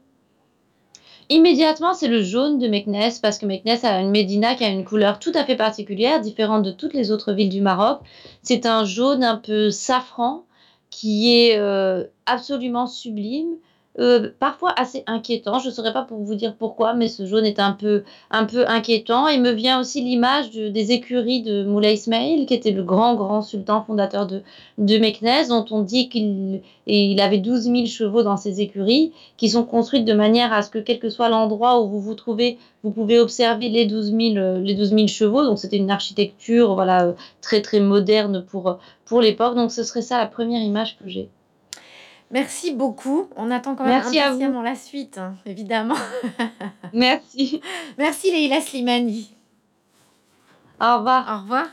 Immédiatement, 1.29 1.95
c'est 1.95 2.09
le 2.09 2.23
jaune 2.23 2.59
de 2.59 2.67
Meknes 2.67 3.13
parce 3.23 3.39
que 3.39 3.47
Meknes 3.47 3.79
a 3.85 4.01
une 4.01 4.11
médina 4.11 4.57
qui 4.57 4.65
a 4.65 4.69
une 4.69 4.85
couleur 4.85 5.21
tout 5.21 5.31
à 5.35 5.45
fait 5.45 5.55
particulière, 5.55 6.21
différente 6.21 6.65
de 6.65 6.73
toutes 6.73 6.93
les 6.93 7.13
autres 7.13 7.33
villes 7.33 7.51
du 7.51 7.61
Maroc. 7.61 8.01
C'est 8.43 8.67
un 8.67 8.85
jaune 8.85 9.23
un 9.23 9.37
peu 9.37 9.71
safran 9.71 10.45
qui 10.91 11.35
est 11.37 11.59
euh, 11.59 12.07
absolument 12.27 12.87
sublime, 12.87 13.57
euh, 14.01 14.31
parfois 14.39 14.73
assez 14.77 15.05
inquiétant. 15.07 15.59
Je 15.59 15.69
ne 15.69 15.73
saurais 15.73 15.93
pas 15.93 16.03
pour 16.03 16.19
vous 16.19 16.35
dire 16.35 16.55
pourquoi, 16.57 16.95
mais 16.95 17.09
ce 17.09 17.27
jaune 17.27 17.45
est 17.45 17.59
un 17.59 17.73
peu, 17.73 18.03
un 18.31 18.45
peu 18.45 18.67
inquiétant. 18.67 19.29
Il 19.29 19.43
me 19.43 19.51
vient 19.51 19.79
aussi 19.79 20.01
l'image 20.01 20.51
des 20.53 20.93
écuries 20.93 21.43
de 21.43 21.65
Moulay 21.65 21.95
Ismail, 21.95 22.47
qui 22.47 22.55
était 22.55 22.71
le 22.71 22.83
grand, 22.83 23.15
grand 23.15 23.43
sultan 23.43 23.83
fondateur 23.83 24.27
de, 24.27 24.43
de 24.79 24.99
Meknès, 24.99 25.49
dont 25.49 25.67
on 25.71 25.83
dit 25.83 26.09
qu'il 26.09 26.63
il 26.87 27.21
avait 27.21 27.39
12 27.39 27.65
000 27.65 27.87
chevaux 27.87 28.23
dans 28.23 28.37
ses 28.37 28.61
écuries, 28.61 29.13
qui 29.37 29.51
sont 29.51 29.65
construites 29.65 30.05
de 30.05 30.15
manière 30.15 30.53
à 30.53 30.63
ce 30.63 30.71
que, 30.71 30.79
quel 30.79 30.99
que 30.99 31.11
soit 31.11 31.29
l'endroit 31.29 31.81
où 31.81 31.89
vous 31.89 32.01
vous 32.01 32.15
trouvez, 32.15 32.59
vous 32.83 32.91
pouvez 32.91 33.21
observer 33.21 33.69
les 33.69 33.87
12 33.87 34.07
000, 34.07 34.61
les 34.61 34.75
12 34.75 34.91
000 34.91 35.07
chevaux. 35.07 35.45
Donc, 35.45 35.59
c'était 35.59 35.77
une 35.77 35.91
architecture 35.91 36.75
voilà, 36.75 37.15
très, 37.43 37.61
très 37.61 37.81
moderne 37.81 38.45
pour, 38.51 38.79
pour 39.05 39.21
l'époque. 39.21 39.55
Donc, 39.55 39.71
ce 39.71 39.83
serait 39.83 40.03
ça 40.03 40.19
la 40.19 40.27
première 40.27 40.63
image 40.63 40.97
que 40.99 41.09
j'ai. 41.09 41.29
Merci 42.31 42.73
beaucoup. 42.73 43.29
On 43.37 43.51
attend 43.51 43.75
quand 43.75 43.85
même 43.85 44.03
Merci 44.03 44.21
impatiemment 44.21 44.63
la 44.63 44.77
suite, 44.77 45.19
hein, 45.19 45.35
évidemment. 45.47 45.97
Merci. 46.93 47.61
Merci 47.99 48.31
Leïla 48.31 48.61
Slimani. 48.61 49.35
Au 50.81 50.99
revoir. 50.99 51.27
Au 51.29 51.43
revoir. 51.43 51.67